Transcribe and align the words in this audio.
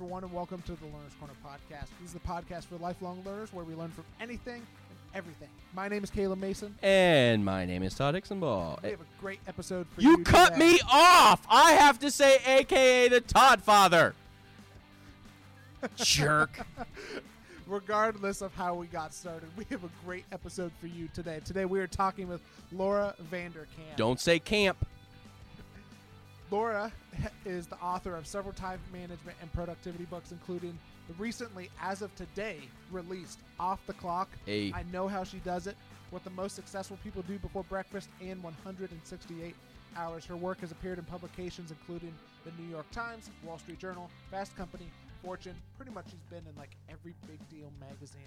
Everyone, 0.00 0.24
and 0.24 0.32
welcome 0.32 0.62
to 0.62 0.72
the 0.72 0.86
Learner's 0.86 1.12
Corner 1.18 1.34
podcast. 1.44 1.88
This 2.00 2.06
is 2.06 2.12
the 2.14 2.20
podcast 2.20 2.64
for 2.64 2.76
lifelong 2.76 3.22
learners 3.26 3.52
where 3.52 3.66
we 3.66 3.74
learn 3.74 3.90
from 3.90 4.04
anything 4.18 4.54
and 4.54 4.98
everything. 5.14 5.48
My 5.74 5.88
name 5.88 6.02
is 6.02 6.08
Caleb 6.08 6.38
Mason. 6.38 6.74
And 6.82 7.44
my 7.44 7.66
name 7.66 7.82
is 7.82 7.94
Todd 7.94 8.14
Ixenball. 8.14 8.82
We 8.82 8.92
have 8.92 9.02
a 9.02 9.20
great 9.20 9.40
episode 9.46 9.86
for 9.94 10.00
you. 10.00 10.12
You 10.12 10.24
cut 10.24 10.54
today. 10.54 10.72
me 10.72 10.80
off! 10.90 11.46
I 11.50 11.72
have 11.72 11.98
to 11.98 12.10
say, 12.10 12.38
AKA 12.46 13.08
the 13.08 13.20
Todd 13.20 13.60
Father. 13.60 14.14
Jerk. 15.96 16.66
Regardless 17.66 18.40
of 18.40 18.54
how 18.54 18.76
we 18.76 18.86
got 18.86 19.12
started, 19.12 19.50
we 19.54 19.66
have 19.68 19.84
a 19.84 19.90
great 20.06 20.24
episode 20.32 20.72
for 20.80 20.86
you 20.86 21.10
today. 21.12 21.40
Today 21.44 21.66
we 21.66 21.78
are 21.78 21.86
talking 21.86 22.26
with 22.26 22.40
Laura 22.72 23.14
Vanderkamp. 23.30 23.96
Don't 23.96 24.18
say 24.18 24.38
camp. 24.38 24.78
Laura 26.50 26.90
is 27.44 27.66
the 27.66 27.76
author 27.76 28.14
of 28.16 28.26
several 28.26 28.52
time 28.52 28.80
management 28.92 29.36
and 29.40 29.52
productivity 29.52 30.04
books, 30.04 30.32
including 30.32 30.76
the 31.08 31.14
recently, 31.14 31.70
as 31.80 32.02
of 32.02 32.14
today, 32.16 32.58
released 32.90 33.38
Off 33.58 33.80
the 33.86 33.92
Clock. 33.92 34.28
Hey. 34.46 34.72
I 34.74 34.84
Know 34.92 35.08
How 35.08 35.24
She 35.24 35.38
Does 35.38 35.66
It, 35.66 35.76
What 36.10 36.24
the 36.24 36.30
Most 36.30 36.56
Successful 36.56 36.98
People 37.02 37.22
Do 37.22 37.38
Before 37.38 37.64
Breakfast, 37.64 38.08
and 38.20 38.42
168 38.42 39.54
Hours. 39.96 40.24
Her 40.24 40.36
work 40.36 40.60
has 40.60 40.70
appeared 40.70 40.98
in 40.98 41.04
publications 41.04 41.70
including 41.70 42.14
the 42.44 42.52
New 42.62 42.68
York 42.68 42.90
Times, 42.90 43.28
Wall 43.44 43.58
Street 43.58 43.78
Journal, 43.78 44.08
Fast 44.30 44.56
Company, 44.56 44.86
Fortune. 45.24 45.54
Pretty 45.76 45.92
much 45.92 46.06
she's 46.06 46.22
been 46.30 46.44
in 46.48 46.56
like 46.56 46.76
every 46.88 47.14
big 47.28 47.38
deal 47.48 47.70
magazine 47.80 48.22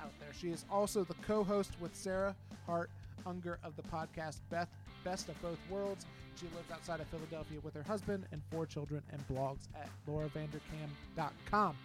out 0.00 0.12
there. 0.20 0.28
She 0.38 0.48
is 0.48 0.64
also 0.70 1.04
the 1.04 1.14
co-host 1.26 1.72
with 1.80 1.94
Sarah 1.94 2.34
Hart 2.66 2.90
Unger 3.26 3.58
of 3.64 3.74
the 3.76 3.82
podcast 3.82 4.38
Beth 4.48 4.68
Best 5.04 5.28
of 5.28 5.40
Both 5.42 5.58
Worlds. 5.70 6.06
She 6.38 6.46
lives 6.54 6.70
outside 6.72 7.00
of 7.00 7.06
Philadelphia 7.08 7.58
with 7.62 7.74
her 7.74 7.82
husband 7.82 8.24
and 8.32 8.40
four 8.52 8.64
children 8.66 9.02
and 9.12 9.26
blogs 9.28 9.66
at 9.74 9.88
lauravanderkam.com. 10.08 11.76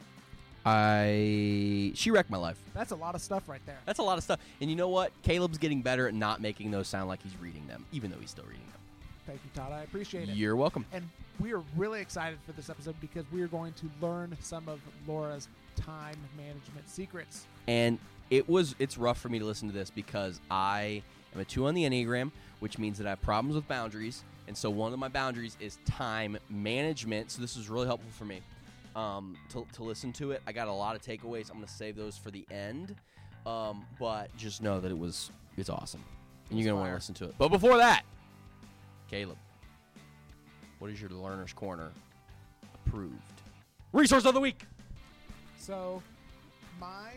I. 0.66 1.92
She 1.96 2.12
wrecked 2.12 2.30
my 2.30 2.38
life. 2.38 2.58
That's 2.74 2.92
a 2.92 2.96
lot 2.96 3.16
of 3.16 3.22
stuff 3.22 3.50
right 3.50 3.62
there. 3.66 3.80
That's 3.86 4.00
a 4.00 4.04
lot 4.04 4.18
of 4.18 4.24
stuff. 4.24 4.40
And 4.62 4.70
you 4.70 4.76
know 4.76 4.88
what? 4.90 5.12
Caleb's 5.24 5.58
getting 5.58 5.82
better 5.82 6.08
at 6.08 6.14
not 6.14 6.42
making 6.42 6.72
those 6.72 6.88
sound 6.88 7.10
like 7.10 7.22
he's 7.22 7.36
reading 7.42 7.68
them, 7.68 7.86
even 7.92 8.12
though 8.12 8.18
he's 8.20 8.30
still 8.30 8.46
reading 8.46 8.66
them. 8.72 8.80
Thank 9.26 9.40
you, 9.44 9.50
Todd. 9.54 9.72
I 9.72 9.82
appreciate 9.84 10.30
it. 10.30 10.36
You're 10.36 10.56
welcome. 10.56 10.86
And 10.94 11.10
we 11.40 11.54
are 11.54 11.64
really 11.76 12.00
excited 12.02 12.40
for 12.46 12.52
this 12.54 12.70
episode 12.70 12.96
because 13.02 13.26
we 13.32 13.42
are 13.42 13.48
going 13.48 13.74
to 13.74 13.90
learn 14.02 14.38
some 14.42 14.68
of 14.70 14.80
Laura's 15.08 15.48
time 15.76 16.16
management 16.38 16.88
secrets. 16.88 17.46
and 17.68 17.98
it 18.30 18.48
was 18.48 18.74
it's 18.80 18.98
rough 18.98 19.20
for 19.20 19.30
me 19.30 19.38
to 19.38 19.46
listen 19.46 19.68
to 19.68 19.74
this 19.74 19.90
because 19.92 20.40
I 20.50 21.04
am 21.36 21.42
a 21.42 21.46
two 21.46 21.68
on 21.68 21.74
the 21.76 21.84
Enneagram, 21.84 22.32
which 22.64 22.80
means 22.80 22.98
that 22.98 23.06
I 23.06 23.10
have 23.10 23.22
problems 23.22 23.58
with 23.58 23.68
boundaries, 23.68 24.24
and 24.48 24.56
so 24.56 24.70
one 24.70 24.94
of 24.94 25.00
my 25.00 25.10
boundaries 25.10 25.58
is 25.60 25.80
time 25.84 26.38
management. 26.50 27.30
So 27.30 27.42
this 27.42 27.58
was 27.58 27.68
really 27.68 27.88
helpful 27.88 28.10
for 28.18 28.24
me 28.24 28.40
um, 28.96 29.36
to, 29.50 29.68
to 29.74 29.84
listen 29.84 30.14
to 30.14 30.32
it. 30.32 30.42
I 30.48 30.54
got 30.54 30.70
a 30.70 30.72
lot 30.72 30.96
of 30.96 31.02
takeaways. 31.02 31.50
I'm 31.50 31.58
going 31.58 31.68
to 31.68 31.74
save 31.74 31.98
those 31.98 32.18
for 32.18 32.32
the 32.32 32.46
end, 32.50 32.96
um, 33.46 33.86
but 34.00 34.34
just 34.38 34.62
know 34.62 34.80
that 34.80 34.90
it 34.92 34.98
was 34.98 35.30
it's 35.58 35.70
awesome, 35.70 36.02
and 36.50 36.58
you're 36.58 36.64
going 36.64 36.78
to 36.78 36.80
want 36.80 36.92
to 36.92 36.96
listen 36.96 37.14
to 37.16 37.26
it. 37.26 37.36
But 37.38 37.50
before 37.50 37.76
that, 37.76 38.04
Caleb, 39.12 39.38
what 40.80 40.90
is 40.90 41.02
your 41.02 41.10
learner's 41.10 41.52
corner 41.52 41.92
approved 42.76 43.42
resource 43.92 44.24
of 44.24 44.34
the 44.34 44.40
week? 44.40 44.64
So, 45.60 46.02
my 46.80 47.10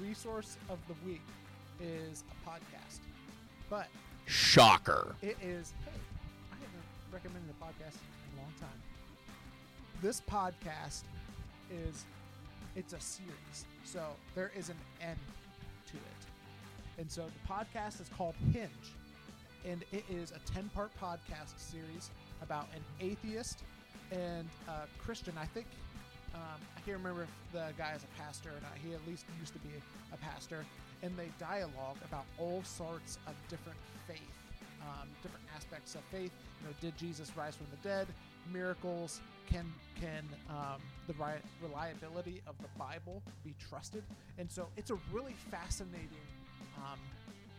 resource 0.00 0.56
of 0.70 0.78
the 0.86 0.94
week 1.04 1.22
is 1.80 2.22
a 2.30 2.48
podcast, 2.48 3.00
but 3.68 3.88
Shocker. 4.26 5.14
it 5.22 5.36
is. 5.42 5.72
Hey, 5.84 5.90
I 6.52 6.54
haven't 6.54 7.12
recommended 7.12 7.50
a 7.50 7.64
podcast 7.64 7.96
in 7.98 8.38
a 8.38 8.42
long 8.42 8.52
time. 8.60 8.80
This 10.00 10.20
podcast 10.20 11.02
is 11.70 12.04
it's 12.76 12.92
a 12.92 13.00
series, 13.00 13.66
so 13.84 14.00
there 14.34 14.50
is 14.56 14.68
an 14.68 14.76
end 15.00 15.18
to 15.86 15.96
it, 15.96 16.98
and 16.98 17.10
so 17.10 17.26
the 17.26 17.52
podcast 17.52 18.00
is 18.00 18.08
called 18.16 18.34
Hinge, 18.52 18.94
and 19.64 19.84
it 19.92 20.04
is 20.10 20.32
a 20.32 20.38
ten-part 20.52 20.90
podcast 21.00 21.58
series 21.58 22.10
about 22.42 22.66
an 22.74 22.82
atheist 23.00 23.60
and 24.10 24.48
a 24.68 24.86
Christian. 25.02 25.34
I 25.38 25.46
think 25.46 25.66
um, 26.34 26.40
I 26.76 26.80
can't 26.80 26.96
remember 26.96 27.22
if 27.24 27.28
the 27.52 27.66
guy 27.76 27.92
is 27.94 28.02
a 28.04 28.20
pastor 28.20 28.48
or 28.50 28.60
not. 28.62 28.72
He 28.82 28.94
at 28.94 29.06
least 29.06 29.26
used 29.38 29.52
to 29.52 29.58
be 29.60 29.70
a 30.12 30.16
pastor, 30.16 30.64
and 31.02 31.16
they 31.16 31.28
dialogue 31.38 31.96
about 32.04 32.24
all 32.38 32.62
sorts 32.64 33.18
of 33.26 33.34
different 33.48 33.78
faith, 34.06 34.20
um, 34.82 35.08
different 35.22 35.44
aspects 35.56 35.94
of 35.94 36.02
faith. 36.10 36.32
You 36.60 36.68
know, 36.68 36.74
did 36.80 36.96
Jesus 36.96 37.32
rise 37.36 37.56
from 37.56 37.66
the 37.70 37.88
dead? 37.88 38.06
Miracles. 38.52 39.20
Can 39.48 39.66
can 40.00 40.24
um, 40.48 40.80
the 41.06 41.14
ri- 41.14 41.42
reliability 41.62 42.40
of 42.46 42.54
the 42.58 42.68
Bible 42.78 43.22
be 43.44 43.54
trusted? 43.68 44.02
And 44.38 44.50
so 44.50 44.68
it's 44.76 44.90
a 44.90 44.98
really 45.12 45.34
fascinating, 45.50 46.08
um, 46.78 46.98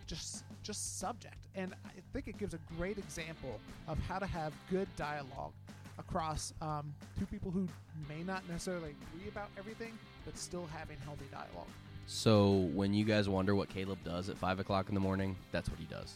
just 0.08 0.44
just 0.64 1.00
subject, 1.00 1.48
and 1.56 1.74
I 1.86 1.92
think 2.14 2.28
it 2.28 2.38
gives 2.38 2.54
a 2.54 2.60
great 2.78 2.98
example 2.98 3.60
of 3.88 4.00
how 4.00 4.20
to 4.20 4.26
have 4.26 4.54
good 4.72 4.88
dialogue 4.96 5.52
across 6.00 6.54
um, 6.62 6.94
two 7.20 7.26
people 7.26 7.52
who 7.52 7.68
may 8.10 8.24
not 8.24 8.48
necessarily 8.50 8.96
agree 9.14 9.28
about 9.28 9.50
everything, 9.58 9.94
but 10.26 10.38
still 10.38 10.68
having 10.74 10.98
healthy 11.06 11.26
dialogue. 11.32 11.68
So 12.06 12.70
when 12.74 12.94
you 12.94 13.06
guys 13.06 13.30
wonder 13.30 13.56
what 13.56 13.70
Caleb 13.70 14.00
does 14.04 14.30
at 14.30 14.38
five 14.38 14.60
o'clock 14.60 14.90
in 14.90 14.96
the 14.96 15.02
morning, 15.02 15.36
that's 15.52 15.70
what 15.70 15.80
he 15.80 15.86
does. 15.86 16.14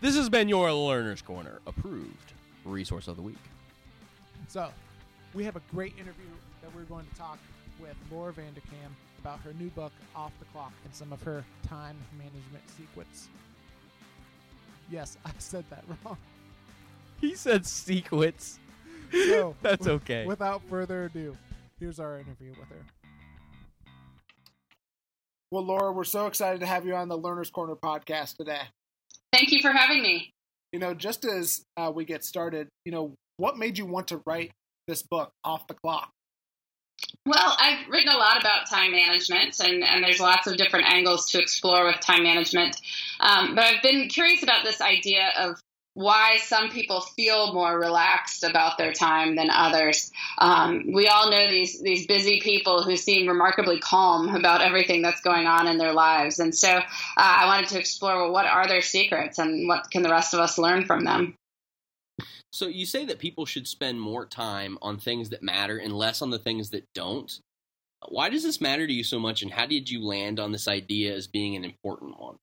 This 0.00 0.16
has 0.16 0.28
been 0.28 0.48
your 0.48 0.72
Learner's 0.72 1.22
Corner 1.22 1.60
approved 1.66 2.32
resource 2.64 3.08
of 3.08 3.16
the 3.16 3.22
week. 3.22 3.36
So, 4.48 4.68
we 5.34 5.44
have 5.44 5.56
a 5.56 5.62
great 5.72 5.94
interview 5.94 6.30
that 6.60 6.74
we're 6.74 6.82
going 6.82 7.06
to 7.10 7.18
talk 7.18 7.38
with 7.80 7.96
Laura 8.10 8.32
Vanderkam 8.32 8.92
about 9.18 9.40
her 9.40 9.52
new 9.58 9.68
book, 9.70 9.92
Off 10.14 10.32
the 10.38 10.44
Clock, 10.46 10.72
and 10.84 10.94
some 10.94 11.12
of 11.12 11.22
her 11.22 11.44
time 11.66 11.96
management 12.16 12.62
secrets. 12.76 13.28
Yes, 14.90 15.16
I 15.24 15.30
said 15.38 15.64
that 15.70 15.84
wrong. 16.04 16.18
He 17.20 17.34
said 17.34 17.66
sequence. 17.66 18.58
So, 19.12 19.54
That's 19.62 19.86
okay. 19.86 20.26
Without 20.26 20.62
further 20.68 21.04
ado, 21.04 21.36
here's 21.78 22.00
our 22.00 22.18
interview 22.18 22.50
with 22.50 22.68
her. 22.68 22.84
Well, 25.52 25.66
Laura, 25.66 25.92
we're 25.92 26.04
so 26.04 26.28
excited 26.28 26.60
to 26.60 26.66
have 26.66 26.86
you 26.86 26.94
on 26.94 27.08
the 27.10 27.18
Learner's 27.18 27.50
Corner 27.50 27.74
podcast 27.74 28.38
today. 28.38 28.62
Thank 29.34 29.52
you 29.52 29.60
for 29.60 29.70
having 29.70 30.00
me. 30.00 30.30
You 30.72 30.78
know, 30.78 30.94
just 30.94 31.26
as 31.26 31.62
uh, 31.76 31.92
we 31.94 32.06
get 32.06 32.24
started, 32.24 32.68
you 32.86 32.92
know, 32.92 33.12
what 33.36 33.58
made 33.58 33.76
you 33.76 33.84
want 33.84 34.08
to 34.08 34.22
write 34.24 34.52
this 34.88 35.02
book, 35.02 35.30
Off 35.44 35.66
the 35.66 35.74
Clock? 35.74 36.08
Well, 37.26 37.54
I've 37.60 37.86
written 37.90 38.08
a 38.08 38.16
lot 38.16 38.40
about 38.40 38.66
time 38.66 38.92
management, 38.92 39.60
and, 39.60 39.84
and 39.84 40.02
there's 40.02 40.20
lots 40.20 40.46
of 40.46 40.56
different 40.56 40.90
angles 40.90 41.30
to 41.32 41.38
explore 41.42 41.84
with 41.84 42.00
time 42.00 42.22
management. 42.22 42.80
Um, 43.20 43.54
but 43.54 43.64
I've 43.64 43.82
been 43.82 44.08
curious 44.08 44.42
about 44.42 44.64
this 44.64 44.80
idea 44.80 45.32
of 45.38 45.60
why 45.94 46.38
some 46.38 46.70
people 46.70 47.02
feel 47.02 47.52
more 47.52 47.78
relaxed 47.78 48.44
about 48.44 48.78
their 48.78 48.92
time 48.92 49.36
than 49.36 49.50
others. 49.50 50.10
Um, 50.38 50.92
we 50.92 51.08
all 51.08 51.30
know 51.30 51.48
these 51.50 51.80
these 51.82 52.06
busy 52.06 52.40
people 52.40 52.82
who 52.82 52.96
seem 52.96 53.28
remarkably 53.28 53.78
calm 53.78 54.34
about 54.34 54.62
everything 54.62 55.02
that's 55.02 55.20
going 55.20 55.46
on 55.46 55.66
in 55.66 55.78
their 55.78 55.92
lives, 55.92 56.38
and 56.38 56.54
so 56.54 56.68
uh, 56.68 56.82
I 57.16 57.46
wanted 57.46 57.68
to 57.70 57.78
explore 57.78 58.16
well, 58.16 58.32
what 58.32 58.46
are 58.46 58.66
their 58.66 58.80
secrets 58.80 59.38
and 59.38 59.68
what 59.68 59.90
can 59.90 60.02
the 60.02 60.10
rest 60.10 60.34
of 60.34 60.40
us 60.40 60.58
learn 60.58 60.86
from 60.86 61.04
them. 61.04 61.34
So 62.52 62.66
you 62.66 62.84
say 62.84 63.06
that 63.06 63.18
people 63.18 63.46
should 63.46 63.66
spend 63.66 64.00
more 64.00 64.26
time 64.26 64.76
on 64.82 64.98
things 64.98 65.30
that 65.30 65.42
matter 65.42 65.78
and 65.78 65.92
less 65.92 66.20
on 66.20 66.30
the 66.30 66.38
things 66.38 66.70
that 66.70 66.84
don't. 66.94 67.32
Why 68.08 68.28
does 68.28 68.42
this 68.42 68.60
matter 68.60 68.86
to 68.86 68.92
you 68.92 69.04
so 69.04 69.18
much, 69.18 69.42
and 69.42 69.50
how 69.50 69.66
did 69.66 69.88
you 69.88 70.04
land 70.04 70.40
on 70.40 70.52
this 70.52 70.68
idea 70.68 71.14
as 71.14 71.26
being 71.26 71.54
an 71.56 71.64
important 71.64 72.18
one? 72.18 72.36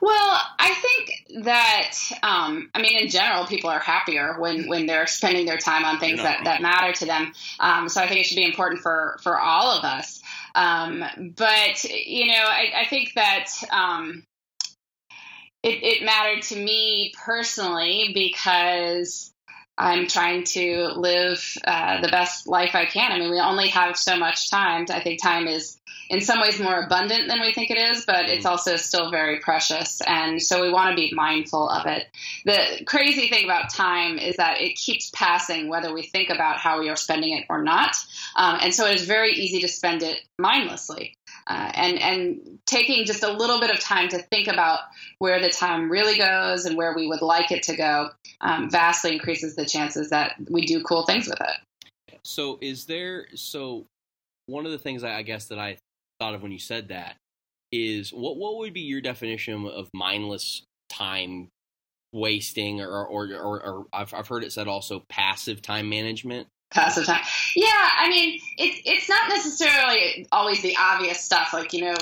Well, 0.00 0.40
I 0.58 0.74
think 0.74 1.44
that 1.44 1.92
um, 2.22 2.70
I 2.74 2.80
mean, 2.80 2.96
in 2.96 3.08
general, 3.08 3.46
people 3.46 3.70
are 3.70 3.80
happier 3.80 4.38
when 4.38 4.68
when 4.68 4.86
they're 4.86 5.06
spending 5.06 5.46
their 5.46 5.58
time 5.58 5.84
on 5.84 5.98
things 5.98 6.22
that, 6.22 6.44
that 6.44 6.62
matter 6.62 6.92
to 6.92 7.04
them. 7.04 7.32
Um, 7.58 7.88
so 7.88 8.00
I 8.00 8.08
think 8.08 8.20
it 8.20 8.26
should 8.26 8.36
be 8.36 8.44
important 8.44 8.80
for 8.80 9.18
for 9.22 9.38
all 9.38 9.78
of 9.78 9.84
us. 9.84 10.22
Um, 10.54 11.04
but 11.36 11.84
you 11.84 12.26
know, 12.28 12.44
I, 12.44 12.72
I 12.82 12.86
think 12.86 13.12
that 13.14 13.48
um, 13.70 14.24
it, 15.62 15.82
it 15.82 16.04
mattered 16.04 16.42
to 16.44 16.56
me 16.56 17.12
personally 17.24 18.10
because 18.14 19.32
I'm 19.80 20.06
trying 20.06 20.44
to 20.44 20.88
live 20.94 21.56
uh, 21.64 22.02
the 22.02 22.08
best 22.08 22.46
life 22.46 22.74
I 22.74 22.84
can. 22.84 23.12
I 23.12 23.18
mean, 23.18 23.30
we 23.30 23.40
only 23.40 23.68
have 23.68 23.96
so 23.96 24.16
much 24.16 24.50
time. 24.50 24.84
I 24.90 25.00
think 25.00 25.22
time 25.22 25.46
is 25.46 25.80
in 26.10 26.20
some 26.20 26.40
ways 26.40 26.60
more 26.60 26.82
abundant 26.82 27.28
than 27.28 27.40
we 27.40 27.54
think 27.54 27.70
it 27.70 27.78
is, 27.78 28.04
but 28.04 28.28
it's 28.28 28.44
also 28.44 28.76
still 28.76 29.10
very 29.10 29.38
precious. 29.38 30.02
And 30.06 30.42
so 30.42 30.60
we 30.60 30.70
want 30.70 30.90
to 30.90 30.96
be 30.96 31.14
mindful 31.14 31.68
of 31.68 31.86
it. 31.86 32.04
The 32.44 32.84
crazy 32.84 33.28
thing 33.28 33.44
about 33.44 33.72
time 33.72 34.18
is 34.18 34.36
that 34.36 34.60
it 34.60 34.74
keeps 34.74 35.10
passing 35.14 35.68
whether 35.68 35.94
we 35.94 36.02
think 36.02 36.28
about 36.28 36.58
how 36.58 36.80
we 36.80 36.90
are 36.90 36.96
spending 36.96 37.38
it 37.38 37.44
or 37.48 37.62
not. 37.62 37.96
Um, 38.36 38.58
and 38.60 38.74
so 38.74 38.86
it 38.86 38.96
is 38.96 39.06
very 39.06 39.32
easy 39.32 39.60
to 39.60 39.68
spend 39.68 40.02
it 40.02 40.20
mindlessly. 40.36 41.16
Uh, 41.46 41.70
and 41.74 41.98
and 41.98 42.58
taking 42.66 43.04
just 43.04 43.22
a 43.22 43.32
little 43.32 43.60
bit 43.60 43.70
of 43.70 43.80
time 43.80 44.08
to 44.08 44.18
think 44.30 44.48
about 44.48 44.80
where 45.18 45.40
the 45.40 45.48
time 45.48 45.90
really 45.90 46.18
goes 46.18 46.64
and 46.66 46.76
where 46.76 46.94
we 46.94 47.06
would 47.06 47.22
like 47.22 47.50
it 47.50 47.62
to 47.64 47.76
go 47.76 48.10
um, 48.40 48.70
vastly 48.70 49.12
increases 49.12 49.56
the 49.56 49.64
chances 49.64 50.10
that 50.10 50.34
we 50.48 50.66
do 50.66 50.82
cool 50.82 51.04
things 51.04 51.26
with 51.28 51.40
it. 51.40 52.18
So 52.22 52.58
is 52.60 52.86
there 52.86 53.26
so 53.34 53.86
one 54.46 54.66
of 54.66 54.72
the 54.72 54.78
things 54.78 55.04
I 55.04 55.22
guess 55.22 55.46
that 55.46 55.58
I 55.58 55.78
thought 56.18 56.34
of 56.34 56.42
when 56.42 56.52
you 56.52 56.58
said 56.58 56.88
that 56.88 57.16
is 57.72 58.12
what 58.12 58.36
what 58.36 58.58
would 58.58 58.74
be 58.74 58.80
your 58.80 59.00
definition 59.00 59.66
of 59.66 59.88
mindless 59.94 60.62
time 60.88 61.48
wasting 62.12 62.80
or 62.80 63.06
or 63.06 63.28
or, 63.32 63.62
or 63.62 63.86
I've 63.92 64.12
I've 64.12 64.28
heard 64.28 64.44
it 64.44 64.52
said 64.52 64.68
also 64.68 65.04
passive 65.08 65.62
time 65.62 65.88
management. 65.88 66.48
Passive 66.70 67.06
time. 67.06 67.22
Yeah, 67.56 67.66
I 67.68 68.08
mean, 68.08 68.40
it's 68.56 68.80
it's 68.84 69.08
not 69.08 69.28
necessarily 69.28 70.26
always 70.30 70.62
the 70.62 70.76
obvious 70.78 71.20
stuff 71.20 71.52
like, 71.52 71.72
you 71.72 71.86
know, 71.86 71.96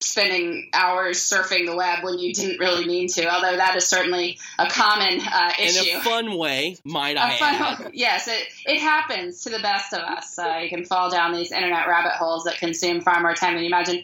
spending 0.00 0.70
hours 0.72 1.18
surfing 1.18 1.66
the 1.66 1.76
web 1.76 2.02
when 2.02 2.18
you 2.18 2.32
didn't 2.32 2.58
really 2.58 2.86
mean 2.86 3.08
to, 3.08 3.26
although 3.26 3.56
that 3.56 3.76
is 3.76 3.86
certainly 3.86 4.38
a 4.58 4.68
common 4.68 5.20
uh, 5.20 5.52
issue. 5.60 5.90
In 5.90 5.96
a 5.96 6.00
fun 6.00 6.36
way, 6.36 6.76
might 6.84 7.16
I 7.16 7.36
fun, 7.36 7.54
add. 7.54 7.90
Yes, 7.94 8.28
it, 8.28 8.46
it 8.66 8.80
happens 8.80 9.42
to 9.44 9.50
the 9.50 9.60
best 9.60 9.92
of 9.92 10.00
us. 10.00 10.38
Uh, 10.38 10.60
you 10.62 10.68
can 10.68 10.84
fall 10.84 11.10
down 11.10 11.32
these 11.32 11.52
internet 11.52 11.86
rabbit 11.86 12.12
holes 12.12 12.44
that 12.44 12.58
consume 12.58 13.00
far 13.00 13.20
more 13.20 13.34
time 13.34 13.54
than 13.54 13.62
you 13.62 13.68
imagine. 13.68 14.02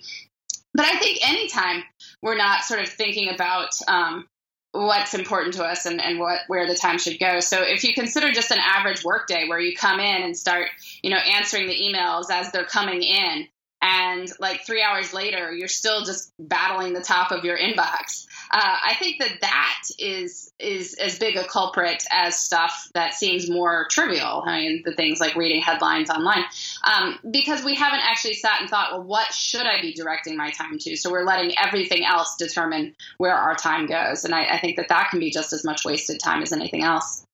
But 0.74 0.86
I 0.86 0.98
think 0.98 1.26
anytime 1.28 1.84
we're 2.20 2.36
not 2.36 2.64
sort 2.64 2.80
of 2.80 2.88
thinking 2.88 3.32
about 3.32 3.70
um, 3.88 4.26
what's 4.74 5.14
important 5.14 5.54
to 5.54 5.64
us 5.64 5.86
and, 5.86 6.02
and 6.02 6.18
what 6.18 6.40
where 6.48 6.66
the 6.66 6.74
time 6.74 6.98
should 6.98 7.18
go. 7.20 7.38
So 7.40 7.62
if 7.62 7.84
you 7.84 7.94
consider 7.94 8.32
just 8.32 8.50
an 8.50 8.58
average 8.58 9.04
workday 9.04 9.48
where 9.48 9.60
you 9.60 9.76
come 9.76 10.00
in 10.00 10.22
and 10.22 10.36
start, 10.36 10.68
you 11.02 11.10
know, 11.10 11.16
answering 11.16 11.68
the 11.68 11.76
emails 11.76 12.24
as 12.30 12.50
they're 12.50 12.64
coming 12.64 13.02
in, 13.02 13.46
and 13.80 14.28
like 14.40 14.64
three 14.66 14.82
hours 14.82 15.12
later 15.12 15.52
you're 15.52 15.68
still 15.68 16.04
just 16.04 16.32
battling 16.38 16.94
the 16.94 17.02
top 17.02 17.30
of 17.30 17.44
your 17.44 17.56
inbox 17.56 18.26
uh, 18.54 18.76
i 18.82 18.94
think 18.98 19.18
that 19.18 19.40
that 19.40 19.82
is 19.98 20.52
is 20.58 20.94
as 20.94 21.18
big 21.18 21.36
a 21.36 21.44
culprit 21.44 22.04
as 22.10 22.38
stuff 22.38 22.88
that 22.94 23.14
seems 23.14 23.50
more 23.50 23.86
trivial. 23.90 24.42
I 24.46 24.60
mean 24.60 24.82
the 24.84 24.94
things 24.94 25.20
like 25.20 25.34
reading 25.34 25.60
headlines 25.60 26.10
online. 26.10 26.44
Um, 26.84 27.18
because 27.30 27.64
we 27.64 27.74
haven't 27.74 28.00
actually 28.00 28.34
sat 28.34 28.60
and 28.60 28.70
thought 28.70 28.92
well 28.92 29.02
what 29.02 29.32
should 29.32 29.66
i 29.66 29.80
be 29.80 29.92
directing 29.92 30.36
my 30.36 30.50
time 30.50 30.78
to? 30.78 30.96
So 30.96 31.10
we're 31.10 31.24
letting 31.24 31.56
everything 31.58 32.04
else 32.04 32.36
determine 32.36 32.94
where 33.18 33.34
our 33.34 33.54
time 33.54 33.86
goes. 33.86 34.24
And 34.24 34.34
i, 34.34 34.44
I 34.44 34.58
think 34.58 34.76
that 34.76 34.88
that 34.88 35.10
can 35.10 35.20
be 35.20 35.30
just 35.30 35.52
as 35.52 35.64
much 35.64 35.84
wasted 35.84 36.20
time 36.20 36.42
as 36.42 36.52
anything 36.52 36.82
else. 36.82 37.24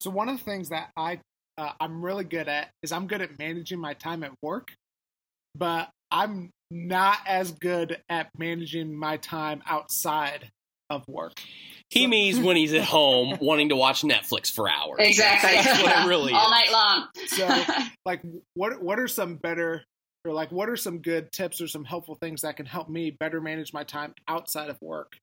So 0.00 0.10
one 0.10 0.28
of 0.28 0.38
the 0.38 0.44
things 0.44 0.68
that 0.68 0.90
i 0.96 1.18
uh, 1.58 1.72
I'm 1.80 2.02
really 2.02 2.24
good 2.24 2.48
at 2.48 2.70
is 2.82 2.92
I'm 2.92 3.06
good 3.06 3.20
at 3.20 3.38
managing 3.38 3.80
my 3.80 3.94
time 3.94 4.22
at 4.22 4.32
work 4.42 4.72
but 5.56 5.90
I'm 6.10 6.50
not 6.70 7.18
as 7.26 7.52
good 7.52 8.00
at 8.08 8.30
managing 8.38 8.94
my 8.94 9.16
time 9.16 9.62
outside 9.66 10.50
of 10.88 11.06
work. 11.08 11.40
He 11.88 12.04
so. 12.04 12.08
means 12.08 12.38
when 12.38 12.56
he's 12.56 12.72
at 12.72 12.82
home 12.82 13.38
wanting 13.40 13.70
to 13.70 13.76
watch 13.76 14.02
Netflix 14.02 14.50
for 14.50 14.68
hours. 14.68 14.96
Exactly. 14.98 15.52
That's 15.52 15.82
what 15.82 16.04
it 16.04 16.08
really 16.08 16.32
All 16.32 16.46
is. 16.46 16.50
night 16.50 16.72
long. 16.72 17.08
so, 17.26 17.84
like, 18.04 18.22
what 18.54 18.82
what 18.82 18.98
are 18.98 19.08
some 19.08 19.36
better 19.36 19.84
or 20.24 20.32
like 20.32 20.52
what 20.52 20.68
are 20.68 20.76
some 20.76 20.98
good 20.98 21.32
tips 21.32 21.60
or 21.60 21.68
some 21.68 21.84
helpful 21.84 22.16
things 22.20 22.42
that 22.42 22.56
can 22.56 22.66
help 22.66 22.88
me 22.88 23.10
better 23.10 23.40
manage 23.40 23.72
my 23.72 23.84
time 23.84 24.14
outside 24.28 24.68
of 24.68 24.78
work? 24.80 25.16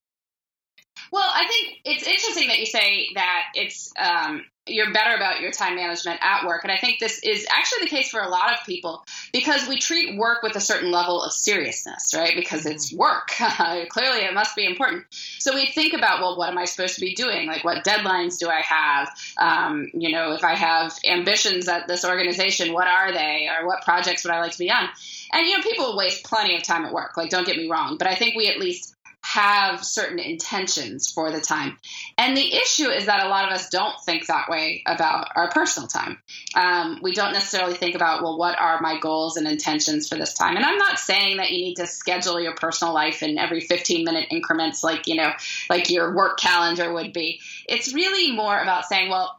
Well, 1.12 1.30
I 1.32 1.48
think 1.48 1.78
it's 1.86 2.08
interesting 2.08 2.48
that 2.48 2.60
you 2.60 2.66
say 2.66 3.10
that 3.16 3.46
it's 3.54 3.92
um, 4.00 4.46
you're 4.68 4.94
better 4.94 5.16
about 5.16 5.42
your 5.42 5.52
time 5.52 5.76
management 5.76 6.20
at 6.22 6.46
work, 6.46 6.64
and 6.64 6.72
I 6.72 6.78
think 6.78 7.00
this 7.00 7.20
is 7.24 7.46
actually 7.50 7.86
the 7.86 7.90
case 7.90 8.10
for 8.10 8.22
a 8.22 8.30
lot 8.30 8.54
of 8.54 8.66
people 8.66 9.06
because 9.32 9.68
we 9.68 9.78
treat 9.78 10.18
work 10.18 10.44
with 10.44 10.56
a 10.56 10.62
certain 10.62 10.92
level 10.92 11.22
of 11.22 11.32
seriousness, 11.32 12.14
right? 12.16 12.36
Because 12.36 12.66
it's 12.66 12.92
mm-hmm. 12.92 13.00
work. 13.00 13.28
Clearly, 13.90 14.26
it 14.26 14.34
must 14.34 14.56
be 14.56 14.66
important. 14.66 15.06
So 15.40 15.54
we 15.54 15.68
think 15.68 15.94
about, 15.94 16.22
well, 16.22 16.38
what 16.38 16.50
am 16.50 16.58
I 16.58 16.66
supposed 16.66 16.96
to 16.96 17.02
be 17.02 17.16
doing? 17.16 17.48
Like, 17.48 17.64
what 17.64 17.84
deadlines 17.84 18.40
do 18.40 18.50
I 18.50 18.62
have? 18.62 19.10
Um, 19.38 19.90
you 19.94 20.12
know, 20.12 20.34
if 20.34 20.44
I 20.44 20.56
have 20.56 20.98
ambitions 21.06 21.68
at 21.68 21.88
this 21.88 22.06
organization, 22.06 22.74
what 22.74 22.88
are 22.88 23.12
they, 23.12 23.48
or 23.50 23.66
what 23.66 23.84
projects 23.84 24.24
would 24.24 24.34
I 24.34 24.40
like 24.40 24.52
to 24.52 24.58
be 24.58 24.72
on? 24.72 24.90
And 25.32 25.48
you 25.48 25.58
know, 25.58 25.64
people 25.64 25.98
waste 25.98 26.24
plenty 26.24 26.56
of 26.56 26.64
time 26.64 26.86
at 26.86 26.94
work. 26.94 27.18
Like, 27.18 27.30
don't 27.30 27.46
get 27.46 27.58
me 27.58 27.70
wrong, 27.70 27.98
but 27.98 28.08
I 28.08 28.16
think 28.16 28.36
we 28.36 28.48
at 28.48 28.60
least 28.60 28.96
have 29.28 29.84
certain 29.84 30.20
intentions 30.20 31.12
for 31.12 31.32
the 31.32 31.42
time. 31.42 31.78
And 32.18 32.38
the 32.38 32.56
issue 32.56 32.90
is 32.90 33.08
that 33.08 33.26
a 33.26 33.28
lot 33.28 33.46
of 33.46 33.52
us 33.52 33.68
don't 33.68 33.94
think 34.06 34.28
that 34.28 34.48
way 34.48 34.84
about 34.86 35.34
our 35.36 35.50
personal 35.50 35.90
time. 35.90 36.18
Um, 36.56 37.00
we 37.02 37.14
don't 37.14 37.34
necessarily 37.34 37.74
think 37.74 37.94
about, 37.94 38.24
well, 38.24 38.38
what 38.38 38.58
are 38.58 38.80
my 38.80 38.98
goals 39.02 39.36
and 39.36 39.46
intentions 39.46 40.08
for 40.08 40.16
this 40.16 40.34
time? 40.34 40.56
And 40.56 40.64
I'm 40.64 40.78
not 40.78 40.98
saying 40.98 41.38
that 41.38 41.52
you 41.52 41.58
need 41.58 41.76
to 41.76 41.88
schedule 41.88 42.40
your 42.40 42.56
personal 42.56 42.94
life 42.94 43.22
in 43.22 43.38
every 43.38 43.60
15 43.60 44.06
minute 44.06 44.28
increments, 44.32 44.82
like, 44.82 45.08
you 45.08 45.16
know, 45.16 45.34
like 45.70 45.90
your 45.90 46.16
work 46.16 46.40
calendar 46.40 46.94
would 46.94 47.12
be. 47.12 47.42
It's 47.68 47.94
really 47.94 48.32
more 48.32 48.58
about 48.58 48.86
saying, 48.86 49.10
well, 49.10 49.38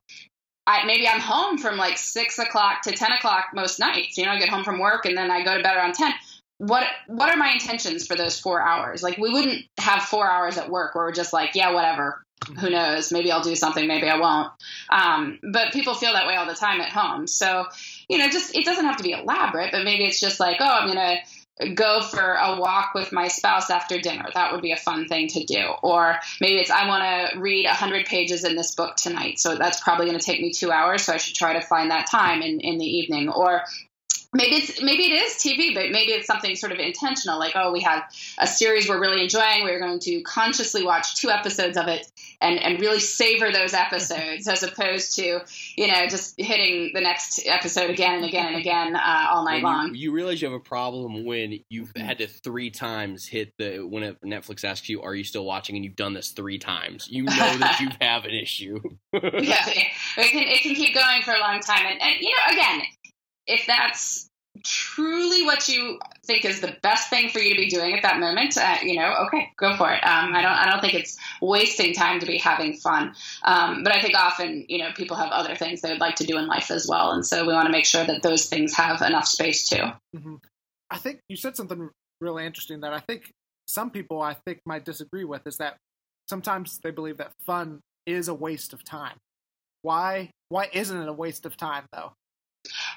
I, 0.66 0.84
maybe 0.84 1.08
I'm 1.08 1.20
home 1.20 1.56
from 1.56 1.78
like 1.78 1.96
six 1.96 2.38
o'clock 2.38 2.82
to 2.82 2.92
10 2.92 3.12
o'clock 3.12 3.46
most 3.54 3.80
nights. 3.80 4.18
You 4.18 4.26
know, 4.26 4.32
I 4.32 4.38
get 4.38 4.50
home 4.50 4.64
from 4.64 4.80
work 4.80 5.06
and 5.06 5.16
then 5.16 5.30
I 5.30 5.42
go 5.42 5.56
to 5.56 5.62
bed 5.62 5.74
around 5.74 5.94
10 5.94 6.12
what 6.58 6.84
what 7.06 7.30
are 7.30 7.36
my 7.36 7.52
intentions 7.52 8.06
for 8.06 8.16
those 8.16 8.38
four 8.38 8.60
hours? 8.60 9.02
Like 9.02 9.16
we 9.16 9.30
wouldn't 9.30 9.64
have 9.78 10.02
four 10.02 10.28
hours 10.28 10.58
at 10.58 10.70
work 10.70 10.94
where 10.94 11.06
we're 11.06 11.12
just 11.12 11.32
like, 11.32 11.54
yeah, 11.54 11.72
whatever. 11.72 12.22
Who 12.60 12.70
knows? 12.70 13.12
Maybe 13.12 13.32
I'll 13.32 13.42
do 13.42 13.56
something, 13.56 13.86
maybe 13.86 14.08
I 14.08 14.18
won't. 14.18 14.52
Um, 14.90 15.38
but 15.52 15.72
people 15.72 15.94
feel 15.94 16.12
that 16.12 16.26
way 16.26 16.36
all 16.36 16.46
the 16.46 16.54
time 16.54 16.80
at 16.80 16.90
home. 16.90 17.26
So, 17.26 17.66
you 18.08 18.18
know, 18.18 18.28
just 18.28 18.56
it 18.56 18.64
doesn't 18.64 18.84
have 18.84 18.96
to 18.98 19.02
be 19.02 19.12
elaborate, 19.12 19.72
but 19.72 19.84
maybe 19.84 20.04
it's 20.04 20.20
just 20.20 20.40
like, 20.40 20.56
oh, 20.60 20.64
I'm 20.64 20.88
gonna 20.88 21.18
go 21.74 22.00
for 22.00 22.34
a 22.34 22.58
walk 22.58 22.94
with 22.94 23.12
my 23.12 23.28
spouse 23.28 23.70
after 23.70 24.00
dinner. 24.00 24.26
That 24.34 24.52
would 24.52 24.62
be 24.62 24.72
a 24.72 24.76
fun 24.76 25.08
thing 25.08 25.28
to 25.28 25.44
do. 25.44 25.72
Or 25.82 26.16
maybe 26.40 26.56
it's 26.56 26.70
I 26.70 26.86
want 26.86 27.02
to 27.02 27.38
read 27.38 27.64
100 27.64 28.06
pages 28.06 28.44
in 28.44 28.54
this 28.54 28.74
book 28.74 28.96
tonight. 28.96 29.38
So 29.38 29.56
that's 29.56 29.80
probably 29.80 30.06
going 30.06 30.18
to 30.18 30.24
take 30.24 30.40
me 30.40 30.52
two 30.52 30.70
hours. 30.70 31.02
So 31.02 31.12
I 31.12 31.16
should 31.16 31.34
try 31.34 31.54
to 31.54 31.66
find 31.66 31.90
that 31.90 32.08
time 32.08 32.42
in, 32.42 32.60
in 32.60 32.78
the 32.78 32.86
evening. 32.86 33.28
Or 33.28 33.62
maybe 34.34 34.56
it's 34.56 34.82
maybe 34.82 35.04
it 35.04 35.14
is 35.14 35.34
TV, 35.34 35.74
but 35.74 35.90
maybe 35.90 36.12
it's 36.12 36.26
something 36.26 36.54
sort 36.54 36.72
of 36.72 36.78
intentional, 36.78 37.38
like 37.38 37.52
oh, 37.54 37.72
we 37.72 37.80
have 37.80 38.04
a 38.38 38.46
series 38.46 38.88
we're 38.88 39.00
really 39.00 39.22
enjoying. 39.22 39.64
We're 39.64 39.80
going 39.80 40.00
to 40.00 40.22
consciously 40.22 40.84
watch 40.84 41.16
two 41.16 41.30
episodes 41.30 41.76
of 41.76 41.88
it 41.88 42.10
and 42.40 42.58
and 42.58 42.80
really 42.80 43.00
savor 43.00 43.50
those 43.50 43.72
episodes, 43.72 44.46
as 44.46 44.62
opposed 44.62 45.16
to 45.16 45.40
you 45.76 45.86
know 45.86 46.06
just 46.08 46.34
hitting 46.38 46.90
the 46.92 47.00
next 47.00 47.40
episode 47.46 47.90
again 47.90 48.16
and 48.16 48.24
again 48.24 48.46
and 48.48 48.56
again 48.56 48.96
uh, 48.96 49.26
all 49.30 49.44
night 49.44 49.62
well, 49.62 49.72
long. 49.72 49.94
You, 49.94 50.00
you, 50.00 50.12
realize 50.12 50.42
you 50.42 50.50
have 50.50 50.56
a 50.56 50.62
problem 50.62 51.24
when 51.24 51.60
you've 51.70 51.92
had 51.96 52.18
to 52.18 52.26
three 52.26 52.70
times 52.70 53.26
hit 53.26 53.54
the 53.58 53.78
when 53.78 54.14
Netflix 54.24 54.62
asks 54.62 54.88
you, 54.90 55.00
"Are 55.00 55.14
you 55.14 55.24
still 55.24 55.44
watching?" 55.44 55.76
and 55.76 55.84
you've 55.84 55.96
done 55.96 56.12
this 56.12 56.30
three 56.32 56.58
times. 56.58 57.08
You 57.10 57.24
know 57.24 57.32
that 57.32 57.78
you 57.80 57.88
have 58.00 58.24
an 58.24 58.34
issue. 58.34 58.80
yeah, 59.12 59.68
it 59.68 60.30
can 60.30 60.42
it 60.42 60.60
can 60.60 60.74
keep 60.74 60.94
going 60.94 61.22
for 61.22 61.32
a 61.32 61.40
long 61.40 61.60
time, 61.60 61.86
and, 61.86 62.00
and 62.02 62.16
you 62.20 62.30
know 62.30 62.52
again 62.52 62.82
if 63.48 63.66
that's 63.66 64.28
truly 64.64 65.44
what 65.44 65.68
you 65.68 65.98
think 66.24 66.44
is 66.44 66.60
the 66.60 66.76
best 66.82 67.10
thing 67.10 67.30
for 67.30 67.38
you 67.38 67.54
to 67.54 67.60
be 67.60 67.68
doing 67.68 67.94
at 67.94 68.02
that 68.02 68.18
moment, 68.18 68.56
uh, 68.56 68.76
you 68.82 68.96
know, 68.96 69.14
okay, 69.26 69.50
go 69.56 69.76
for 69.76 69.90
it. 69.92 70.04
Um, 70.04 70.34
I 70.34 70.42
don't, 70.42 70.52
I 70.52 70.70
don't 70.70 70.80
think 70.80 70.94
it's 70.94 71.16
wasting 71.40 71.94
time 71.94 72.20
to 72.20 72.26
be 72.26 72.38
having 72.38 72.74
fun. 72.74 73.14
Um, 73.44 73.82
but 73.82 73.94
I 73.94 74.00
think 74.00 74.16
often, 74.16 74.64
you 74.68 74.78
know, 74.78 74.90
people 74.94 75.16
have 75.16 75.30
other 75.30 75.54
things 75.54 75.80
they 75.80 75.90
would 75.90 76.00
like 76.00 76.16
to 76.16 76.26
do 76.26 76.38
in 76.38 76.46
life 76.46 76.70
as 76.70 76.86
well, 76.88 77.12
and 77.12 77.24
so 77.24 77.46
we 77.46 77.52
want 77.52 77.66
to 77.66 77.72
make 77.72 77.86
sure 77.86 78.04
that 78.04 78.22
those 78.22 78.46
things 78.46 78.74
have 78.74 79.00
enough 79.02 79.26
space 79.26 79.68
too. 79.68 79.84
Mm-hmm. 80.16 80.36
I 80.90 80.98
think 80.98 81.20
you 81.28 81.36
said 81.36 81.56
something 81.56 81.90
really 82.20 82.46
interesting 82.46 82.80
that 82.80 82.92
I 82.92 83.00
think 83.00 83.30
some 83.66 83.90
people 83.90 84.20
I 84.20 84.34
think 84.34 84.60
might 84.64 84.84
disagree 84.84 85.24
with 85.24 85.46
is 85.46 85.58
that 85.58 85.76
sometimes 86.28 86.80
they 86.82 86.90
believe 86.90 87.18
that 87.18 87.32
fun 87.46 87.80
is 88.06 88.28
a 88.28 88.34
waste 88.34 88.72
of 88.72 88.84
time. 88.84 89.16
Why? 89.82 90.30
Why 90.48 90.68
isn't 90.72 91.00
it 91.00 91.08
a 91.08 91.12
waste 91.12 91.46
of 91.46 91.56
time 91.56 91.84
though? 91.92 92.12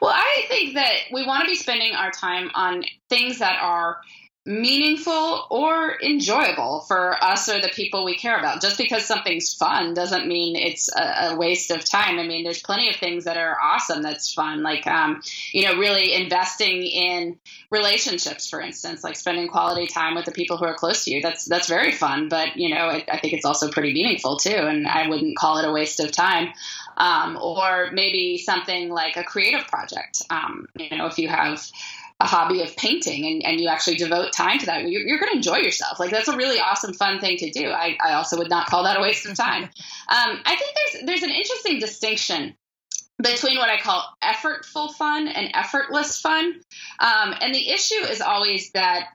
Well, 0.02 0.14
I 0.14 0.46
think 0.48 0.74
that 0.74 0.96
we 1.14 1.26
want 1.26 1.44
to 1.44 1.48
be 1.48 1.56
spending 1.56 1.94
our 1.94 2.12
time 2.12 2.50
on 2.56 2.84
things 3.08 3.40
that 3.40 3.62
are 3.62 3.98
meaningful 4.44 5.46
or 5.52 6.02
enjoyable 6.02 6.84
for 6.88 7.24
us 7.24 7.48
or 7.48 7.62
the 7.62 7.70
people 7.70 8.04
we 8.04 8.16
care 8.16 8.40
about. 8.40 8.60
Just 8.60 8.76
because 8.76 9.06
something's 9.06 9.54
fun 9.54 9.94
doesn't 9.94 10.28
mean 10.28 10.56
it's 10.56 10.90
a, 10.96 11.28
a 11.30 11.36
waste 11.36 11.70
of 11.70 11.86
time. 11.86 12.18
I 12.18 12.26
mean, 12.26 12.44
there's 12.44 12.64
plenty 12.64 12.90
of 12.90 12.96
things 12.96 13.26
that 13.26 13.38
are 13.38 13.56
awesome 13.62 14.02
that's 14.02 14.34
fun, 14.34 14.64
like, 14.64 14.88
um, 14.88 15.22
you 15.52 15.68
know, 15.68 15.78
really 15.78 16.14
investing 16.14 16.82
in 16.82 17.38
relationships, 17.70 18.50
for 18.50 18.60
instance, 18.60 19.04
like 19.04 19.16
spending 19.16 19.48
quality 19.48 19.86
time 19.86 20.16
with 20.16 20.26
the 20.26 20.32
people 20.32 20.58
who 20.58 20.66
are 20.66 20.74
close 20.74 21.04
to 21.04 21.12
you. 21.12 21.22
That's, 21.22 21.46
that's 21.46 21.70
very 21.70 21.92
fun, 21.92 22.28
but, 22.28 22.58
you 22.58 22.70
know, 22.74 22.88
I, 22.88 23.06
I 23.12 23.20
think 23.20 23.34
it's 23.34 23.46
also 23.46 23.70
pretty 23.70 23.94
meaningful 23.94 24.38
too. 24.38 24.50
And 24.50 24.88
I 24.88 25.08
wouldn't 25.08 25.38
call 25.38 25.60
it 25.60 25.70
a 25.70 25.72
waste 25.72 26.00
of 26.00 26.12
time. 26.12 26.52
Um, 27.02 27.36
or 27.42 27.90
maybe 27.92 28.38
something 28.38 28.90
like 28.90 29.18
a 29.18 29.24
creative 29.24 29.66
project. 29.66 30.22
Um, 30.30 30.68
you 30.78 30.96
know, 30.96 31.08
if 31.08 31.18
you 31.18 31.30
have 31.30 31.60
a 32.20 32.28
hobby 32.28 32.62
of 32.62 32.76
painting 32.78 33.26
and, 33.26 33.44
and 33.44 33.60
you 33.60 33.68
actually 33.70 33.98
devote 33.98 34.34
time 34.34 34.60
to 34.60 34.68
that, 34.68 34.88
you're, 34.88 35.02
you're 35.02 35.18
going 35.18 35.32
to 35.32 35.38
enjoy 35.38 35.58
yourself. 35.58 36.00
Like 36.00 36.12
that's 36.12 36.28
a 36.28 36.38
really 36.38 36.60
awesome, 36.60 36.94
fun 36.94 37.20
thing 37.20 37.38
to 37.38 37.50
do. 37.50 37.70
I, 37.70 37.98
I 38.06 38.14
also 38.14 38.38
would 38.38 38.52
not 38.52 38.68
call 38.68 38.84
that 38.84 39.00
a 39.00 39.02
waste 39.02 39.26
of 39.26 39.36
time. 39.36 39.64
Um, 39.64 40.40
I 40.46 40.56
think 40.56 40.76
there's 40.76 41.06
there's 41.06 41.24
an 41.24 41.32
interesting 41.32 41.80
distinction 41.80 42.56
between 43.22 43.58
what 43.58 43.70
I 43.70 43.80
call 43.80 44.04
effortful 44.24 44.94
fun 44.94 45.28
and 45.28 45.50
effortless 45.54 46.20
fun. 46.20 46.62
Um, 47.00 47.36
and 47.42 47.54
the 47.54 47.70
issue 47.70 48.04
is 48.04 48.22
always 48.22 48.72
that 48.72 49.08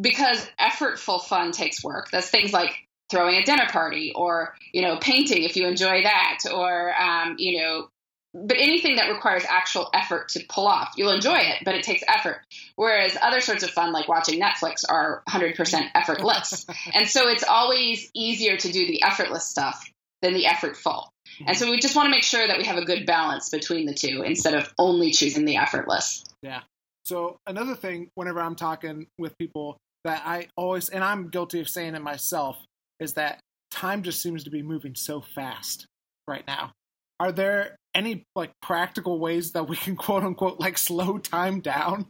because 0.00 0.44
effortful 0.60 1.22
fun 1.22 1.52
takes 1.52 1.84
work, 1.84 2.10
that's 2.10 2.30
things 2.30 2.52
like 2.52 2.72
throwing 3.12 3.36
a 3.36 3.44
dinner 3.44 3.66
party 3.70 4.12
or, 4.16 4.56
you 4.72 4.82
know, 4.82 4.96
painting 4.96 5.44
if 5.44 5.54
you 5.54 5.68
enjoy 5.68 6.02
that, 6.02 6.40
or, 6.52 6.92
um, 7.00 7.36
you 7.38 7.60
know, 7.60 7.88
but 8.34 8.56
anything 8.56 8.96
that 8.96 9.10
requires 9.10 9.44
actual 9.46 9.90
effort 9.92 10.30
to 10.30 10.44
pull 10.48 10.66
off, 10.66 10.94
you'll 10.96 11.12
enjoy 11.12 11.36
it, 11.36 11.62
but 11.64 11.74
it 11.74 11.84
takes 11.84 12.02
effort. 12.08 12.40
Whereas 12.76 13.16
other 13.20 13.40
sorts 13.40 13.62
of 13.62 13.70
fun, 13.70 13.92
like 13.92 14.08
watching 14.08 14.40
Netflix, 14.40 14.82
are 14.88 15.22
100% 15.28 15.90
effortless. 15.94 16.66
and 16.94 17.06
so 17.06 17.28
it's 17.28 17.44
always 17.44 18.10
easier 18.14 18.56
to 18.56 18.72
do 18.72 18.86
the 18.86 19.02
effortless 19.02 19.46
stuff 19.46 19.84
than 20.22 20.32
the 20.32 20.44
effortful. 20.44 21.08
And 21.46 21.56
so 21.56 21.70
we 21.70 21.78
just 21.78 21.94
want 21.94 22.06
to 22.06 22.10
make 22.10 22.22
sure 22.22 22.46
that 22.46 22.58
we 22.58 22.64
have 22.64 22.78
a 22.78 22.84
good 22.84 23.04
balance 23.04 23.50
between 23.50 23.86
the 23.86 23.94
two 23.94 24.22
instead 24.22 24.54
of 24.54 24.72
only 24.78 25.10
choosing 25.10 25.44
the 25.44 25.56
effortless. 25.56 26.24
Yeah. 26.42 26.62
So 27.04 27.36
another 27.46 27.74
thing, 27.74 28.10
whenever 28.14 28.40
I'm 28.40 28.54
talking 28.54 29.08
with 29.18 29.36
people 29.36 29.76
that 30.04 30.22
I 30.24 30.48
always, 30.56 30.88
and 30.88 31.04
I'm 31.04 31.28
guilty 31.28 31.60
of 31.60 31.68
saying 31.68 31.94
it 31.94 32.02
myself, 32.02 32.56
is 33.02 33.14
that 33.14 33.40
time 33.70 34.02
just 34.02 34.22
seems 34.22 34.44
to 34.44 34.50
be 34.50 34.62
moving 34.62 34.94
so 34.94 35.20
fast 35.20 35.86
right 36.26 36.46
now. 36.46 36.72
Are 37.20 37.32
there 37.32 37.76
any 37.94 38.24
like 38.34 38.52
practical 38.60 39.18
ways 39.18 39.52
that 39.52 39.68
we 39.68 39.76
can 39.76 39.96
quote 39.96 40.22
unquote 40.22 40.58
like 40.58 40.78
slow 40.78 41.18
time 41.18 41.60
down? 41.60 42.06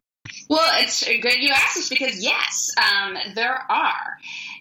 Well, 0.49 0.71
it's 0.81 1.05
good 1.05 1.43
you 1.43 1.51
asked 1.51 1.75
this 1.75 1.89
because 1.89 2.23
yes, 2.23 2.71
um, 2.79 3.17
there 3.35 3.55
are. 3.69 4.19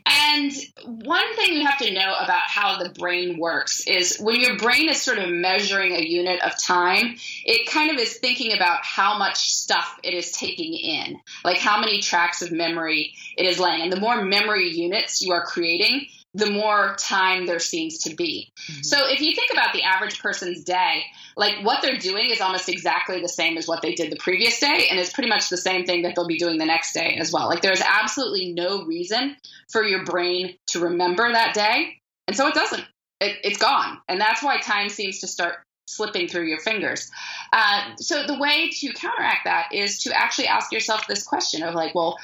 And 0.08 0.52
one 0.86 1.36
thing 1.36 1.54
you 1.54 1.66
have 1.66 1.78
to 1.80 1.94
know 1.94 2.16
about 2.20 2.42
how 2.48 2.82
the 2.82 2.90
brain 2.90 3.38
works 3.38 3.86
is 3.86 4.18
when 4.18 4.42
your 4.42 4.58
brain 4.58 4.90
is 4.90 5.02
sort 5.02 5.20
of 5.20 5.30
measuring 5.30 5.94
a 5.94 6.04
unit 6.04 6.42
of 6.42 6.58
time, 6.62 7.16
it 7.46 7.70
kind 7.70 7.92
of 7.92 7.98
is 7.98 8.18
thinking 8.18 8.54
about 8.54 8.80
how 8.84 9.20
much 9.20 9.54
stuff 9.54 10.00
it 10.04 10.16
is 10.16 10.32
taking 10.32 10.74
in, 10.74 11.20
like 11.46 11.58
how 11.58 11.80
many 11.80 12.02
tracks 12.02 12.42
of 12.42 12.52
memory 12.52 13.14
it 13.38 13.46
is 13.46 13.60
laying. 13.60 13.82
And 13.82 13.92
the 13.92 14.00
more 14.00 14.24
memory 14.24 14.70
units 14.70 15.22
you 15.22 15.32
are 15.32 15.46
creating, 15.46 16.08
the 16.34 16.50
more 16.50 16.96
time 16.98 17.46
there 17.46 17.60
seems 17.60 18.00
to 18.00 18.16
be. 18.16 18.52
Mm-hmm. 18.70 18.84
So 18.84 19.10
if 19.10 19.20
you 19.20 19.36
think 19.36 19.52
about 19.52 19.74
the 19.74 19.84
average 19.84 20.22
person's 20.22 20.64
day, 20.64 21.04
like 21.36 21.64
what 21.64 21.82
they're 21.82 21.98
doing 21.98 22.30
is 22.30 22.40
almost 22.40 22.70
exactly 22.70 23.22
the 23.22 23.28
same 23.28 23.58
as 23.58 23.68
what 23.68 23.82
they 23.82 23.96
did 23.96 24.12
the 24.12 24.18
previous 24.18 24.60
day 24.60 24.88
and 24.90 25.00
it's 25.00 25.12
pretty 25.12 25.30
much 25.30 25.50
the 25.50 25.58
same 25.58 25.86
thing 25.86 26.04
that 26.04 26.16
they'll 26.16 26.28
be 26.28 26.38
doing 26.38 26.58
the 26.58 26.66
next 26.66 26.94
day 26.94 27.18
as 27.20 27.34
well. 27.34 27.48
Like 27.48 27.62
there's 27.62 27.82
absolutely 27.82 28.54
no 28.54 28.86
reason 28.86 29.36
for 29.72 29.84
your 29.84 30.06
brain 30.06 30.56
to 30.68 30.80
remember 30.80 31.30
that 31.30 31.54
day. 31.54 31.98
And 32.28 32.36
so 32.36 32.48
it 32.48 32.54
doesn't. 32.54 32.86
It, 33.20 33.38
it's 33.44 33.58
gone. 33.58 34.00
And 34.08 34.20
that's 34.20 34.42
why 34.42 34.60
time 34.60 34.88
seems 34.88 35.20
to 35.20 35.28
start 35.28 35.56
slipping 35.88 36.30
through 36.30 36.46
your 36.46 36.60
fingers. 36.60 37.12
Uh, 37.52 37.96
so 37.98 38.26
the 38.26 38.40
way 38.40 38.70
to 38.70 38.94
counteract 38.94 39.42
that 39.44 39.74
is 39.74 40.04
to 40.04 40.18
actually 40.18 40.48
ask 40.48 40.72
yourself 40.72 41.08
this 41.08 41.24
question 41.24 41.62
of 41.64 41.76
like, 41.76 41.94
well, 41.94 42.18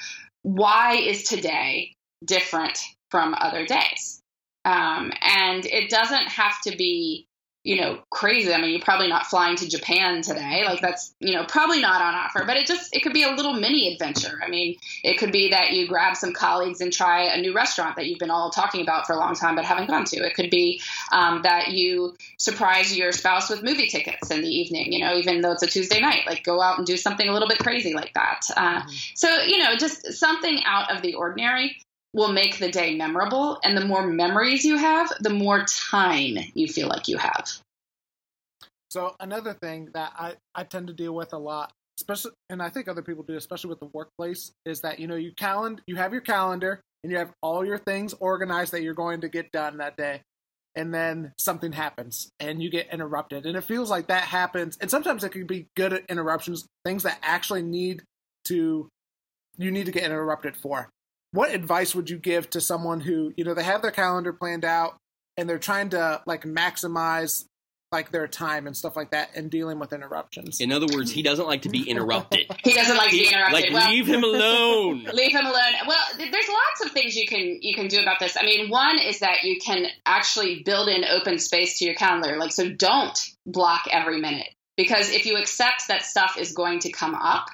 why 0.44 0.96
is 0.96 1.24
today 1.24 1.94
different 2.24 2.80
from 3.10 3.36
other 3.38 3.66
days. 3.66 4.22
Um, 4.66 5.14
and 5.22 5.66
it 5.66 5.90
doesn't 5.90 6.28
have 6.28 6.60
to 6.64 6.76
be, 6.76 7.26
you 7.64 7.82
know, 7.82 8.00
crazy. 8.12 8.54
I 8.54 8.62
mean, 8.62 8.72
you're 8.72 8.82
probably 8.82 9.08
not 9.08 9.26
flying 9.26 9.56
to 9.58 9.68
Japan 9.68 10.22
today. 10.22 10.64
Like 10.66 10.80
that's, 10.80 11.14
you 11.20 11.34
know, 11.34 11.46
probably 11.46 11.82
not 11.82 12.02
on 12.02 12.16
offer, 12.16 12.44
but 12.46 12.56
it 12.56 12.66
just, 12.66 12.96
it 12.96 13.02
could 13.02 13.14
be 13.14 13.24
a 13.24 13.32
little 13.32 13.54
mini 13.54 13.94
adventure. 13.94 14.40
I 14.46 14.50
mean, 14.50 14.78
it 15.04 15.18
could 15.18 15.32
be 15.32 15.50
that 15.50 15.72
you 15.72 15.88
grab 15.88 16.16
some 16.16 16.34
colleagues 16.34 16.80
and 16.82 16.94
try 16.94 17.24
a 17.24 17.42
new 17.42 17.54
restaurant 17.54 17.98
that 17.98 18.08
you've 18.08 18.20
been 18.20 18.30
all 18.30 18.52
talking 18.52 18.82
about 18.82 19.06
for 19.06 19.14
a 19.14 19.18
long 19.18 19.36
time, 19.36 19.56
but 19.56 19.66
haven't 19.66 19.88
gone 19.88 20.06
to. 20.06 20.18
It 20.18 20.34
could 20.34 20.50
be 20.50 20.82
um, 21.12 21.42
that 21.44 21.70
you 21.70 22.16
surprise 22.38 22.98
your 22.98 23.12
spouse 23.12 23.50
with 23.50 23.64
movie 23.64 23.88
tickets 23.88 24.32
in 24.32 24.42
the 24.42 24.50
evening, 24.50 24.94
you 24.94 25.00
know, 25.00 25.16
even 25.16 25.42
though 25.42 25.52
it's 25.52 25.64
a 25.64 25.68
Tuesday 25.68 26.00
night, 26.00 26.22
like 26.26 26.44
go 26.44 26.62
out 26.62 26.78
and 26.78 26.88
do 26.88 26.96
something 26.96 27.28
a 27.28 27.34
little 27.34 27.50
bit 27.50 27.60
crazy 27.60 27.94
like 27.94 28.14
that. 28.14 28.42
Uh, 28.56 28.80
mm-hmm. 28.80 28.90
So, 29.16 29.30
you 29.44 29.60
know, 29.60 29.76
just 29.76 30.14
something 30.14 30.62
out 30.66 30.96
of 30.96 31.02
the 31.02 31.16
ordinary 31.16 31.78
will 32.18 32.34
make 32.34 32.58
the 32.58 32.70
day 32.70 32.96
memorable. 32.96 33.60
And 33.64 33.78
the 33.78 33.86
more 33.86 34.06
memories 34.06 34.66
you 34.66 34.76
have, 34.76 35.14
the 35.22 35.30
more 35.30 35.64
time 35.66 36.36
you 36.56 36.68
feel 36.68 36.88
like 36.88 37.08
you 37.08 37.18
have. 37.18 37.48
So 38.90 39.16
another 39.20 39.54
thing 39.54 39.90
that 39.94 40.14
I, 40.18 40.34
I 40.56 40.64
tend 40.64 40.88
to 40.88 40.94
deal 40.94 41.14
with 41.14 41.34
a 41.34 41.38
lot, 41.38 41.72
especially 42.00 42.32
and 42.50 42.62
I 42.62 42.70
think 42.70 42.88
other 42.88 43.04
people 43.04 43.24
do, 43.24 43.36
especially 43.36 43.70
with 43.70 43.80
the 43.80 43.90
workplace, 43.94 44.52
is 44.66 44.82
that 44.82 45.00
you 45.00 45.08
know 45.08 45.16
you 45.16 45.32
calend 45.38 45.82
you 45.86 45.96
have 45.98 46.12
your 46.12 46.22
calendar 46.22 46.82
and 47.04 47.12
you 47.12 47.20
have 47.20 47.32
all 47.44 47.64
your 47.64 47.78
things 47.78 48.16
organized 48.20 48.74
that 48.74 48.82
you're 48.82 48.96
going 48.96 49.22
to 49.22 49.30
get 49.30 49.52
done 49.52 49.78
that 49.78 49.96
day. 49.96 50.22
And 50.76 50.94
then 50.94 51.34
something 51.38 51.72
happens 51.72 52.30
and 52.40 52.62
you 52.62 52.70
get 52.70 52.92
interrupted. 52.92 53.46
And 53.46 53.58
it 53.58 53.64
feels 53.64 53.90
like 53.90 54.08
that 54.08 54.24
happens. 54.24 54.78
And 54.80 54.92
sometimes 54.92 55.24
it 55.24 55.32
can 55.32 55.48
be 55.48 55.68
good 55.76 56.04
interruptions, 56.08 56.68
things 56.86 57.04
that 57.04 57.20
actually 57.22 57.64
need 57.64 58.04
to 58.46 58.90
you 59.58 59.72
need 59.72 59.86
to 59.86 59.92
get 59.92 60.04
interrupted 60.04 60.56
for 60.56 60.90
what 61.32 61.54
advice 61.54 61.94
would 61.94 62.10
you 62.10 62.18
give 62.18 62.50
to 62.52 62.62
someone 62.62 63.02
who 63.02 63.34
you 63.38 63.44
know 63.44 63.54
they 63.54 63.64
have 63.64 63.82
their 63.82 63.92
calendar 63.92 64.34
planned 64.34 64.66
out 64.66 64.98
and 65.38 65.50
they're 65.50 65.60
trying 65.60 65.90
to 65.90 66.22
like 66.26 66.44
maximize 66.44 67.46
like 67.92 68.12
their 68.12 68.28
time 68.28 68.68
and 68.68 68.76
stuff 68.76 68.98
like 68.98 69.12
that 69.12 69.30
and 69.36 69.50
dealing 69.50 69.80
with 69.80 69.94
interruptions. 69.94 70.60
In 70.60 70.74
other 70.74 70.88
words, 70.94 71.10
he 71.10 71.22
doesn't 71.22 71.48
like 71.48 71.62
to 71.62 71.70
be 71.70 71.90
interrupted. 71.90 72.46
he 72.64 72.74
doesn't 72.74 72.98
like 72.98 73.12
to 73.12 73.18
be 73.18 73.28
interrupted. 73.28 73.54
Like 73.54 73.74
well, 73.74 73.92
leave 73.92 74.08
him 74.08 74.24
alone. 74.24 75.04
leave 75.14 75.32
him 75.32 75.46
alone. 75.46 75.74
Well, 75.88 76.04
there's 76.18 76.50
lots 76.50 76.86
of 76.86 76.92
things 76.92 77.16
you 77.16 77.28
can 77.28 77.60
you 77.62 77.76
can 77.76 77.88
do 77.88 78.02
about 78.02 78.20
this. 78.20 78.36
I 78.40 78.44
mean, 78.46 78.70
one 78.70 79.00
is 79.00 79.20
that 79.20 79.44
you 79.44 79.58
can 79.60 79.86
actually 80.06 80.64
build 80.64 80.90
in 80.90 81.06
open 81.06 81.40
space 81.40 81.80
to 81.80 81.86
your 81.86 81.96
calendar. 81.96 82.38
Like 82.38 82.52
so 82.52 82.70
don't 82.70 83.18
block 83.46 83.84
every 83.90 84.20
minute 84.20 84.50
because 84.76 85.10
if 85.10 85.26
you 85.26 85.38
accept 85.38 85.88
that 85.88 86.04
stuff 86.04 86.38
is 86.38 86.52
going 86.52 86.80
to 86.80 86.92
come 86.92 87.16
up, 87.16 87.48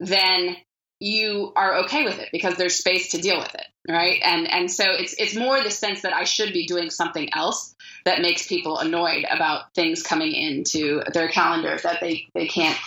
then 0.00 0.56
you 1.00 1.52
are 1.54 1.84
okay 1.84 2.04
with 2.04 2.18
it 2.18 2.28
because 2.32 2.56
there's 2.56 2.74
space 2.74 3.10
to 3.10 3.18
deal 3.18 3.38
with 3.38 3.54
it 3.54 3.66
right 3.88 4.20
and 4.24 4.50
and 4.50 4.70
so 4.70 4.84
it's 4.90 5.14
it's 5.18 5.34
more 5.34 5.62
the 5.62 5.70
sense 5.70 6.02
that 6.02 6.12
i 6.12 6.24
should 6.24 6.52
be 6.52 6.66
doing 6.66 6.90
something 6.90 7.32
else 7.34 7.74
that 8.04 8.20
makes 8.20 8.46
people 8.46 8.78
annoyed 8.78 9.24
about 9.30 9.72
things 9.74 10.02
coming 10.02 10.32
into 10.32 11.02
their 11.12 11.28
calendar 11.28 11.78
that 11.82 12.00
they 12.00 12.26
they 12.34 12.46
can't 12.46 12.78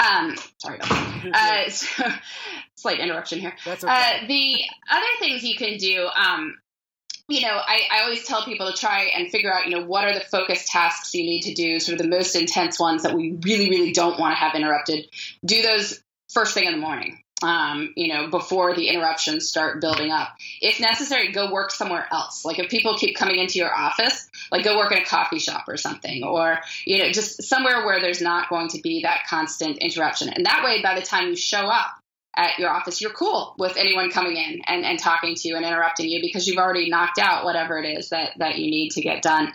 um 0.00 0.34
sorry 0.58 0.78
uh, 1.34 1.68
so, 1.68 2.04
slight 2.76 3.00
interruption 3.00 3.40
here 3.40 3.54
That's 3.64 3.84
okay. 3.84 3.92
Uh, 3.92 4.26
the 4.26 4.58
other 4.90 5.06
things 5.18 5.42
you 5.42 5.56
can 5.56 5.76
do 5.76 6.06
um 6.06 6.56
you 7.30 7.42
know, 7.42 7.52
I, 7.52 7.82
I 7.92 8.02
always 8.04 8.24
tell 8.24 8.42
people 8.42 8.72
to 8.72 8.76
try 8.76 9.10
and 9.14 9.30
figure 9.30 9.52
out, 9.52 9.66
you 9.66 9.76
know, 9.76 9.84
what 9.84 10.04
are 10.06 10.14
the 10.14 10.24
focus 10.24 10.66
tasks 10.66 11.12
you 11.12 11.24
need 11.24 11.42
to 11.42 11.52
do, 11.52 11.78
sort 11.78 12.00
of 12.00 12.02
the 12.02 12.08
most 12.08 12.34
intense 12.34 12.80
ones 12.80 13.02
that 13.02 13.12
we 13.12 13.36
really, 13.44 13.68
really 13.68 13.92
don't 13.92 14.18
want 14.18 14.32
to 14.32 14.36
have 14.36 14.54
interrupted. 14.54 15.04
Do 15.44 15.60
those 15.60 16.02
first 16.28 16.54
thing 16.54 16.64
in 16.64 16.72
the 16.72 16.78
morning. 16.78 17.22
Um, 17.40 17.92
you 17.94 18.12
know, 18.12 18.26
before 18.30 18.74
the 18.74 18.88
interruptions 18.88 19.48
start 19.48 19.80
building 19.80 20.10
up. 20.10 20.30
If 20.60 20.80
necessary, 20.80 21.30
go 21.30 21.52
work 21.52 21.70
somewhere 21.70 22.08
else. 22.10 22.44
Like 22.44 22.58
if 22.58 22.68
people 22.68 22.96
keep 22.96 23.16
coming 23.16 23.38
into 23.38 23.60
your 23.60 23.72
office, 23.72 24.28
like 24.50 24.64
go 24.64 24.76
work 24.76 24.90
in 24.90 24.98
a 24.98 25.04
coffee 25.04 25.38
shop 25.38 25.68
or 25.68 25.76
something, 25.76 26.24
or, 26.24 26.58
you 26.84 26.98
know, 26.98 27.12
just 27.12 27.44
somewhere 27.44 27.86
where 27.86 28.00
there's 28.00 28.20
not 28.20 28.48
going 28.48 28.70
to 28.70 28.80
be 28.80 29.02
that 29.02 29.20
constant 29.30 29.78
interruption. 29.78 30.30
And 30.30 30.46
that 30.46 30.64
way, 30.64 30.82
by 30.82 30.98
the 30.98 31.06
time 31.06 31.28
you 31.28 31.36
show 31.36 31.68
up 31.68 31.97
at 32.38 32.58
your 32.58 32.70
office, 32.70 33.00
you're 33.00 33.10
cool 33.10 33.54
with 33.58 33.76
anyone 33.76 34.10
coming 34.10 34.36
in 34.36 34.62
and, 34.66 34.84
and 34.84 34.98
talking 34.98 35.34
to 35.34 35.48
you 35.48 35.56
and 35.56 35.66
interrupting 35.66 36.08
you 36.08 36.20
because 36.20 36.46
you've 36.46 36.56
already 36.56 36.88
knocked 36.88 37.18
out 37.18 37.44
whatever 37.44 37.78
it 37.78 37.98
is 37.98 38.10
that, 38.10 38.30
that 38.38 38.58
you 38.58 38.70
need 38.70 38.90
to 38.90 39.00
get 39.02 39.22
done. 39.22 39.52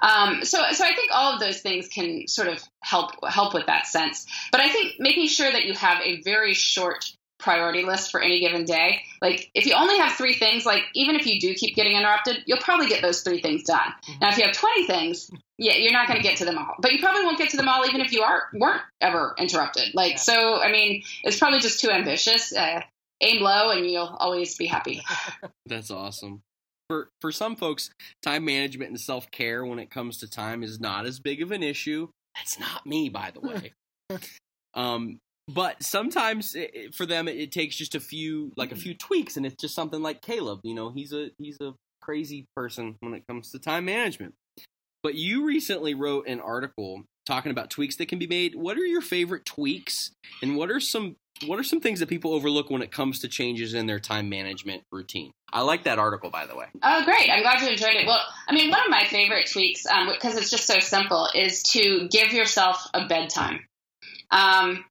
Um, 0.00 0.44
so, 0.44 0.62
so 0.72 0.84
I 0.84 0.94
think 0.94 1.10
all 1.12 1.34
of 1.34 1.40
those 1.40 1.60
things 1.60 1.88
can 1.88 2.28
sort 2.28 2.48
of 2.48 2.62
help 2.80 3.10
help 3.28 3.52
with 3.52 3.66
that 3.66 3.86
sense. 3.86 4.26
But 4.52 4.60
I 4.60 4.68
think 4.70 4.94
making 4.98 5.26
sure 5.26 5.50
that 5.50 5.64
you 5.64 5.74
have 5.74 6.00
a 6.02 6.22
very 6.22 6.54
short 6.54 7.12
priority 7.40 7.84
list 7.84 8.10
for 8.10 8.20
any 8.20 8.40
given 8.40 8.64
day. 8.64 9.02
Like 9.20 9.50
if 9.54 9.66
you 9.66 9.74
only 9.74 9.98
have 9.98 10.12
three 10.12 10.34
things, 10.34 10.64
like 10.64 10.82
even 10.94 11.16
if 11.16 11.26
you 11.26 11.40
do 11.40 11.54
keep 11.54 11.74
getting 11.74 11.96
interrupted, 11.96 12.42
you'll 12.46 12.58
probably 12.58 12.88
get 12.88 13.02
those 13.02 13.22
three 13.22 13.40
things 13.40 13.64
done. 13.64 13.78
Mm-hmm. 13.80 14.18
Now, 14.20 14.30
if 14.30 14.38
you 14.38 14.44
have 14.44 14.54
20 14.54 14.86
things, 14.86 15.30
yeah, 15.58 15.74
you're 15.74 15.92
not 15.92 16.06
going 16.06 16.18
to 16.18 16.22
get 16.22 16.38
to 16.38 16.44
them 16.44 16.58
all, 16.58 16.74
but 16.80 16.92
you 16.92 17.00
probably 17.00 17.24
won't 17.24 17.38
get 17.38 17.50
to 17.50 17.56
them 17.56 17.68
all 17.68 17.84
even 17.86 18.00
if 18.00 18.12
you 18.12 18.22
are 18.22 18.44
weren't 18.54 18.82
ever 19.00 19.34
interrupted. 19.38 19.94
Like, 19.94 20.12
yeah. 20.12 20.18
so, 20.18 20.60
I 20.60 20.70
mean, 20.70 21.02
it's 21.24 21.38
probably 21.38 21.60
just 21.60 21.80
too 21.80 21.90
ambitious. 21.90 22.54
Uh, 22.54 22.80
aim 23.20 23.42
low 23.42 23.70
and 23.70 23.84
you'll 23.84 24.16
always 24.18 24.56
be 24.56 24.66
happy. 24.66 25.02
That's 25.66 25.90
awesome 25.90 26.42
for 26.90 27.08
for 27.20 27.30
some 27.30 27.54
folks, 27.54 27.90
time 28.20 28.44
management 28.44 28.90
and 28.90 29.00
self 29.00 29.30
care 29.30 29.64
when 29.64 29.78
it 29.78 29.90
comes 29.90 30.18
to 30.18 30.28
time 30.28 30.64
is 30.64 30.80
not 30.80 31.06
as 31.06 31.20
big 31.20 31.40
of 31.40 31.52
an 31.52 31.62
issue. 31.62 32.08
That's 32.34 32.58
not 32.58 32.84
me, 32.84 33.08
by 33.08 33.30
the 33.30 33.40
way. 33.40 33.72
um, 34.74 35.18
but 35.54 35.82
sometimes 35.82 36.54
it, 36.54 36.94
for 36.94 37.06
them, 37.06 37.28
it, 37.28 37.52
takes 37.52 37.76
just 37.76 37.94
a 37.94 38.00
few 38.00 38.52
like 38.56 38.72
a 38.72 38.76
few 38.76 38.94
tweaks, 38.94 39.36
and 39.36 39.44
it's 39.44 39.56
just 39.56 39.74
something 39.74 40.02
like 40.02 40.22
Caleb. 40.22 40.60
You 40.62 40.74
know, 40.74 40.90
he's 40.90 41.12
a 41.12 41.30
he's 41.38 41.58
a 41.60 41.74
crazy 42.00 42.46
person 42.56 42.96
when 43.00 43.14
it 43.14 43.24
comes 43.28 43.50
to 43.50 43.58
time 43.58 43.84
management. 43.84 44.34
But 45.02 45.14
you 45.14 45.44
recently 45.46 45.94
wrote 45.94 46.28
an 46.28 46.40
article 46.40 47.04
talking 47.26 47.50
about 47.50 47.70
tweaks 47.70 47.96
that 47.96 48.08
can 48.08 48.18
be 48.18 48.26
made. 48.26 48.54
What 48.54 48.76
are 48.76 48.84
your 48.84 49.00
favorite 49.00 49.44
tweaks, 49.44 50.12
and 50.42 50.56
what 50.56 50.70
are 50.70 50.80
some 50.80 51.16
what 51.46 51.58
are 51.58 51.64
some 51.64 51.80
things 51.80 52.00
that 52.00 52.08
people 52.08 52.34
overlook 52.34 52.70
when 52.70 52.82
it 52.82 52.92
comes 52.92 53.20
to 53.20 53.28
changes 53.28 53.74
in 53.74 53.86
their 53.86 53.98
time 53.98 54.28
management 54.28 54.82
routine? 54.92 55.32
I 55.52 55.62
like 55.62 55.84
that 55.84 55.98
article, 55.98 56.30
by 56.30 56.46
the 56.46 56.54
way. 56.54 56.66
Oh, 56.82 57.04
great. 57.04 57.30
I'm 57.30 57.42
glad 57.42 57.60
you 57.60 57.68
enjoyed 57.68 57.94
it. 57.94 58.06
Well, 58.06 58.20
I 58.48 58.54
mean, 58.54 58.70
one 58.70 58.84
of 58.84 58.90
my 58.90 59.04
favorite 59.04 59.50
tweaks, 59.50 59.82
because 59.82 60.34
um, 60.34 60.38
it's 60.38 60.50
just 60.50 60.66
so 60.66 60.78
simple, 60.78 61.28
is 61.34 61.62
to 61.72 62.08
give 62.08 62.32
yourself 62.32 62.86
a 62.94 63.06
bedtime. 63.06 63.60
Um, 64.30 64.84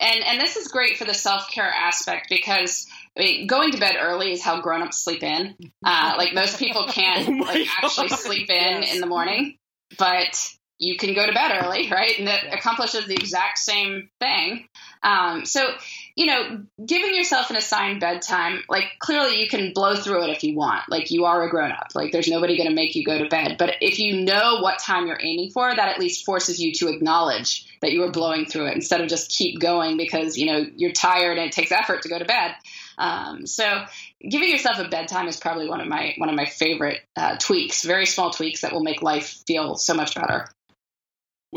and, 0.00 0.24
and 0.24 0.40
this 0.40 0.56
is 0.56 0.68
great 0.68 0.98
for 0.98 1.04
the 1.04 1.14
self 1.14 1.50
care 1.50 1.70
aspect 1.70 2.28
because 2.28 2.86
I 3.16 3.22
mean, 3.22 3.46
going 3.46 3.72
to 3.72 3.78
bed 3.78 3.96
early 3.98 4.32
is 4.32 4.42
how 4.42 4.60
grown 4.60 4.82
ups 4.82 4.98
sleep 4.98 5.22
in. 5.22 5.56
Uh, 5.84 6.14
like 6.18 6.34
most 6.34 6.58
people 6.58 6.86
can't 6.86 7.28
oh 7.40 7.44
like, 7.44 7.66
actually 7.82 8.08
sleep 8.08 8.50
in 8.50 8.82
yes. 8.82 8.94
in 8.94 9.00
the 9.00 9.06
morning, 9.06 9.56
but 9.98 10.55
you 10.78 10.96
can 10.96 11.14
go 11.14 11.26
to 11.26 11.32
bed 11.32 11.62
early, 11.62 11.90
right? 11.92 12.18
And 12.18 12.28
that 12.28 12.44
Yeah. 12.44 12.54
accomplishes 12.54 13.06
the 13.06 13.14
exact 13.14 13.58
same 13.58 14.10
thing. 14.20 14.68
Um, 15.02 15.44
so, 15.44 15.74
you 16.16 16.26
know, 16.26 16.62
giving 16.84 17.14
yourself 17.14 17.50
an 17.50 17.56
assigned 17.56 18.00
bedtime, 18.00 18.62
like 18.68 18.84
clearly 18.98 19.40
you 19.40 19.48
can 19.48 19.72
blow 19.72 19.94
through 19.94 20.24
it 20.24 20.30
if 20.30 20.42
you 20.42 20.56
want. 20.56 20.82
Like 20.88 21.10
you 21.10 21.26
are 21.26 21.42
a 21.44 21.50
grown 21.50 21.70
up. 21.70 21.88
Like 21.94 22.12
there's 22.12 22.28
nobody 22.28 22.56
going 22.56 22.68
to 22.68 22.74
make 22.74 22.94
you 22.96 23.04
go 23.04 23.18
to 23.18 23.28
bed. 23.28 23.56
But 23.58 23.74
if 23.80 23.98
you 23.98 24.24
know 24.24 24.60
what 24.60 24.78
time 24.78 25.06
you're 25.06 25.20
aiming 25.20 25.50
for, 25.50 25.74
that 25.74 25.88
at 25.88 26.00
least 26.00 26.24
forces 26.24 26.58
you 26.58 26.72
to 26.74 26.88
acknowledge 26.88 27.66
that 27.82 27.92
you 27.92 28.02
are 28.02 28.10
blowing 28.10 28.46
through 28.46 28.66
it 28.66 28.74
instead 28.74 29.00
of 29.00 29.08
just 29.08 29.30
keep 29.30 29.60
going 29.60 29.96
because, 29.96 30.36
you 30.36 30.46
know, 30.46 30.66
you're 30.76 30.92
tired 30.92 31.38
and 31.38 31.46
it 31.46 31.52
takes 31.52 31.70
effort 31.70 32.02
to 32.02 32.08
go 32.08 32.18
to 32.18 32.24
bed. 32.24 32.54
Um, 32.98 33.46
so 33.46 33.84
giving 34.26 34.50
yourself 34.50 34.78
a 34.78 34.88
bedtime 34.88 35.28
is 35.28 35.36
probably 35.36 35.68
one 35.68 35.80
of 35.80 35.86
my 35.86 36.14
one 36.16 36.30
of 36.30 36.34
my 36.34 36.46
favorite 36.46 37.00
uh, 37.14 37.36
tweaks. 37.38 37.84
Very 37.84 38.06
small 38.06 38.30
tweaks 38.30 38.62
that 38.62 38.72
will 38.72 38.82
make 38.82 39.02
life 39.02 39.42
feel 39.46 39.76
so 39.76 39.94
much 39.94 40.14
better. 40.14 40.48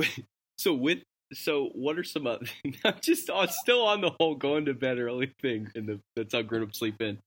So 0.57 0.73
with 0.73 0.99
so 1.31 1.69
what 1.73 1.97
are 1.97 2.03
some 2.03 2.27
other 2.27 2.45
I'm 2.83 2.95
just 3.01 3.29
I'm 3.33 3.47
still 3.47 3.85
on 3.85 4.01
the 4.01 4.11
whole 4.19 4.35
going 4.35 4.65
to 4.65 4.73
bed 4.73 4.99
early 4.99 5.31
thing 5.41 5.69
and 5.73 5.87
the 5.87 5.99
that's 6.17 6.33
how 6.33 6.41
grown 6.41 6.63
up 6.63 6.75
sleep 6.75 7.01
in. 7.01 7.17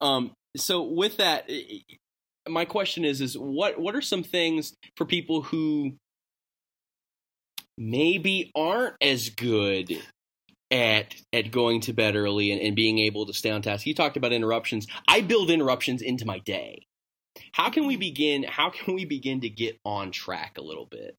Um 0.00 0.32
so 0.56 0.82
with 0.82 1.18
that 1.18 1.48
my 2.48 2.64
question 2.64 3.04
is 3.04 3.20
is 3.20 3.38
what 3.38 3.78
what 3.78 3.94
are 3.94 4.02
some 4.02 4.24
things 4.24 4.74
for 4.96 5.04
people 5.04 5.42
who 5.42 5.92
maybe 7.78 8.50
aren't 8.54 8.96
as 9.00 9.28
good 9.28 9.96
at 10.70 11.14
at 11.32 11.50
going 11.50 11.80
to 11.82 11.92
bed 11.92 12.16
early 12.16 12.50
and, 12.50 12.60
and 12.60 12.74
being 12.74 12.98
able 12.98 13.26
to 13.26 13.32
stay 13.32 13.50
on 13.50 13.62
task. 13.62 13.86
You 13.86 13.94
talked 13.94 14.16
about 14.16 14.32
interruptions. 14.32 14.86
I 15.06 15.20
build 15.20 15.50
interruptions 15.50 16.02
into 16.02 16.24
my 16.24 16.38
day. 16.40 16.86
How 17.52 17.70
can 17.70 17.86
we 17.86 17.96
begin 17.96 18.42
how 18.42 18.70
can 18.70 18.94
we 18.94 19.04
begin 19.04 19.42
to 19.42 19.48
get 19.48 19.78
on 19.84 20.10
track 20.10 20.56
a 20.58 20.62
little 20.62 20.86
bit? 20.86 21.16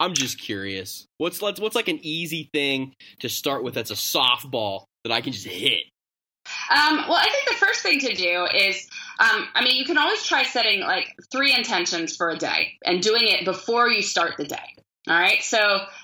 I'm 0.00 0.14
just 0.14 0.38
curious. 0.40 1.06
What's 1.18 1.42
let's 1.42 1.60
what's 1.60 1.76
like 1.76 1.88
an 1.88 2.00
easy 2.02 2.48
thing 2.54 2.94
to 3.20 3.28
start 3.28 3.62
with 3.62 3.74
that's 3.74 3.90
a 3.90 3.94
softball 3.94 4.84
that 5.04 5.12
I 5.12 5.20
can 5.20 5.32
just 5.32 5.46
hit? 5.46 5.84
Um, 6.70 6.96
well, 7.06 7.18
I 7.18 7.28
think 7.30 7.48
the 7.48 7.64
first 7.66 7.82
thing 7.82 8.00
to 8.00 8.14
do 8.14 8.46
is, 8.54 8.88
um, 9.20 9.46
I 9.54 9.62
mean, 9.62 9.76
you 9.76 9.84
can 9.84 9.98
always 9.98 10.24
try 10.24 10.42
setting 10.42 10.80
like 10.80 11.14
three 11.30 11.54
intentions 11.54 12.16
for 12.16 12.30
a 12.30 12.38
day 12.38 12.78
and 12.84 13.02
doing 13.02 13.24
it 13.28 13.44
before 13.44 13.88
you 13.88 14.02
start 14.02 14.36
the 14.38 14.46
day. 14.46 14.56
All 15.08 15.18
right. 15.18 15.42
So 15.42 15.58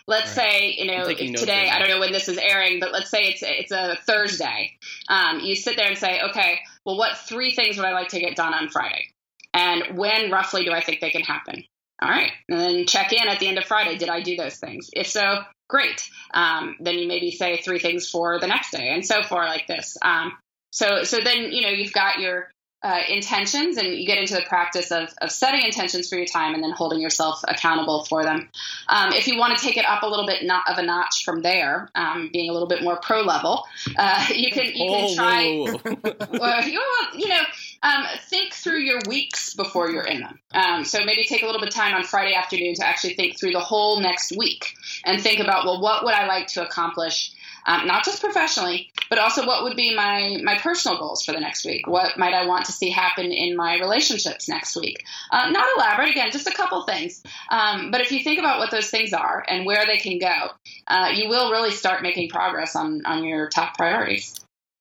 let's 0.06 0.36
Right. 0.36 0.50
say 0.50 0.74
you 0.78 0.86
know 0.86 1.02
I'm 1.02 1.08
taking 1.08 1.26
if 1.26 1.32
notes 1.32 1.40
today 1.40 1.68
I 1.70 1.78
don't 1.78 1.88
know 1.88 2.00
when 2.00 2.12
this 2.12 2.28
is 2.28 2.38
airing, 2.38 2.80
but 2.80 2.92
let's 2.92 3.10
say 3.10 3.28
it's 3.28 3.42
it's 3.42 3.72
a 3.72 3.96
Thursday. 4.06 4.76
Um, 5.08 5.40
you 5.40 5.54
sit 5.54 5.76
there 5.76 5.88
and 5.88 5.98
say, 5.98 6.20
okay, 6.30 6.58
well, 6.84 6.98
what 6.98 7.16
three 7.16 7.54
things 7.54 7.76
would 7.76 7.86
I 7.86 7.92
like 7.92 8.08
to 8.08 8.20
get 8.20 8.36
done 8.36 8.52
on 8.52 8.68
Friday, 8.68 9.12
and 9.54 9.96
when 9.98 10.30
roughly 10.30 10.64
do 10.64 10.72
I 10.72 10.80
think 10.82 11.00
they 11.00 11.10
can 11.10 11.22
happen? 11.22 11.64
All 12.00 12.10
right, 12.10 12.32
and 12.48 12.60
then 12.60 12.86
check 12.86 13.12
in 13.12 13.26
at 13.26 13.40
the 13.40 13.48
end 13.48 13.58
of 13.58 13.64
Friday. 13.64 13.96
Did 13.96 14.10
I 14.10 14.20
do 14.20 14.36
those 14.36 14.56
things? 14.56 14.90
If 14.92 15.06
so, 15.06 15.38
great. 15.68 16.08
Um, 16.34 16.76
then 16.80 16.98
you 16.98 17.08
maybe 17.08 17.30
say 17.30 17.56
three 17.62 17.78
things 17.78 18.08
for 18.10 18.38
the 18.38 18.46
next 18.46 18.70
day, 18.70 18.90
and 18.90 19.04
so 19.04 19.22
forth 19.22 19.48
like 19.48 19.66
this. 19.66 19.96
Um, 20.02 20.32
so 20.72 21.04
so 21.04 21.18
then 21.24 21.52
you 21.52 21.62
know 21.62 21.70
you've 21.70 21.94
got 21.94 22.18
your 22.18 22.50
uh, 22.82 23.00
intentions, 23.08 23.78
and 23.78 23.88
you 23.94 24.06
get 24.06 24.18
into 24.18 24.34
the 24.34 24.42
practice 24.42 24.92
of, 24.92 25.08
of 25.20 25.30
setting 25.30 25.62
intentions 25.64 26.08
for 26.08 26.16
your 26.16 26.26
time, 26.26 26.54
and 26.54 26.62
then 26.62 26.70
holding 26.70 27.00
yourself 27.00 27.40
accountable 27.48 28.04
for 28.04 28.22
them. 28.22 28.48
Um, 28.88 29.12
if 29.12 29.26
you 29.26 29.38
want 29.38 29.56
to 29.56 29.64
take 29.64 29.76
it 29.76 29.86
up 29.86 30.02
a 30.02 30.06
little 30.06 30.26
bit 30.26 30.44
not 30.44 30.70
of 30.70 30.76
a 30.78 30.82
notch 30.82 31.24
from 31.24 31.40
there, 31.40 31.88
um, 31.94 32.28
being 32.32 32.50
a 32.50 32.52
little 32.52 32.68
bit 32.68 32.82
more 32.82 32.96
pro 33.00 33.22
level, 33.22 33.64
uh, 33.96 34.26
you 34.34 34.50
can 34.52 34.66
you 34.66 34.90
can 34.90 35.06
Oh, 35.08 35.14
try 35.14 36.28
well, 36.38 36.68
you 36.68 37.28
know, 37.28 37.42
um, 37.82 38.04
think 38.28 38.52
through 38.52 38.80
your 38.80 39.00
weeks 39.08 39.54
before 39.54 39.90
you're 39.90 40.02
in 40.02 40.20
them. 40.20 40.40
Um, 40.52 40.84
so 40.84 41.04
maybe 41.04 41.24
take 41.24 41.42
a 41.42 41.46
little 41.46 41.60
bit 41.60 41.68
of 41.68 41.74
time 41.74 41.94
on 41.94 42.04
Friday 42.04 42.34
afternoon 42.34 42.74
to 42.76 42.86
actually 42.86 43.14
think 43.14 43.38
through 43.38 43.52
the 43.52 43.60
whole 43.60 44.00
next 44.00 44.36
week 44.36 44.74
and 45.04 45.20
think 45.20 45.40
about, 45.40 45.64
well, 45.64 45.80
what 45.80 46.04
would 46.04 46.14
I 46.14 46.26
like 46.26 46.46
to 46.48 46.66
accomplish, 46.66 47.32
um, 47.66 47.86
not 47.86 48.04
just 48.04 48.22
professionally, 48.22 48.90
but 49.08 49.18
also 49.18 49.46
what 49.46 49.62
would 49.62 49.76
be 49.76 49.94
my 49.94 50.40
my 50.42 50.58
personal 50.58 50.98
goals 50.98 51.24
for 51.24 51.32
the 51.32 51.40
next 51.40 51.64
week? 51.64 51.86
What 51.86 52.18
might 52.18 52.34
I 52.34 52.46
want 52.46 52.64
to 52.66 52.72
see 52.72 52.90
happen 52.90 53.30
in 53.30 53.56
my 53.56 53.78
relationships 53.78 54.48
next 54.48 54.74
week? 54.76 55.04
Uh, 55.30 55.50
not 55.50 55.68
elaborate, 55.76 56.10
again, 56.10 56.32
just 56.32 56.48
a 56.48 56.52
couple 56.52 56.82
things. 56.84 57.22
Um, 57.50 57.90
but 57.90 58.00
if 58.00 58.10
you 58.10 58.20
think 58.24 58.38
about 58.38 58.58
what 58.58 58.70
those 58.70 58.90
things 58.90 59.12
are 59.12 59.44
and 59.48 59.66
where 59.66 59.84
they 59.86 59.98
can 59.98 60.18
go, 60.18 60.48
uh, 60.88 61.10
you 61.14 61.28
will 61.28 61.52
really 61.52 61.70
start 61.70 62.02
making 62.02 62.30
progress 62.30 62.74
on 62.74 63.04
on 63.04 63.24
your 63.24 63.48
top 63.48 63.76
priorities. 63.76 64.34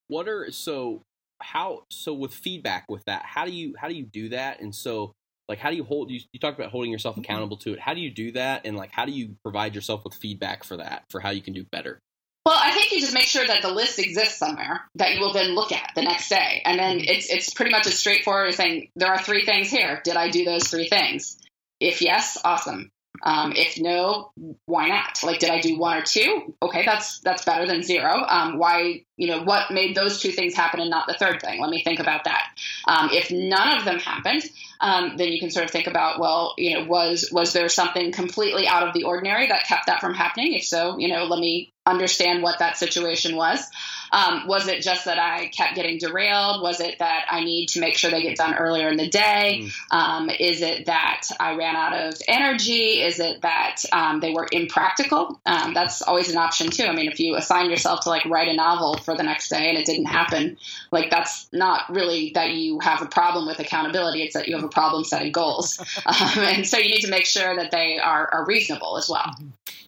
what 0.08 0.28
are 0.28 0.52
so 0.52 1.02
how 1.46 1.84
so 1.90 2.14
with 2.14 2.34
feedback 2.34 2.86
with 2.90 3.04
that 3.06 3.24
how 3.26 3.46
do 3.46 3.52
you 3.52 3.76
how 3.78 3.88
do 3.88 3.96
you 3.96 4.06
do 4.06 4.30
that? 4.30 4.62
And 4.62 4.74
so 4.74 5.14
like 5.48 5.60
how 5.60 5.70
do 5.70 5.76
you 5.76 5.84
hold 5.84 6.10
you, 6.10 6.20
you 6.32 6.40
talked 6.40 6.60
about 6.60 6.72
holding 6.72 6.92
yourself 6.92 7.16
mm-hmm. 7.16 7.22
accountable 7.22 7.58
to 7.58 7.74
it. 7.74 7.80
How 7.80 7.94
do 7.94 8.02
you 8.02 8.12
do 8.12 8.32
that? 8.34 8.66
And 8.66 8.76
like 8.76 8.92
how 8.92 9.06
do 9.06 9.12
you 9.12 9.36
provide 9.44 9.76
yourself 9.76 10.04
with 10.04 10.14
feedback 10.14 10.64
for 10.64 10.78
that 10.78 11.04
for 11.10 11.20
how 11.20 11.30
you 11.30 11.42
can 11.42 11.54
do 11.54 11.64
better? 11.72 12.00
Well, 12.46 12.58
I 12.62 12.72
think 12.74 12.92
you 12.92 13.00
just 13.00 13.14
make 13.14 13.24
sure 13.24 13.46
that 13.46 13.64
the 13.64 13.72
list 13.74 13.98
exists 13.98 14.38
somewhere 14.38 14.82
that 14.96 15.16
you 15.16 15.20
will 15.20 15.34
then 15.34 15.56
look 15.56 15.72
at 15.72 15.92
the 15.96 16.04
next 16.04 16.30
day, 16.30 16.62
and 16.64 16.78
then 16.78 17.00
mm-hmm. 17.00 17.10
it's 17.10 17.30
it's 17.30 17.54
pretty 17.54 17.72
much 17.72 17.88
as 17.88 17.98
straightforward 17.98 18.50
as 18.50 18.58
saying 18.58 18.90
there 18.96 19.12
are 19.12 19.20
three 19.20 19.46
things 19.46 19.72
here. 19.72 20.00
Did 20.04 20.16
I 20.16 20.30
do 20.30 20.46
those 20.46 20.68
three 20.68 20.88
things? 20.88 21.40
If 21.80 22.04
yes, 22.04 22.38
awesome. 22.46 22.92
Um, 23.26 23.54
if 23.56 23.80
no, 23.80 24.32
why 24.66 24.88
not? 24.88 25.24
Like, 25.24 25.40
did 25.40 25.50
I 25.50 25.60
do 25.60 25.78
one 25.80 25.98
or 25.98 26.04
two? 26.04 26.54
Okay, 26.62 26.86
that's 26.86 27.20
that's 27.20 27.44
better 27.44 27.66
than 27.66 27.82
zero. 27.82 28.24
Um, 28.28 28.58
why? 28.60 29.04
You 29.18 29.28
know, 29.28 29.44
what 29.44 29.72
made 29.72 29.96
those 29.96 30.22
two 30.22 30.32
things 30.32 30.54
happen 30.54 30.80
and 30.80 30.90
not 30.90 31.08
the 31.08 31.16
third 31.16 31.42
thing? 31.42 31.60
Let 31.60 31.70
me 31.70 31.84
think 31.84 32.00
about 32.00 32.26
that. 32.26 32.48
Um, 32.88 33.10
if 33.12 33.32
none 33.32 33.78
of 33.78 33.86
them 33.86 34.00
happened, 34.00 34.44
um, 34.80 35.18
then 35.18 35.30
you 35.30 35.40
can 35.40 35.50
sort 35.50 35.66
of 35.66 35.72
think 35.72 35.88
about, 35.88 36.20
well, 36.20 36.54
you 36.58 36.76
know, 36.76 36.86
was 36.86 37.30
was 37.32 37.54
there 37.54 37.68
something 37.70 38.12
completely 38.12 38.68
out 38.68 38.88
of 38.88 38.94
the 38.94 39.04
ordinary 39.04 39.48
that 39.48 39.66
kept 39.66 39.88
that 39.88 40.02
from 40.02 40.14
happening? 40.14 40.54
If 40.54 40.64
so, 40.64 41.00
you 41.00 41.08
know, 41.08 41.26
let 41.26 41.40
me 41.40 41.72
understand 41.86 42.42
what 42.42 42.60
that 42.60 42.78
situation 42.78 43.36
was. 43.36 43.70
Um, 44.12 44.48
was 44.48 44.68
it 44.68 44.82
just 44.82 45.06
that 45.06 45.20
I 45.20 45.48
kept 45.48 45.76
getting 45.76 45.98
derailed? 45.98 46.62
Was 46.62 46.80
it 46.80 47.00
that 47.00 47.26
I 47.30 47.44
need 47.44 47.68
to 47.70 47.80
make 47.80 47.98
sure 47.98 48.10
they 48.10 48.22
get 48.22 48.38
done 48.38 48.56
earlier 48.56 48.88
in 48.88 48.98
the 48.98 49.10
day? 49.10 49.68
Um, 49.92 50.30
is 50.30 50.62
it 50.62 50.86
that 50.86 51.28
I 51.40 51.56
ran 51.56 51.76
out 51.76 51.94
of 51.94 52.16
energy? 52.28 53.02
Is 53.02 53.20
it 53.20 53.42
that 53.42 53.78
um, 53.92 54.20
they 54.20 54.32
were 54.32 54.48
impractical? 54.52 55.40
Um, 55.46 55.74
that's 55.74 56.02
always 56.02 56.30
an 56.30 56.38
option 56.38 56.70
too. 56.70 56.86
I 56.86 56.94
mean, 56.94 57.12
if 57.12 57.20
you 57.20 57.36
assign 57.36 57.70
yourself 57.70 58.02
to 58.02 58.10
like 58.10 58.26
write 58.26 58.48
a 58.48 58.56
novel 58.56 58.98
for 58.98 59.16
the 59.16 59.24
next 59.24 59.50
day 59.50 59.70
and 59.70 59.78
it 59.78 59.86
didn't 59.86 60.06
happen, 60.06 60.58
like 60.92 61.10
that's 61.10 61.48
not 61.52 61.90
really 61.90 62.32
that 62.36 62.52
you 62.52 62.80
have 62.80 63.02
a 63.02 63.08
problem 63.08 63.48
with 63.48 63.60
accountability. 63.60 64.24
It's 64.24 64.34
that 64.34 64.48
you 64.48 64.56
have 64.56 64.64
a 64.64 64.70
problem 64.70 65.04
setting 65.04 65.32
goals, 65.32 65.80
um, 66.06 66.40
and 66.44 66.68
so 66.68 66.78
you 66.78 66.90
need 66.90 67.02
to 67.02 67.10
make 67.10 67.26
sure 67.26 67.56
that 67.56 67.72
they 67.72 68.00
are, 68.00 68.34
are 68.34 68.46
reasonable 68.46 68.98
as 68.98 69.10
well. 69.10 69.36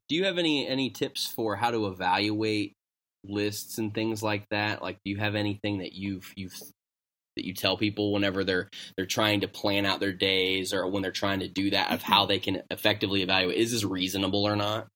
Do 0.10 0.16
you 0.16 0.26
have 0.26 0.38
any 0.38 0.68
any 0.68 0.90
tips 0.90 1.26
for 1.28 1.56
how 1.56 1.72
to 1.72 1.88
evaluate 1.88 2.74
lists 3.24 3.78
and 3.78 3.94
things 3.94 4.24
like 4.24 4.48
that? 4.50 4.82
Like 4.82 4.98
do 5.04 5.12
you 5.12 5.18
have 5.18 5.36
anything 5.36 5.80
that 5.80 5.94
you've 5.94 6.32
you've 6.36 6.60
that 7.36 7.46
you 7.46 7.54
tell 7.54 7.78
people 7.78 8.12
whenever 8.12 8.44
they're 8.44 8.70
they're 8.96 9.06
trying 9.06 9.42
to 9.42 9.48
plan 9.48 9.86
out 9.86 10.00
their 10.00 10.14
days 10.14 10.74
or 10.74 10.88
when 10.88 11.04
they're 11.04 11.12
trying 11.12 11.40
to 11.40 11.48
do 11.48 11.70
that 11.72 11.92
of 11.92 12.02
how 12.02 12.26
they 12.26 12.40
can 12.40 12.62
effectively 12.72 13.22
evaluate? 13.22 13.58
Is 13.58 13.72
this 13.72 13.84
reasonable 13.84 14.44
or 14.44 14.56
not? 14.56 14.88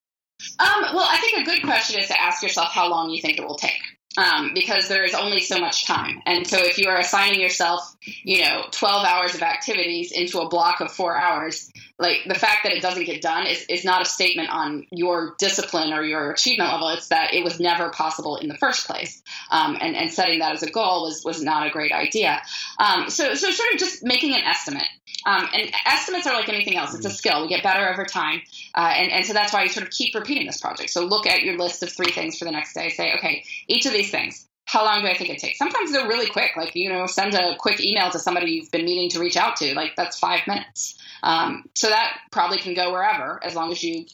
Um, 0.60 0.82
well, 0.94 1.08
I 1.08 1.20
think 1.20 1.48
a 1.48 1.52
good 1.52 1.64
question 1.64 2.00
is 2.00 2.08
to 2.08 2.20
ask 2.20 2.42
yourself 2.42 2.70
how 2.70 2.90
long 2.90 3.12
you 3.12 3.22
think 3.22 3.38
it 3.38 3.46
will 3.46 3.56
take. 3.56 3.80
Um, 4.18 4.52
because 4.54 4.90
there 4.90 5.06
is 5.06 5.14
only 5.14 5.40
so 5.40 5.58
much 5.58 5.86
time. 5.86 6.22
And 6.26 6.46
so 6.46 6.58
if 6.58 6.78
you 6.78 6.90
are 6.90 6.98
assigning 6.98 7.40
yourself, 7.40 7.96
you 8.02 8.42
know, 8.42 8.66
12 8.72 9.06
hours 9.06 9.36
of 9.36 9.42
activities 9.42 10.12
into 10.12 10.40
a 10.40 10.50
block 10.50 10.82
of 10.82 10.92
four 10.92 11.18
hours, 11.18 11.72
like 12.02 12.24
the 12.28 12.36
fact 12.36 12.64
that 12.64 12.74
it 12.74 12.82
doesn't 12.82 13.06
get 13.06 13.22
done 13.22 13.46
is, 13.46 13.64
is 13.70 13.86
not 13.86 14.02
a 14.02 14.06
statement 14.06 14.50
on 14.50 14.88
your 14.92 15.36
discipline 15.38 15.94
or 15.94 16.04
your 16.04 16.32
achievement 16.32 16.72
level. 16.72 16.90
It's 16.90 17.08
that 17.10 17.34
it 17.34 17.44
was 17.44 17.60
never 17.60 17.90
possible 17.90 18.38
in 18.38 18.50
the 18.50 18.58
first 18.58 18.88
place. 18.88 19.22
Um, 19.52 19.78
and, 19.80 19.96
and 19.96 20.12
setting 20.12 20.40
that 20.40 20.54
as 20.54 20.64
a 20.64 20.72
goal 20.72 21.04
was, 21.04 21.24
was 21.24 21.42
not 21.42 21.68
a 21.68 21.70
great 21.70 21.92
idea. 21.92 22.42
Um, 22.80 23.10
so, 23.10 23.36
so 23.36 23.52
sort 23.52 23.74
of 23.74 23.80
just 23.80 24.04
making 24.04 24.34
an 24.34 24.42
estimate. 24.42 24.88
Um, 25.26 25.48
and 25.54 25.72
estimates 25.86 26.26
are 26.26 26.34
like 26.34 26.50
anything 26.50 26.76
else. 26.76 26.96
It's 26.96 27.06
a 27.06 27.12
skill. 27.12 27.44
We 27.44 27.50
get 27.50 27.62
better 27.62 27.88
over 27.88 28.06
time. 28.06 28.42
Uh, 28.74 28.94
and, 28.96 29.12
and 29.12 29.26
so 29.26 29.34
that's 29.34 29.54
why 29.54 29.62
you 29.62 29.70
sort 29.70 29.86
of 29.86 29.92
keep 29.92 30.16
repeating 30.16 30.48
this 30.48 30.60
project. 30.60 30.90
So 30.90 31.06
look 31.06 31.28
at 31.28 31.44
your 31.44 31.58
list 31.60 31.84
of 31.84 31.92
three 31.92 32.12
things 32.12 32.40
for 32.40 32.46
the 32.46 32.52
next 32.52 32.74
day. 32.74 32.90
Say, 32.90 33.14
okay, 33.18 33.44
each 33.68 33.86
of 33.86 33.94
these 33.94 34.01
things, 34.10 34.48
how 34.66 34.86
long 34.86 35.02
do 35.02 35.08
I 35.08 35.18
think 35.18 35.30
it 35.30 35.40
takes? 35.40 35.58
Sometimes 35.58 35.92
they're 35.92 36.08
really 36.08 36.30
quick. 36.30 36.52
Like, 36.56 36.76
you 36.76 36.90
know, 36.90 37.06
send 37.06 37.34
a 37.34 37.58
quick 37.58 37.84
email 37.84 38.10
to 38.10 38.20
somebody 38.20 38.52
you've 38.52 38.72
been 38.72 38.86
meaning 38.86 39.10
to 39.10 39.20
reach 39.20 39.36
out 39.36 39.58
to. 39.58 39.76
Like, 39.76 39.96
that's 39.98 40.18
five 40.18 40.48
minutes. 40.48 40.98
Um, 41.24 41.66
so 41.76 41.90
that 41.90 42.18
probably 42.32 42.58
can 42.58 42.74
go 42.74 42.92
wherever 42.92 43.40
as 43.44 43.54
long 43.54 43.72
as 43.72 43.84
you 43.84 44.06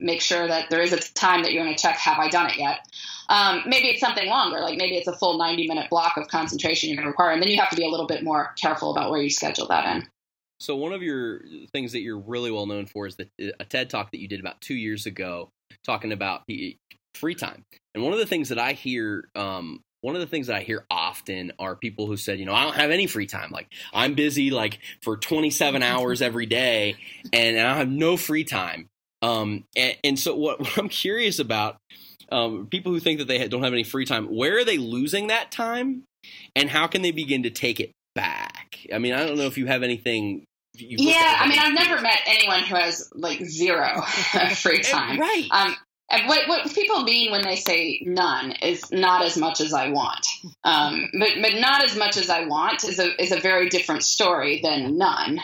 make 0.00 0.20
sure 0.20 0.46
that 0.46 0.70
there 0.70 0.80
is 0.80 0.92
a 0.92 0.98
time 1.14 1.42
that 1.42 1.52
you're 1.52 1.62
going 1.62 1.76
to 1.76 1.80
check, 1.80 1.96
have 1.96 2.18
I 2.18 2.28
done 2.28 2.50
it 2.50 2.58
yet? 2.58 2.80
Um, 3.28 3.62
maybe 3.66 3.88
it's 3.88 4.00
something 4.00 4.26
longer, 4.26 4.60
like 4.60 4.76
maybe 4.76 4.96
it's 4.96 5.06
a 5.06 5.16
full 5.16 5.38
90 5.38 5.68
minute 5.68 5.88
block 5.90 6.16
of 6.16 6.26
concentration 6.26 6.88
you're 6.88 6.96
going 6.96 7.04
to 7.04 7.10
require. 7.10 7.30
And 7.30 7.40
then 7.40 7.50
you 7.50 7.60
have 7.60 7.70
to 7.70 7.76
be 7.76 7.84
a 7.84 7.88
little 7.88 8.06
bit 8.06 8.24
more 8.24 8.52
careful 8.56 8.90
about 8.90 9.10
where 9.10 9.20
you 9.20 9.30
schedule 9.30 9.68
that 9.68 9.96
in. 9.96 10.08
So 10.58 10.76
one 10.76 10.92
of 10.92 11.02
your 11.02 11.42
things 11.72 11.92
that 11.92 12.00
you're 12.00 12.18
really 12.18 12.50
well 12.50 12.66
known 12.66 12.86
for 12.86 13.06
is 13.06 13.16
the, 13.16 13.28
a 13.60 13.64
TED 13.64 13.88
talk 13.88 14.10
that 14.10 14.20
you 14.20 14.28
did 14.28 14.40
about 14.40 14.60
two 14.60 14.74
years 14.74 15.06
ago, 15.06 15.50
talking 15.84 16.12
about 16.12 16.42
free 17.14 17.34
time. 17.34 17.64
And 17.94 18.04
one 18.04 18.12
of 18.12 18.18
the 18.18 18.26
things 18.26 18.50
that 18.50 18.58
I 18.58 18.72
hear, 18.72 19.28
um, 19.34 19.80
one 20.02 20.14
of 20.14 20.20
the 20.20 20.26
things 20.26 20.46
that 20.46 20.56
I 20.56 20.60
hear 20.60 20.84
often 20.90 21.52
are 21.58 21.76
people 21.76 22.06
who 22.06 22.16
said, 22.16 22.38
you 22.38 22.46
know, 22.46 22.54
I 22.54 22.64
don't 22.64 22.76
have 22.76 22.90
any 22.90 23.06
free 23.06 23.26
time. 23.26 23.50
Like 23.50 23.68
I'm 23.92 24.14
busy 24.14 24.50
like 24.50 24.78
for 25.02 25.16
27 25.16 25.82
hours 25.82 26.22
every 26.22 26.46
day, 26.46 26.96
and 27.32 27.58
I 27.58 27.76
have 27.76 27.88
no 27.88 28.16
free 28.16 28.44
time. 28.44 28.86
Um, 29.22 29.64
and, 29.76 29.96
and 30.02 30.18
so 30.18 30.34
what, 30.36 30.60
what 30.60 30.78
I'm 30.78 30.88
curious 30.88 31.38
about, 31.38 31.76
um, 32.32 32.68
people 32.70 32.92
who 32.92 33.00
think 33.00 33.18
that 33.18 33.28
they 33.28 33.46
don't 33.48 33.62
have 33.62 33.72
any 33.72 33.84
free 33.84 34.04
time, 34.04 34.26
where 34.26 34.58
are 34.58 34.64
they 34.64 34.78
losing 34.78 35.26
that 35.26 35.50
time, 35.50 36.04
and 36.54 36.70
how 36.70 36.86
can 36.86 37.02
they 37.02 37.10
begin 37.10 37.42
to 37.42 37.50
take 37.50 37.80
it 37.80 37.90
back? 38.14 38.78
I 38.92 38.98
mean, 38.98 39.12
I 39.12 39.26
don't 39.26 39.36
know 39.36 39.46
if 39.46 39.58
you 39.58 39.66
have 39.66 39.82
anything. 39.82 40.44
yeah, 40.76 41.38
I 41.40 41.48
mean, 41.48 41.58
I've 41.58 41.74
never 41.74 42.00
met 42.00 42.20
anyone 42.26 42.60
who 42.60 42.76
has 42.76 43.10
like 43.14 43.44
zero 43.44 44.00
free 44.54 44.82
time. 44.82 45.18
right. 45.18 45.48
Um, 45.50 45.76
what, 46.26 46.48
what 46.48 46.74
people 46.74 47.02
mean 47.02 47.30
when 47.30 47.42
they 47.42 47.56
say 47.56 48.02
none 48.04 48.52
is 48.62 48.90
not 48.90 49.22
as 49.24 49.36
much 49.36 49.60
as 49.60 49.72
I 49.72 49.90
want. 49.90 50.26
Um, 50.64 51.08
but, 51.18 51.30
but 51.40 51.54
not 51.60 51.84
as 51.84 51.96
much 51.96 52.16
as 52.16 52.28
I 52.28 52.46
want 52.46 52.82
is 52.82 52.98
a, 52.98 53.22
is 53.22 53.30
a 53.30 53.38
very 53.38 53.68
different 53.68 54.02
story 54.02 54.60
than 54.62 54.98
none. 54.98 55.38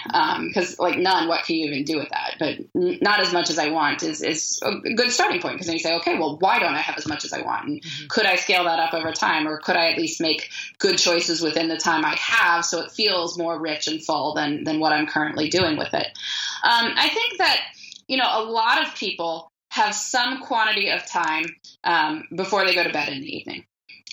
Because, 0.49 0.73
um, 0.73 0.77
like, 0.79 0.99
none, 0.99 1.29
what 1.29 1.45
can 1.45 1.57
you 1.57 1.67
even 1.67 1.85
do 1.85 1.99
with 1.99 2.09
that? 2.09 2.35
But 2.41 2.59
not 2.75 3.21
as 3.21 3.33
much 3.33 3.49
as 3.49 3.59
I 3.59 3.69
want 3.71 4.03
is, 4.03 4.23
is 4.23 4.61
a 4.63 4.75
good 4.95 5.13
starting 5.13 5.41
point 5.41 5.55
because 5.55 5.67
then 5.67 5.77
you 5.77 5.81
say, 5.81 5.95
okay, 5.97 6.19
well, 6.19 6.37
why 6.39 6.59
don't 6.59 6.75
I 6.75 6.81
have 6.81 6.99
as 6.99 7.07
much 7.07 7.25
as 7.25 7.33
I 7.33 7.43
want? 7.43 7.69
And 7.69 7.83
mm-hmm. 7.83 8.07
could 8.09 8.27
I 8.27 8.35
scale 8.37 8.65
that 8.65 8.81
up 8.81 8.93
over 8.93 9.13
time? 9.13 9.47
Or 9.47 9.59
could 9.59 9.77
I 9.77 9.93
at 9.93 9.99
least 9.99 10.21
make 10.21 10.51
good 10.79 10.99
choices 10.99 11.41
within 11.41 11.69
the 11.69 11.77
time 11.77 12.05
I 12.05 12.17
have 12.17 12.65
so 12.65 12.81
it 12.81 12.91
feels 12.91 13.39
more 13.39 13.59
rich 13.59 13.87
and 13.87 14.03
full 14.03 14.35
than, 14.35 14.65
than 14.65 14.81
what 14.81 14.93
I'm 14.93 15.07
currently 15.07 15.49
doing 15.49 15.77
with 15.77 15.95
it? 15.95 16.07
Um, 16.65 16.93
I 16.97 17.09
think 17.09 17.39
that, 17.39 17.61
you 18.09 18.17
know, 18.17 18.29
a 18.29 18.43
lot 18.43 18.85
of 18.85 18.95
people 18.97 19.53
have 19.77 19.95
some 19.95 20.43
quantity 20.43 20.91
of 20.91 21.07
time 21.07 21.47
um, 21.85 22.25
before 22.35 22.65
they 22.65 22.75
go 22.75 22.83
to 22.83 22.93
bed 22.93 23.09
in 23.09 23.21
the 23.21 23.37
evening. 23.37 23.65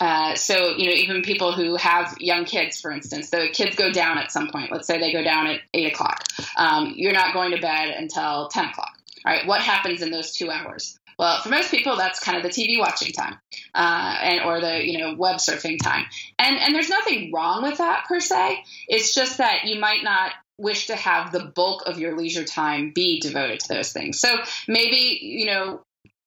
Uh, 0.01 0.35
so, 0.35 0.75
you 0.75 0.87
know, 0.87 0.93
even 0.93 1.21
people 1.21 1.53
who 1.53 1.75
have 1.75 2.15
young 2.19 2.45
kids, 2.45 2.81
for 2.81 2.91
instance, 2.91 3.29
the 3.29 3.49
kids 3.53 3.75
go 3.75 3.91
down 3.91 4.17
at 4.17 4.31
some 4.31 4.49
point. 4.49 4.71
Let's 4.71 4.87
say 4.87 4.99
they 4.99 5.13
go 5.13 5.23
down 5.23 5.47
at 5.47 5.61
eight 5.73 5.93
o'clock. 5.93 6.23
Um, 6.57 6.93
you're 6.95 7.13
not 7.13 7.33
going 7.33 7.51
to 7.51 7.61
bed 7.61 7.95
until 7.97 8.49
10 8.49 8.65
o'clock. 8.65 8.93
All 9.25 9.33
right. 9.33 9.47
What 9.47 9.61
happens 9.61 10.01
in 10.01 10.11
those 10.11 10.33
two 10.33 10.49
hours? 10.49 10.99
Well, 11.17 11.41
for 11.41 11.49
most 11.49 11.71
people, 11.71 11.95
that's 11.95 12.19
kind 12.19 12.37
of 12.37 12.43
the 12.43 12.49
TV 12.49 12.79
watching 12.79 13.13
time, 13.13 13.37
uh, 13.75 14.17
and 14.21 14.41
or 14.41 14.59
the 14.59 14.83
you 14.83 14.97
know 14.97 15.13
web 15.15 15.35
surfing 15.35 15.77
time, 15.79 16.05
and 16.39 16.57
and 16.57 16.73
there's 16.73 16.89
nothing 16.89 17.31
wrong 17.31 17.61
with 17.61 17.77
that 17.77 18.05
per 18.07 18.19
se. 18.19 18.63
It's 18.87 19.13
just 19.13 19.37
that 19.37 19.65
you 19.65 19.79
might 19.79 20.03
not 20.03 20.31
wish 20.57 20.87
to 20.87 20.95
have 20.95 21.31
the 21.31 21.45
bulk 21.55 21.83
of 21.85 21.99
your 21.99 22.17
leisure 22.17 22.43
time 22.43 22.91
be 22.93 23.19
devoted 23.19 23.59
to 23.61 23.73
those 23.73 23.91
things. 23.91 24.19
So 24.19 24.37
maybe, 24.67 25.19
you 25.21 25.47
know, 25.47 25.83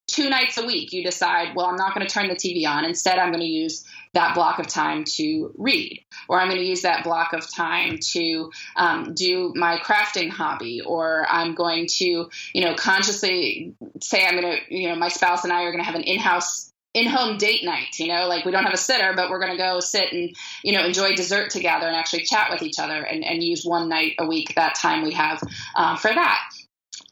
two 0.06 0.28
nights 0.30 0.56
a 0.56 0.64
week 0.64 0.92
you 0.92 1.02
decide, 1.02 1.54
well, 1.54 1.66
I'm 1.66 1.76
not 1.76 1.94
going 1.94 2.06
to 2.06 2.12
turn 2.12 2.28
the 2.28 2.34
TV 2.34 2.66
on. 2.66 2.84
Instead, 2.84 3.18
I'm 3.18 3.30
going 3.30 3.40
to 3.40 3.46
use 3.46 3.84
that 4.14 4.34
block 4.34 4.58
of 4.58 4.66
time 4.66 5.04
to 5.04 5.52
read, 5.58 6.04
or 6.28 6.40
I'm 6.40 6.48
going 6.48 6.60
to 6.60 6.66
use 6.66 6.82
that 6.82 7.04
block 7.04 7.32
of 7.32 7.52
time 7.52 7.98
to 8.12 8.50
um, 8.76 9.14
do 9.14 9.52
my 9.54 9.78
crafting 9.78 10.30
hobby, 10.30 10.80
or 10.80 11.26
I'm 11.28 11.54
going 11.54 11.86
to, 11.98 12.30
you 12.54 12.64
know, 12.64 12.74
consciously 12.74 13.74
say 14.00 14.26
I'm 14.26 14.40
going 14.40 14.56
to, 14.56 14.74
you 14.74 14.88
know, 14.88 14.96
my 14.96 15.08
spouse 15.08 15.44
and 15.44 15.52
I 15.52 15.64
are 15.64 15.72
going 15.72 15.82
to 15.82 15.86
have 15.86 15.96
an 15.96 16.02
in 16.02 16.18
house 16.18 16.65
in-home 16.96 17.36
date 17.36 17.62
night 17.62 17.98
you 17.98 18.08
know 18.08 18.26
like 18.26 18.44
we 18.46 18.50
don't 18.50 18.64
have 18.64 18.72
a 18.72 18.78
sitter 18.78 19.12
but 19.14 19.28
we're 19.28 19.38
going 19.38 19.52
to 19.52 19.58
go 19.58 19.80
sit 19.80 20.12
and 20.12 20.34
you 20.64 20.72
know 20.72 20.82
enjoy 20.82 21.14
dessert 21.14 21.50
together 21.50 21.86
and 21.86 21.94
actually 21.94 22.22
chat 22.22 22.48
with 22.50 22.62
each 22.62 22.78
other 22.78 23.02
and, 23.02 23.22
and 23.22 23.42
use 23.42 23.64
one 23.64 23.88
night 23.88 24.14
a 24.18 24.26
week 24.26 24.54
that 24.56 24.74
time 24.74 25.04
we 25.04 25.12
have 25.12 25.42
uh, 25.74 25.94
for 25.96 26.08
that 26.08 26.40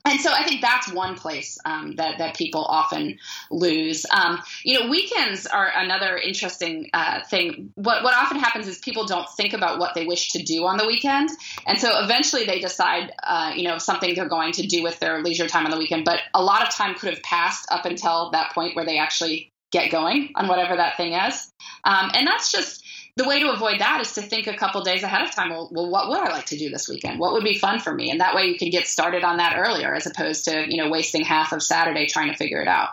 and 0.07 0.21
so 0.21 0.31
I 0.31 0.45
think 0.45 0.61
that's 0.61 0.93
one 0.93 1.17
place 1.17 1.57
um, 1.65 1.97
that 1.97 2.19
that 2.19 2.37
people 2.37 2.63
often 2.63 3.19
lose. 3.51 4.05
Um, 4.11 4.43
you 4.63 4.79
know, 4.79 4.91
weekends 4.91 5.47
are 5.47 5.71
another 5.75 6.19
interesting 6.19 6.91
uh, 6.93 7.21
thing. 7.25 7.73
What 7.75 8.05
what 8.05 8.15
often 8.15 8.39
happens 8.39 8.69
is 8.69 8.79
people 8.79 9.07
don't 9.07 9.29
think 9.31 9.55
about 9.55 9.79
what 9.79 9.95
they 9.95 10.05
wish 10.05 10.33
to 10.33 10.43
do 10.43 10.67
on 10.67 10.77
the 10.77 10.87
weekend, 10.87 11.31
and 11.67 11.81
so 11.81 12.05
eventually 12.05 12.45
they 12.45 12.61
decide, 12.61 13.13
uh, 13.23 13.53
you 13.57 13.67
know, 13.67 13.79
something 13.79 14.15
they're 14.15 14.29
going 14.29 14.53
to 14.53 14.67
do 14.67 14.83
with 14.83 15.01
their 15.01 15.23
leisure 15.23 15.49
time 15.49 15.65
on 15.65 15.71
the 15.71 15.79
weekend. 15.79 16.05
But 16.05 16.21
a 16.35 16.43
lot 16.43 16.63
of 16.63 16.75
time 16.75 16.95
could 16.97 17.09
have 17.09 17.23
passed 17.23 17.67
up 17.71 17.87
until 17.87 18.31
that 18.33 18.53
point 18.53 18.77
where 18.77 18.85
they 18.85 18.99
actually 18.99 19.54
get 19.75 19.91
going 19.91 20.31
on 20.37 20.49
whatever 20.49 20.77
that 20.77 20.97
thing 20.97 21.13
is. 21.13 21.53
Um, 21.85 22.11
and 22.15 22.27
that's 22.27 22.53
just 22.53 22.83
the 23.17 23.29
way 23.29 23.41
to 23.41 23.51
avoid 23.51 23.81
that 23.81 24.01
is 24.01 24.13
to 24.15 24.23
think 24.23 24.47
a 24.47 24.57
couple 24.57 24.83
days 24.83 25.03
ahead 25.03 25.23
of 25.23 25.35
time. 25.35 25.51
Well, 25.51 25.69
well, 25.73 25.91
what 25.91 26.09
would 26.09 26.19
I 26.19 26.31
like 26.31 26.47
to 26.47 26.57
do 26.57 26.71
this 26.71 26.89
weekend? 26.89 27.19
What 27.19 27.33
would 27.33 27.45
be 27.45 27.59
fun 27.59 27.81
for 27.81 27.93
me? 27.93 28.11
And 28.11 28.21
that 28.21 28.35
way 28.35 28.45
you 28.45 28.57
can 28.57 28.71
get 28.71 28.87
started 28.87 29.25
on 29.25 29.37
that 29.39 29.57
earlier, 29.59 29.95
as 29.95 30.07
opposed 30.07 30.47
to 30.47 30.65
you 30.67 30.83
know 30.83 30.89
wasting 30.89 31.25
half 31.25 31.53
of 31.53 31.63
Saturday 31.63 32.07
trying 32.07 32.31
to 32.31 32.37
figure 32.37 32.63
it 32.63 32.69
out. 32.69 32.91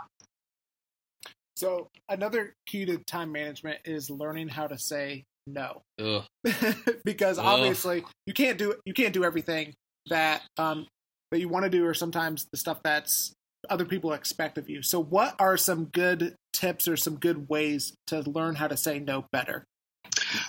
So 1.56 1.90
another 2.10 2.56
key 2.66 2.86
to 2.86 2.98
time 2.98 3.32
management 3.32 3.80
is 3.86 4.10
learning 4.10 4.50
how 4.50 4.68
to 4.68 4.80
say 4.80 5.24
no, 5.46 5.84
because 7.06 7.38
Ugh. 7.38 7.46
obviously 7.46 8.04
you 8.26 8.34
can't 8.34 8.58
do 8.58 8.76
you 8.86 8.94
can't 8.94 9.14
do 9.14 9.24
everything 9.24 9.74
that 10.10 10.42
um, 10.58 10.88
that 11.32 11.40
you 11.40 11.48
want 11.48 11.64
to 11.64 11.70
do, 11.70 11.86
or 11.86 11.94
sometimes 11.94 12.48
the 12.52 12.58
stuff 12.58 12.80
that's 12.84 13.34
other 13.70 13.86
people 13.86 14.14
expect 14.14 14.58
of 14.58 14.70
you. 14.70 14.82
So, 14.82 15.02
what 15.02 15.36
are 15.40 15.58
some 15.58 15.86
good 15.86 16.36
tips 16.54 16.88
or 16.88 16.98
some 16.98 17.18
good 17.18 17.50
ways 17.50 17.94
to 18.08 18.22
learn 18.22 18.56
how 18.56 18.68
to 18.68 18.78
say 18.78 19.00
no 19.00 19.26
better? 19.32 19.66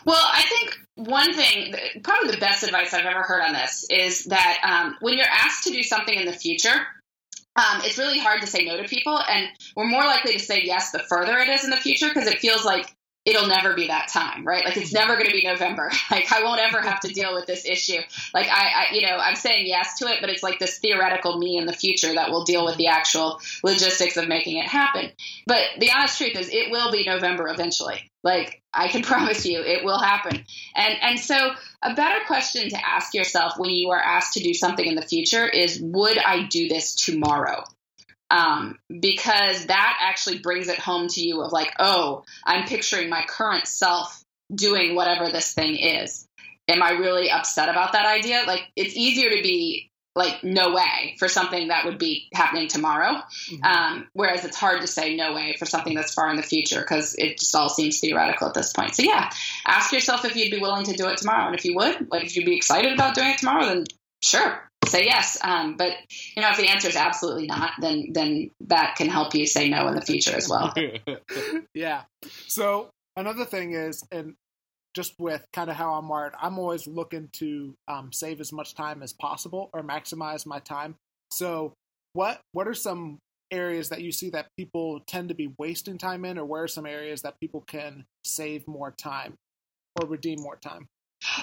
Well, 0.04 0.20
I 0.20 0.42
think 0.42 0.78
one 0.96 1.34
thing, 1.34 1.74
probably 2.02 2.30
the 2.30 2.38
best 2.38 2.62
advice 2.62 2.92
I've 2.92 3.06
ever 3.06 3.22
heard 3.22 3.42
on 3.42 3.52
this 3.52 3.86
is 3.90 4.24
that 4.24 4.58
um, 4.64 4.96
when 5.00 5.14
you're 5.14 5.26
asked 5.26 5.64
to 5.64 5.70
do 5.70 5.82
something 5.82 6.18
in 6.18 6.26
the 6.26 6.32
future, 6.32 6.86
um, 7.56 7.82
it's 7.84 7.98
really 7.98 8.18
hard 8.18 8.40
to 8.40 8.46
say 8.46 8.64
no 8.64 8.76
to 8.76 8.88
people, 8.88 9.18
and 9.18 9.48
we're 9.76 9.86
more 9.86 10.04
likely 10.04 10.34
to 10.34 10.38
say 10.38 10.62
yes 10.64 10.90
the 10.90 11.00
further 11.00 11.36
it 11.38 11.48
is 11.48 11.64
in 11.64 11.70
the 11.70 11.76
future 11.76 12.08
because 12.08 12.26
it 12.26 12.38
feels 12.38 12.64
like 12.64 12.94
it'll 13.24 13.46
never 13.46 13.74
be 13.74 13.86
that 13.86 14.08
time, 14.08 14.44
right? 14.44 14.64
Like 14.64 14.76
it's 14.76 14.92
never 14.92 15.14
going 15.14 15.26
to 15.26 15.32
be 15.32 15.44
November. 15.46 15.90
Like 16.10 16.30
I 16.30 16.42
won't 16.42 16.60
ever 16.60 16.82
have 16.82 17.00
to 17.00 17.08
deal 17.08 17.32
with 17.32 17.46
this 17.46 17.64
issue. 17.64 17.98
Like 18.34 18.46
I, 18.46 18.66
I, 18.90 18.94
you 18.94 19.06
know, 19.06 19.16
I'm 19.16 19.34
saying 19.34 19.66
yes 19.66 19.98
to 19.98 20.06
it, 20.08 20.18
but 20.20 20.28
it's 20.28 20.42
like 20.42 20.58
this 20.58 20.78
theoretical 20.78 21.38
me 21.38 21.56
in 21.56 21.64
the 21.64 21.72
future 21.72 22.12
that 22.12 22.30
will 22.30 22.44
deal 22.44 22.66
with 22.66 22.76
the 22.76 22.88
actual 22.88 23.40
logistics 23.62 24.18
of 24.18 24.28
making 24.28 24.58
it 24.58 24.66
happen. 24.66 25.10
But 25.46 25.60
the 25.78 25.90
honest 25.96 26.18
truth 26.18 26.36
is, 26.36 26.50
it 26.50 26.70
will 26.70 26.92
be 26.92 27.04
November 27.06 27.48
eventually. 27.48 28.10
Like 28.22 28.62
I 28.74 28.88
can 28.88 29.02
promise 29.12 29.46
you, 29.46 29.60
it 29.60 29.84
will 29.84 29.98
happen. 29.98 30.44
And 30.74 30.94
and 31.00 31.18
so 31.18 31.52
a 31.82 31.94
better 31.94 32.24
question 32.26 32.68
to 32.68 32.86
ask 32.86 33.14
yourself 33.14 33.54
when 33.56 33.70
you 33.70 33.90
are 33.90 34.02
asked 34.02 34.34
to 34.34 34.42
do 34.42 34.52
something 34.52 34.84
in 34.84 34.96
the 34.96 35.02
future 35.02 35.46
is, 35.48 35.80
would 35.80 36.18
I 36.18 36.42
do 36.44 36.68
this 36.68 36.94
tomorrow? 36.94 37.64
Um, 38.32 38.78
because 38.88 39.66
that 39.66 39.98
actually 40.00 40.38
brings 40.38 40.68
it 40.68 40.78
home 40.78 41.06
to 41.08 41.20
you 41.20 41.42
of 41.42 41.52
like, 41.52 41.70
oh, 41.78 42.24
I'm 42.44 42.66
picturing 42.66 43.10
my 43.10 43.22
current 43.28 43.66
self 43.68 44.24
doing 44.52 44.94
whatever 44.94 45.30
this 45.30 45.52
thing 45.52 45.76
is. 45.76 46.26
Am 46.66 46.82
I 46.82 46.92
really 46.92 47.30
upset 47.30 47.68
about 47.68 47.92
that 47.92 48.06
idea? 48.06 48.44
Like, 48.46 48.62
it's 48.74 48.96
easier 48.96 49.28
to 49.30 49.42
be 49.42 49.90
like, 50.14 50.42
no 50.42 50.74
way 50.74 51.14
for 51.18 51.28
something 51.28 51.68
that 51.68 51.84
would 51.84 51.98
be 51.98 52.28
happening 52.32 52.68
tomorrow. 52.68 53.20
Mm-hmm. 53.50 53.64
Um, 53.64 54.08
whereas 54.14 54.44
it's 54.46 54.56
hard 54.56 54.80
to 54.80 54.86
say 54.86 55.14
no 55.14 55.34
way 55.34 55.56
for 55.58 55.66
something 55.66 55.94
that's 55.94 56.14
far 56.14 56.30
in 56.30 56.36
the 56.36 56.42
future 56.42 56.80
because 56.80 57.14
it 57.18 57.38
just 57.38 57.54
all 57.54 57.68
seems 57.68 58.00
theoretical 58.00 58.48
at 58.48 58.54
this 58.54 58.72
point. 58.72 58.94
So, 58.94 59.02
yeah, 59.02 59.30
ask 59.66 59.92
yourself 59.92 60.24
if 60.24 60.36
you'd 60.36 60.50
be 60.50 60.60
willing 60.60 60.86
to 60.86 60.96
do 60.96 61.08
it 61.08 61.18
tomorrow. 61.18 61.46
And 61.46 61.54
if 61.54 61.66
you 61.66 61.74
would, 61.76 62.10
like, 62.10 62.24
if 62.24 62.36
you'd 62.36 62.46
be 62.46 62.56
excited 62.56 62.94
about 62.94 63.14
doing 63.14 63.30
it 63.30 63.38
tomorrow, 63.38 63.66
then 63.66 63.84
sure, 64.22 64.70
say 64.86 65.04
yes. 65.04 65.38
Um, 65.42 65.76
but 65.76 65.92
you 66.36 66.42
know, 66.42 66.50
if 66.50 66.56
the 66.56 66.68
answer 66.68 66.88
is 66.88 66.96
absolutely 66.96 67.46
not, 67.46 67.72
then 67.80 68.08
then 68.12 68.50
that 68.68 68.96
can 68.96 69.08
help 69.08 69.34
you 69.34 69.46
say 69.46 69.68
no 69.68 69.88
in 69.88 69.94
the 69.94 70.02
future 70.02 70.34
as 70.34 70.48
well. 70.48 70.72
yeah. 71.74 72.02
So 72.46 72.90
another 73.16 73.44
thing 73.44 73.72
is, 73.72 74.04
and 74.10 74.34
just 74.94 75.14
with 75.18 75.44
kind 75.52 75.70
of 75.70 75.76
how 75.76 75.94
I'm 75.94 76.08
wired, 76.08 76.34
I'm 76.40 76.58
always 76.58 76.86
looking 76.86 77.28
to 77.34 77.74
um, 77.88 78.12
save 78.12 78.40
as 78.40 78.52
much 78.52 78.74
time 78.74 79.02
as 79.02 79.12
possible 79.12 79.70
or 79.72 79.82
maximize 79.82 80.46
my 80.46 80.58
time. 80.60 80.96
So 81.30 81.72
what 82.12 82.40
what 82.52 82.68
are 82.68 82.74
some 82.74 83.18
areas 83.50 83.90
that 83.90 84.00
you 84.02 84.12
see 84.12 84.30
that 84.30 84.46
people 84.56 85.00
tend 85.06 85.28
to 85.28 85.34
be 85.34 85.52
wasting 85.58 85.98
time 85.98 86.24
in, 86.24 86.38
or 86.38 86.44
where 86.44 86.64
are 86.64 86.68
some 86.68 86.86
areas 86.86 87.22
that 87.22 87.38
people 87.40 87.62
can 87.66 88.04
save 88.24 88.66
more 88.66 88.90
time 88.90 89.34
or 90.00 90.08
redeem 90.08 90.40
more 90.40 90.56
time? 90.56 90.86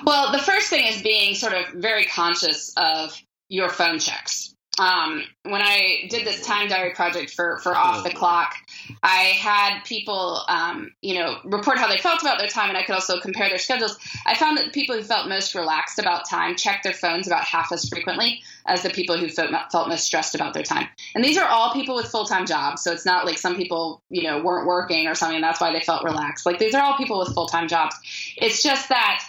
Well, 0.06 0.32
the 0.32 0.40
first 0.40 0.70
thing 0.70 0.86
is 0.88 1.02
being 1.02 1.36
sort 1.36 1.54
of 1.54 1.68
very 1.74 2.06
conscious 2.06 2.74
of 2.78 3.20
your 3.50 3.70
phone 3.70 4.00
checks. 4.00 4.54
Um, 4.80 5.24
when 5.44 5.62
I 5.62 6.08
did 6.10 6.26
this 6.26 6.46
time 6.46 6.70
diary 6.70 6.94
project 6.94 7.32
for, 7.32 7.58
for 7.58 7.76
off 7.76 8.06
the 8.06 8.12
clock, 8.12 8.56
I 9.04 9.34
had 9.38 9.82
people, 9.84 10.42
um, 10.48 10.92
you 11.02 11.16
know, 11.16 11.38
report 11.44 11.78
how 11.78 11.90
they 11.90 11.98
felt 11.98 12.22
about 12.22 12.40
their 12.40 12.48
time, 12.48 12.70
and 12.70 12.78
I 12.78 12.84
could 12.84 12.96
also 12.96 13.20
compare 13.20 13.50
their 13.50 13.58
schedules. 13.58 13.98
I 14.26 14.36
found 14.36 14.58
that 14.58 14.66
the 14.68 14.72
people 14.72 14.96
who 14.96 15.04
felt 15.04 15.28
most 15.28 15.54
relaxed 15.54 16.00
about 16.00 16.30
time 16.30 16.56
checked 16.56 16.84
their 16.84 16.94
phones 16.94 17.28
about 17.28 17.44
half 17.44 17.74
as 17.74 17.90
frequently 17.90 18.42
as 18.68 18.82
the 18.82 18.90
people 18.90 19.18
who 19.18 19.28
felt, 19.28 19.52
felt 19.70 19.90
most 19.90 20.06
stressed 20.06 20.34
about 20.34 20.54
their 20.54 20.64
time. 20.64 20.88
And 21.14 21.26
these 21.26 21.38
are 21.38 21.50
all 21.50 21.74
people 21.74 21.96
with 21.96 22.06
full 22.06 22.26
time 22.26 22.46
jobs, 22.46 22.82
so 22.82 22.94
it's 22.94 23.06
not 23.06 23.26
like 23.26 23.38
some 23.38 23.58
people, 23.58 24.02
you 24.10 24.24
know, 24.24 24.42
weren't 24.42 24.66
working 24.66 25.08
or 25.08 25.16
something, 25.16 25.36
and 25.36 25.44
that's 25.44 25.60
why 25.60 25.74
they 25.74 25.82
felt 25.82 26.06
relaxed. 26.06 26.46
Like 26.46 26.60
these 26.60 26.74
are 26.74 26.82
all 26.82 26.96
people 26.96 27.20
with 27.20 27.34
full 27.34 27.48
time 27.48 27.68
jobs. 27.68 27.98
It's 28.38 28.64
just 28.64 28.88
that 28.88 29.26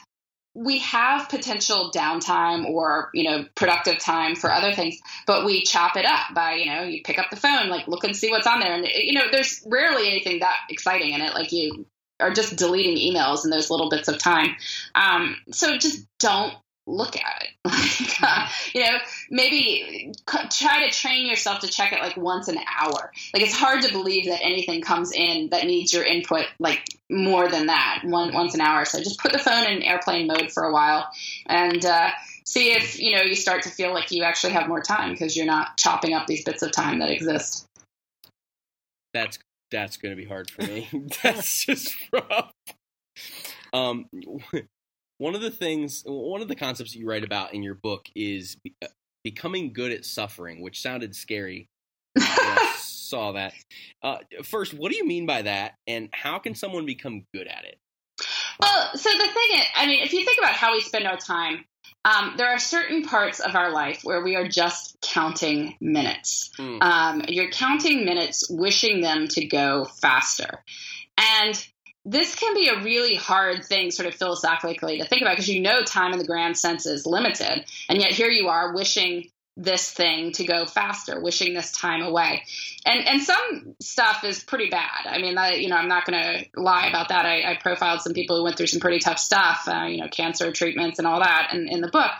we 0.55 0.79
have 0.81 1.29
potential 1.29 1.91
downtime 1.95 2.69
or 2.69 3.11
you 3.15 3.25
know 3.25 3.45
productive 3.55 3.99
time 3.99 4.35
for 4.35 4.51
other 4.51 4.73
things 4.73 4.99
but 5.27 5.45
we 5.45 5.63
chop 5.63 5.97
it 5.97 6.05
up 6.05 6.35
by 6.35 6.55
you 6.55 6.67
know 6.67 6.83
you 6.83 7.03
pick 7.03 7.19
up 7.19 7.31
the 7.31 7.37
phone 7.37 7.69
like 7.69 7.87
look 7.87 8.05
and 8.05 8.17
see 8.17 8.31
what's 8.31 8.47
on 8.47 8.61
there. 8.61 8.75
And 8.75 8.87
you 8.87 9.15
know 9.15 9.31
there's 9.31 9.63
rarely 9.67 10.09
anything 10.09 10.41
that 10.41 10.57
exciting 10.69 11.13
in 11.13 11.21
it 11.21 11.35
like 11.35 11.53
you 11.53 11.87
are 12.19 12.33
just 12.33 12.57
deleting 12.57 12.97
emails 12.97 13.45
in 13.45 13.51
those 13.51 13.71
little 13.71 13.89
bits 13.89 14.09
of 14.09 14.19
time. 14.19 14.55
Um, 14.95 15.37
so 15.53 15.79
just 15.79 16.07
don't 16.19 16.55
look 16.91 17.17
at 17.17 17.43
it. 17.43 17.51
like, 18.21 18.23
uh, 18.23 18.49
you 18.75 18.83
know, 18.83 18.99
maybe 19.31 20.13
try 20.27 20.89
to 20.89 20.97
train 20.97 21.27
yourself 21.27 21.61
to 21.61 21.69
check 21.69 21.93
it 21.93 22.01
like 22.01 22.17
once 22.17 22.49
an 22.49 22.59
hour. 22.59 23.13
Like 23.33 23.43
it's 23.43 23.55
hard 23.55 23.83
to 23.83 23.93
believe 23.93 24.27
that 24.27 24.41
anything 24.43 24.81
comes 24.83 25.13
in 25.13 25.49
that 25.51 25.65
needs 25.65 25.93
your 25.93 26.05
input 26.05 26.47
like 26.59 26.85
more 27.09 27.49
than 27.49 27.67
that 27.67 28.03
one 28.05 28.33
once 28.33 28.55
an 28.55 28.61
hour. 28.61 28.85
So 28.85 28.99
just 28.99 29.21
put 29.21 29.33
the 29.33 29.39
phone 29.39 29.67
in 29.67 29.83
airplane 29.83 30.27
mode 30.27 30.53
for 30.53 30.65
a 30.65 30.73
while 30.73 31.09
and 31.47 31.85
uh, 31.85 32.11
see 32.45 32.73
if 32.73 32.99
you 32.99 33.15
know 33.15 33.23
you 33.23 33.35
start 33.35 33.63
to 33.63 33.71
feel 33.71 33.93
like 33.93 34.11
you 34.11 34.25
actually 34.25 34.53
have 34.53 34.69
more 34.69 34.83
time 34.83 35.13
because 35.13 35.37
you're 35.37 35.47
not 35.47 35.77
chopping 35.77 36.15
up 36.15 36.27
these 36.27 36.45
bits 36.45 36.63
of 36.63 36.73
time 36.73 36.99
that 36.99 37.11
exist. 37.11 37.67
That's 39.13 39.39
that's 39.71 39.97
going 39.97 40.15
to 40.15 40.21
be 40.21 40.29
hard 40.29 40.51
for 40.51 40.63
me. 40.63 40.89
that's 41.23 41.65
just 41.65 41.95
rough. 42.13 42.53
Um, 43.73 44.07
one 45.21 45.35
of 45.35 45.43
the 45.43 45.51
things, 45.51 46.03
one 46.07 46.41
of 46.41 46.49
the 46.49 46.57
concepts 46.57 46.95
you 46.95 47.07
write 47.07 47.25
about 47.25 47.53
in 47.53 47.63
your 47.63 47.75
book 47.75 48.09
is 48.17 48.57
uh, 48.83 48.87
becoming 49.23 49.71
good 49.71 49.93
at 49.93 50.07
suffering, 50.07 50.63
which 50.63 50.81
sounded 50.81 51.15
scary. 51.15 51.69
I 52.19 52.75
saw 52.79 53.33
that. 53.33 53.53
Uh, 54.03 54.17
first, 54.43 54.73
what 54.73 54.91
do 54.91 54.97
you 54.97 55.07
mean 55.07 55.27
by 55.27 55.43
that, 55.43 55.75
and 55.87 56.09
how 56.15 56.39
can 56.39 56.55
someone 56.55 56.87
become 56.87 57.27
good 57.35 57.47
at 57.47 57.65
it? 57.65 57.79
Well, 58.61 58.91
so 58.95 59.11
the 59.11 59.19
thing 59.19 59.59
is, 59.59 59.67
I 59.75 59.87
mean, 59.87 60.03
if 60.03 60.15
you 60.15 60.25
think 60.25 60.39
about 60.39 60.55
how 60.55 60.73
we 60.73 60.81
spend 60.81 61.07
our 61.07 61.19
time, 61.19 61.67
um, 62.07 62.35
there 62.39 62.49
are 62.49 62.59
certain 62.59 63.03
parts 63.03 63.41
of 63.41 63.55
our 63.55 63.73
life 63.73 64.01
where 64.03 64.23
we 64.25 64.37
are 64.37 64.49
just 64.49 64.97
counting 65.03 65.77
minutes. 65.83 66.51
Mm. 66.59 66.83
Um, 66.83 67.23
you're 67.29 67.51
counting 67.51 68.07
minutes, 68.07 68.49
wishing 68.49 69.03
them 69.03 69.29
to 69.29 69.45
go 69.45 69.85
faster. 69.85 70.65
And 71.19 71.63
this 72.05 72.35
can 72.35 72.55
be 72.55 72.69
a 72.69 72.83
really 72.83 73.15
hard 73.15 73.65
thing, 73.65 73.91
sort 73.91 74.09
of 74.09 74.15
philosophically, 74.15 74.99
to 74.99 75.05
think 75.05 75.23
about 75.23 75.33
because 75.33 75.49
you 75.49 75.61
know 75.61 75.83
time 75.83 76.13
in 76.13 76.19
the 76.19 76.27
grand 76.27 76.57
sense 76.57 76.87
is 76.87 77.07
limited. 77.07 77.65
And 77.89 78.01
yet 78.01 78.13
here 78.13 78.31
you 78.31 78.49
are 78.49 78.75
wishing 78.75 79.29
this 79.57 79.91
thing 79.91 80.33
to 80.33 80.45
go 80.45 80.65
faster, 80.65 81.21
wishing 81.21 81.53
this 81.53 81.73
time 81.73 82.03
away. 82.03 82.45
And 82.87 83.07
and 83.07 83.23
some 83.23 83.77
stuff 83.81 84.25
is 84.25 84.43
pretty 84.43 84.71
bad. 84.71 85.07
I 85.07 85.19
mean, 85.19 85.37
I, 85.37 85.53
you 85.53 85.69
know, 85.69 85.77
I'm 85.77 85.89
not 85.89 86.07
going 86.07 86.23
to 86.23 86.61
lie 86.61 86.87
about 86.89 87.09
that. 87.09 87.27
I, 87.27 87.53
I, 87.53 87.59
profiled 87.61 88.01
some 88.01 88.15
people 88.15 88.37
who 88.37 88.45
went 88.45 88.57
through 88.57 88.69
some 88.69 88.81
pretty 88.81 89.01
tough 89.01 89.19
stuff, 89.19 89.69
uh, 89.69 89.85
you 89.85 89.99
know, 89.99 90.09
cancer 90.09 90.51
treatments 90.53 90.99
and 90.99 91.07
all 91.07 91.21
that 91.21 91.51
in, 91.53 91.69
in 91.69 91.81
the 91.83 91.89
book. 91.89 92.11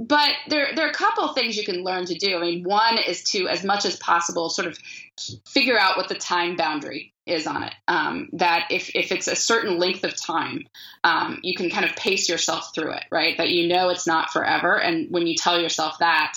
But 0.00 0.30
there, 0.48 0.74
there 0.74 0.86
are 0.86 0.90
a 0.90 0.94
couple 0.94 1.28
things 1.34 1.56
you 1.56 1.64
can 1.64 1.84
learn 1.84 2.06
to 2.06 2.14
do. 2.14 2.38
I 2.38 2.40
mean, 2.40 2.64
one 2.64 2.98
is 2.98 3.22
to, 3.32 3.48
as 3.48 3.62
much 3.62 3.84
as 3.84 3.96
possible, 3.96 4.48
sort 4.48 4.66
of 4.66 4.78
figure 5.46 5.78
out 5.78 5.98
what 5.98 6.08
the 6.08 6.14
time 6.14 6.56
boundary 6.56 7.12
is 7.30 7.46
on 7.46 7.62
it. 7.62 7.74
Um, 7.88 8.28
that 8.34 8.68
if, 8.70 8.94
if 8.94 9.12
it's 9.12 9.28
a 9.28 9.36
certain 9.36 9.78
length 9.78 10.04
of 10.04 10.16
time, 10.16 10.66
um, 11.04 11.38
you 11.42 11.54
can 11.54 11.70
kind 11.70 11.84
of 11.84 11.96
pace 11.96 12.28
yourself 12.28 12.74
through 12.74 12.92
it, 12.92 13.04
right? 13.10 13.36
That 13.38 13.50
you 13.50 13.68
know 13.68 13.88
it's 13.88 14.06
not 14.06 14.30
forever. 14.30 14.78
And 14.80 15.10
when 15.10 15.26
you 15.26 15.36
tell 15.36 15.60
yourself 15.60 15.98
that, 16.00 16.34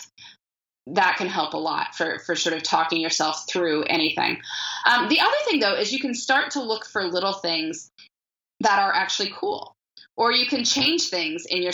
that 0.88 1.16
can 1.18 1.28
help 1.28 1.54
a 1.54 1.58
lot 1.58 1.96
for, 1.96 2.20
for 2.20 2.36
sort 2.36 2.56
of 2.56 2.64
talking 2.64 3.00
yourself 3.00 3.46
through 3.50 3.84
anything. 3.84 4.42
Um, 4.86 5.08
the 5.08 5.22
other 5.22 5.38
thing, 5.46 5.60
though, 5.60 5.76
is 5.76 5.94
you 5.94 6.00
can 6.00 6.14
start 6.14 6.52
to 6.52 6.62
look 6.62 6.86
for 6.86 7.06
little 7.06 7.34
things 7.34 7.90
that 8.60 8.80
are 8.80 8.94
actually 8.94 9.32
cool. 9.36 9.76
Or 10.16 10.32
you 10.32 10.46
can 10.46 10.64
change 10.64 11.10
things 11.10 11.46
in 11.48 11.64
your, 11.64 11.72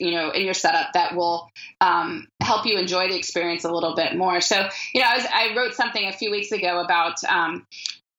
you 0.00 0.10
know, 0.10 0.30
in 0.30 0.44
your 0.44 0.54
setup 0.54 0.94
that 0.94 1.14
will 1.14 1.48
um, 1.80 2.26
help 2.42 2.66
you 2.66 2.78
enjoy 2.78 3.08
the 3.08 3.16
experience 3.16 3.64
a 3.64 3.70
little 3.70 3.94
bit 3.94 4.16
more. 4.16 4.40
So, 4.40 4.68
you 4.92 5.02
know, 5.02 5.06
I, 5.08 5.16
was, 5.16 5.26
I 5.32 5.56
wrote 5.56 5.74
something 5.74 6.04
a 6.04 6.12
few 6.12 6.32
weeks 6.32 6.50
ago 6.50 6.80
about 6.80 7.22
um, 7.24 7.64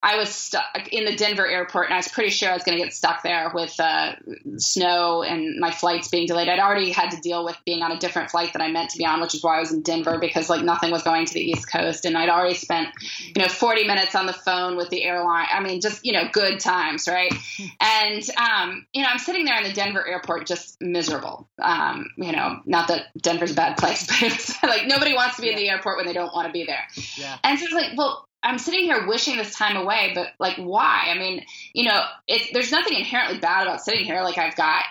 I 0.00 0.16
was 0.16 0.28
stuck 0.28 0.88
in 0.92 1.04
the 1.04 1.16
Denver 1.16 1.46
airport, 1.46 1.86
and 1.86 1.94
I 1.94 1.96
was 1.96 2.06
pretty 2.06 2.30
sure 2.30 2.48
I 2.48 2.54
was 2.54 2.62
going 2.62 2.78
to 2.78 2.84
get 2.84 2.94
stuck 2.94 3.24
there 3.24 3.50
with 3.52 3.78
uh, 3.80 4.14
snow 4.56 5.24
and 5.24 5.58
my 5.58 5.72
flights 5.72 6.06
being 6.06 6.28
delayed. 6.28 6.48
I'd 6.48 6.60
already 6.60 6.92
had 6.92 7.10
to 7.10 7.20
deal 7.20 7.44
with 7.44 7.56
being 7.66 7.82
on 7.82 7.90
a 7.90 7.98
different 7.98 8.30
flight 8.30 8.52
that 8.52 8.62
I 8.62 8.70
meant 8.70 8.90
to 8.90 8.98
be 8.98 9.04
on, 9.04 9.20
which 9.20 9.34
is 9.34 9.42
why 9.42 9.56
I 9.56 9.60
was 9.60 9.72
in 9.72 9.82
Denver 9.82 10.18
because 10.20 10.48
like 10.48 10.62
nothing 10.62 10.92
was 10.92 11.02
going 11.02 11.26
to 11.26 11.34
the 11.34 11.40
East 11.40 11.70
Coast, 11.70 12.04
and 12.04 12.16
I'd 12.16 12.28
already 12.28 12.54
spent 12.54 12.90
you 13.34 13.42
know 13.42 13.48
40 13.48 13.88
minutes 13.88 14.14
on 14.14 14.26
the 14.26 14.32
phone 14.32 14.76
with 14.76 14.88
the 14.90 15.02
airline. 15.02 15.48
I 15.52 15.58
mean, 15.58 15.80
just 15.80 16.06
you 16.06 16.12
know, 16.12 16.28
good 16.30 16.60
times, 16.60 17.08
right? 17.08 17.34
and 17.80 18.22
um, 18.36 18.86
you 18.92 19.02
know, 19.02 19.08
I'm 19.08 19.18
sitting 19.18 19.46
there 19.46 19.58
in 19.58 19.64
the 19.64 19.72
Denver 19.72 20.06
airport, 20.06 20.46
just 20.46 20.80
miserable. 20.80 21.48
Um, 21.60 22.10
you 22.16 22.30
know, 22.30 22.60
not 22.66 22.86
that 22.86 23.06
Denver's 23.20 23.50
a 23.50 23.54
bad 23.54 23.76
place, 23.76 24.06
but 24.06 24.22
it's 24.22 24.62
like 24.62 24.86
nobody 24.86 25.12
wants 25.12 25.36
to 25.36 25.42
be 25.42 25.48
yeah. 25.48 25.54
in 25.54 25.58
the 25.58 25.68
airport 25.70 25.96
when 25.96 26.06
they 26.06 26.12
don't 26.12 26.32
want 26.32 26.46
to 26.46 26.52
be 26.52 26.64
there. 26.64 26.86
Yeah. 27.16 27.36
And 27.42 27.58
so 27.58 27.64
it's 27.64 27.74
like, 27.74 27.96
well 27.96 28.27
I'm 28.42 28.58
sitting 28.58 28.84
here 28.84 29.06
wishing 29.06 29.36
this 29.36 29.54
time 29.54 29.76
away, 29.76 30.12
but 30.14 30.28
like, 30.38 30.56
why? 30.56 31.08
I 31.08 31.18
mean, 31.18 31.44
you 31.72 31.84
know, 31.84 32.04
it, 32.26 32.50
there's 32.52 32.70
nothing 32.70 32.96
inherently 32.96 33.38
bad 33.38 33.66
about 33.66 33.82
sitting 33.82 34.04
here. 34.04 34.22
Like, 34.22 34.38
I've 34.38 34.56
got, 34.56 34.84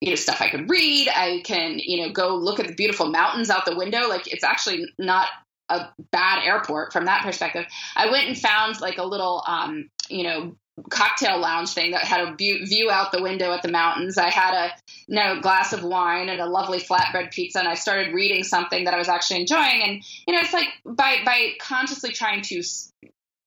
you 0.00 0.10
know, 0.10 0.16
stuff 0.16 0.40
I 0.40 0.48
could 0.48 0.70
read. 0.70 1.08
I 1.08 1.42
can, 1.44 1.78
you 1.78 2.02
know, 2.02 2.12
go 2.12 2.36
look 2.36 2.58
at 2.58 2.66
the 2.66 2.74
beautiful 2.74 3.10
mountains 3.10 3.50
out 3.50 3.66
the 3.66 3.76
window. 3.76 4.08
Like, 4.08 4.32
it's 4.32 4.44
actually 4.44 4.86
not 4.98 5.28
a 5.68 5.88
bad 6.10 6.44
airport 6.44 6.92
from 6.92 7.04
that 7.04 7.22
perspective. 7.22 7.66
I 7.96 8.10
went 8.10 8.28
and 8.28 8.38
found 8.38 8.80
like 8.80 8.98
a 8.98 9.04
little, 9.04 9.42
um, 9.46 9.90
you 10.08 10.22
know, 10.22 10.56
cocktail 10.90 11.38
lounge 11.38 11.72
thing 11.72 11.92
that 11.92 12.02
had 12.02 12.20
a 12.20 12.34
view 12.34 12.90
out 12.90 13.12
the 13.12 13.22
window 13.22 13.52
at 13.52 13.62
the 13.62 13.70
mountains. 13.70 14.18
I 14.18 14.30
had 14.30 14.54
a 14.54 14.72
you 15.06 15.16
know, 15.16 15.40
glass 15.40 15.72
of 15.72 15.84
wine 15.84 16.28
and 16.28 16.40
a 16.40 16.46
lovely 16.46 16.80
flatbread 16.80 17.32
pizza, 17.32 17.60
and 17.60 17.68
I 17.68 17.74
started 17.74 18.12
reading 18.12 18.42
something 18.42 18.84
that 18.84 18.94
I 18.94 18.98
was 18.98 19.08
actually 19.08 19.40
enjoying. 19.40 19.82
And 19.82 20.02
you 20.26 20.34
know, 20.34 20.40
it's 20.40 20.52
like 20.52 20.68
by 20.84 21.18
by 21.24 21.50
consciously 21.60 22.10
trying 22.10 22.42
to 22.42 22.62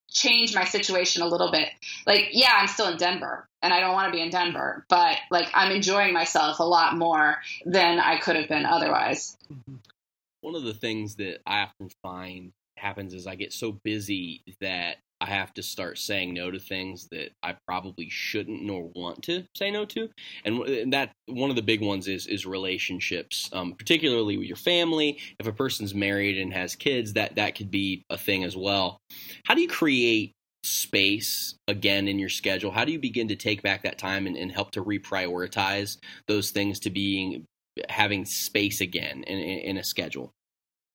change 0.09 0.55
my 0.55 0.63
situation 0.63 1.21
a 1.21 1.27
little 1.27 1.51
bit. 1.51 1.69
Like, 2.07 2.29
yeah, 2.31 2.53
I'm 2.55 2.67
still 2.67 2.87
in 2.87 2.97
Denver, 2.97 3.47
and 3.61 3.73
I 3.73 3.81
don't 3.81 3.93
want 3.93 4.11
to 4.11 4.15
be 4.15 4.21
in 4.21 4.29
Denver, 4.29 4.85
but 4.89 5.17
like 5.29 5.47
I'm 5.53 5.71
enjoying 5.71 6.13
myself 6.13 6.59
a 6.59 6.63
lot 6.63 6.97
more 6.97 7.37
than 7.65 7.99
I 7.99 8.17
could 8.19 8.37
have 8.37 8.47
been 8.47 8.65
otherwise. 8.65 9.37
Mm-hmm. 9.51 9.75
One 10.41 10.55
of 10.55 10.63
the 10.63 10.73
things 10.73 11.15
that 11.15 11.39
I 11.45 11.63
often 11.63 11.89
find 12.01 12.53
happens 12.77 13.13
is 13.13 13.27
I 13.27 13.35
get 13.35 13.51
so 13.51 13.73
busy 13.73 14.41
that 14.61 14.97
I 15.21 15.27
have 15.27 15.53
to 15.55 15.63
start 15.63 15.97
saying 15.97 16.33
no 16.33 16.51
to 16.51 16.59
things 16.59 17.07
that 17.11 17.31
I 17.43 17.55
probably 17.67 18.09
shouldn't 18.09 18.63
nor 18.63 18.89
want 18.95 19.23
to 19.23 19.43
say 19.55 19.71
no 19.71 19.85
to, 19.85 20.09
and 20.45 20.93
that 20.93 21.11
one 21.27 21.49
of 21.49 21.55
the 21.55 21.61
big 21.61 21.81
ones 21.81 22.07
is 22.07 22.27
is 22.27 22.45
relationships, 22.45 23.49
um, 23.53 23.73
particularly 23.73 24.37
with 24.37 24.47
your 24.47 24.57
family. 24.57 25.19
If 25.39 25.47
a 25.47 25.53
person's 25.53 25.93
married 25.93 26.37
and 26.37 26.53
has 26.53 26.75
kids, 26.75 27.13
that 27.13 27.35
that 27.35 27.55
could 27.55 27.71
be 27.71 28.03
a 28.09 28.17
thing 28.17 28.43
as 28.43 28.55
well. 28.55 28.97
How 29.45 29.55
do 29.55 29.61
you 29.61 29.67
create 29.67 30.31
space 30.63 31.55
again 31.67 32.07
in 32.07 32.19
your 32.19 32.29
schedule? 32.29 32.71
How 32.71 32.85
do 32.85 32.91
you 32.91 32.99
begin 32.99 33.27
to 33.29 33.35
take 33.35 33.61
back 33.61 33.83
that 33.83 33.97
time 33.97 34.27
and, 34.27 34.35
and 34.35 34.51
help 34.51 34.71
to 34.71 34.83
reprioritize 34.83 35.97
those 36.27 36.51
things 36.51 36.79
to 36.81 36.89
being 36.89 37.45
having 37.87 38.25
space 38.25 38.81
again 38.81 39.23
in, 39.23 39.39
in, 39.39 39.59
in 39.59 39.77
a 39.77 39.83
schedule? 39.83 40.31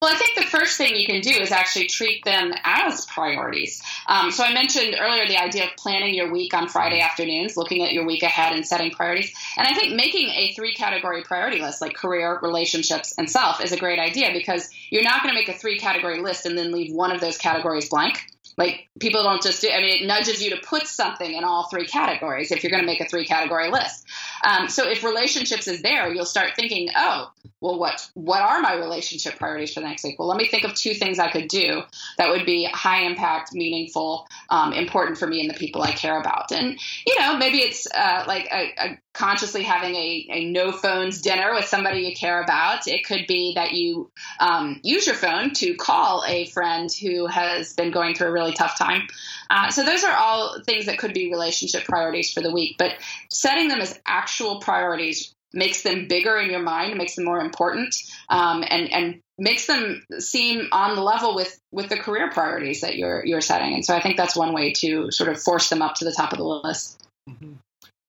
Well, 0.03 0.13
I 0.13 0.17
think 0.19 0.34
first 0.65 0.79
thing 0.79 0.97
you 0.97 1.07
can 1.07 1.21
do 1.21 1.31
is 1.31 1.53
actually 1.53 1.87
treat 1.87 2.25
them 2.25 2.51
as 2.65 3.05
priorities. 3.05 3.83
Um, 4.07 4.31
so 4.31 4.43
I 4.43 4.55
mentioned 4.55 4.97
earlier 4.99 5.29
the 5.29 5.37
idea 5.37 5.65
of 5.67 5.77
planning 5.77 6.15
your 6.15 6.33
week 6.33 6.55
on 6.55 6.71
Friday 6.71 7.01
afternoons, 7.01 7.55
looking 7.55 7.85
at 7.85 7.93
your 7.93 8.07
week 8.07 8.23
ahead 8.23 8.55
and 8.55 8.67
setting 8.67 8.91
priorities. 8.91 9.31
And 9.59 9.67
I 9.69 9.75
think 9.75 9.95
making 9.95 10.31
a 10.31 10.55
three 10.55 10.73
category 10.73 11.23
priority 11.23 11.61
list, 11.61 11.83
like 11.83 11.95
career, 11.95 12.39
relationships, 12.41 13.13
and 13.19 13.31
self, 13.31 13.63
is 13.63 13.73
a 13.73 13.77
great 13.77 13.99
idea 13.99 14.31
because 14.33 14.71
you're 14.89 15.03
not 15.03 15.23
going 15.23 15.35
to 15.35 15.39
make 15.39 15.55
a 15.55 15.59
three 15.59 15.79
category 15.79 16.23
list 16.23 16.47
and 16.47 16.57
then 16.57 16.73
leave 16.73 16.95
one 16.95 17.13
of 17.13 17.21
those 17.21 17.37
categories 17.37 17.91
blank. 17.91 18.25
Like 18.57 18.89
people 19.01 19.23
don't 19.23 19.43
just 19.43 19.63
do. 19.63 19.71
I 19.71 19.81
mean, 19.81 20.03
it 20.03 20.07
nudges 20.07 20.43
you 20.43 20.51
to 20.51 20.57
put 20.57 20.87
something 20.87 21.35
in 21.35 21.45
all 21.45 21.69
three 21.69 21.87
categories 21.87 22.53
if 22.53 22.63
you're 22.63 22.71
going 22.71 22.83
to 22.83 22.87
make 22.87 23.01
a 23.01 23.07
three 23.07 23.25
category 23.25 23.71
list. 23.71 24.07
Um, 24.45 24.69
so 24.69 24.89
if 24.89 25.03
relationships 25.03 25.67
is 25.67 25.83
there, 25.83 26.13
you'll 26.13 26.25
start 26.25 26.53
thinking, 26.57 26.89
oh, 26.97 27.33
well, 27.61 27.79
what 27.79 28.09
what 28.15 28.43
are 28.43 28.61
my 28.61 28.75
relationship 28.75 29.39
priorities 29.39 29.73
for 29.73 29.81
the 29.81 29.87
next 29.87 30.05
week? 30.05 30.19
Well, 30.19 30.29
let 30.29 30.37
me 30.37 30.47
think 30.47 30.65
of 30.65 30.75
two 30.75 30.95
things 30.95 31.19
I 31.19 31.31
could 31.31 31.49
do 31.49 31.83
that 32.19 32.29
would 32.29 32.45
be 32.45 32.69
high 32.71 33.03
impact, 33.05 33.55
meaningful, 33.55 34.29
um, 34.51 34.73
important 34.73 35.19
for 35.19 35.27
me 35.27 35.41
and 35.41 35.49
the 35.49 35.55
people 35.55 35.83
I 35.83 35.93
care 35.93 36.21
about. 36.21 36.53
And 36.53 36.79
you 37.07 37.19
know, 37.19 37.37
maybe 37.37 37.59
it's 37.59 37.87
uh, 37.87 38.25
like 38.27 38.47
a, 38.53 38.75
a 38.79 38.99
consciously 39.15 39.63
having 39.63 39.95
a, 39.95 40.27
a, 40.31 40.45
no 40.51 40.73
phones 40.73 41.23
dinner 41.23 41.55
with 41.55 41.65
somebody 41.65 42.01
you 42.01 42.15
care 42.15 42.43
about. 42.43 42.87
It 42.87 43.07
could 43.07 43.27
be 43.27 43.55
that 43.55 43.73
you 43.73 44.11
um, 44.41 44.81
use 44.83 45.07
your 45.07 45.17
phone 45.17 45.53
to 45.55 45.75
call 45.77 46.25
a 46.27 46.47
friend 46.47 46.93
who 46.93 47.27
has 47.27 47.73
been 47.73 47.93
going 47.93 48.15
through 48.15 48.29
a 48.29 48.33
really 48.33 48.53
tough 48.53 48.77
time. 48.77 49.03
Uh, 49.49 49.71
so 49.71 49.85
those 49.85 50.05
are 50.05 50.17
all 50.17 50.61
things 50.67 50.87
that 50.87 50.99
could 50.99 51.15
be 51.15 51.31
relationship 51.31 51.85
priorities 51.85 52.33
for 52.33 52.41
the 52.41 52.53
week. 52.53 52.77
But 52.77 52.93
setting 53.31 53.69
them 53.69 53.81
as 53.81 53.99
actual 54.05 54.61
priorities 54.61 55.33
makes 55.53 55.83
them 55.83 56.09
bigger 56.09 56.37
in 56.39 56.51
your 56.51 56.63
mind, 56.63 56.99
makes 56.99 57.15
them 57.15 57.25
more 57.25 57.41
important, 57.41 57.95
um, 58.29 58.65
and 58.69 58.93
and 58.93 59.21
makes 59.39 59.67
them 59.67 60.03
seem 60.19 60.69
on 60.73 60.97
the 60.97 61.03
level 61.03 61.35
with 61.37 61.57
with 61.71 61.89
the 61.89 61.97
career 61.97 62.31
priorities 62.31 62.81
that 62.81 62.97
you're 62.97 63.25
you're 63.25 63.41
setting. 63.41 63.75
And 63.75 63.85
so 63.85 63.95
I 63.95 64.03
think 64.03 64.17
that's 64.17 64.37
one 64.37 64.53
way 64.53 64.73
to 64.73 65.13
sort 65.13 65.31
of 65.31 65.41
force 65.41 65.69
them 65.69 65.83
up 65.83 65.95
to 65.97 66.05
the 66.05 66.13
top 66.13 66.33
of 66.33 66.39
the 66.39 66.45
list. 66.45 67.01
Mm-hmm. 67.29 67.55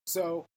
So 0.07 0.47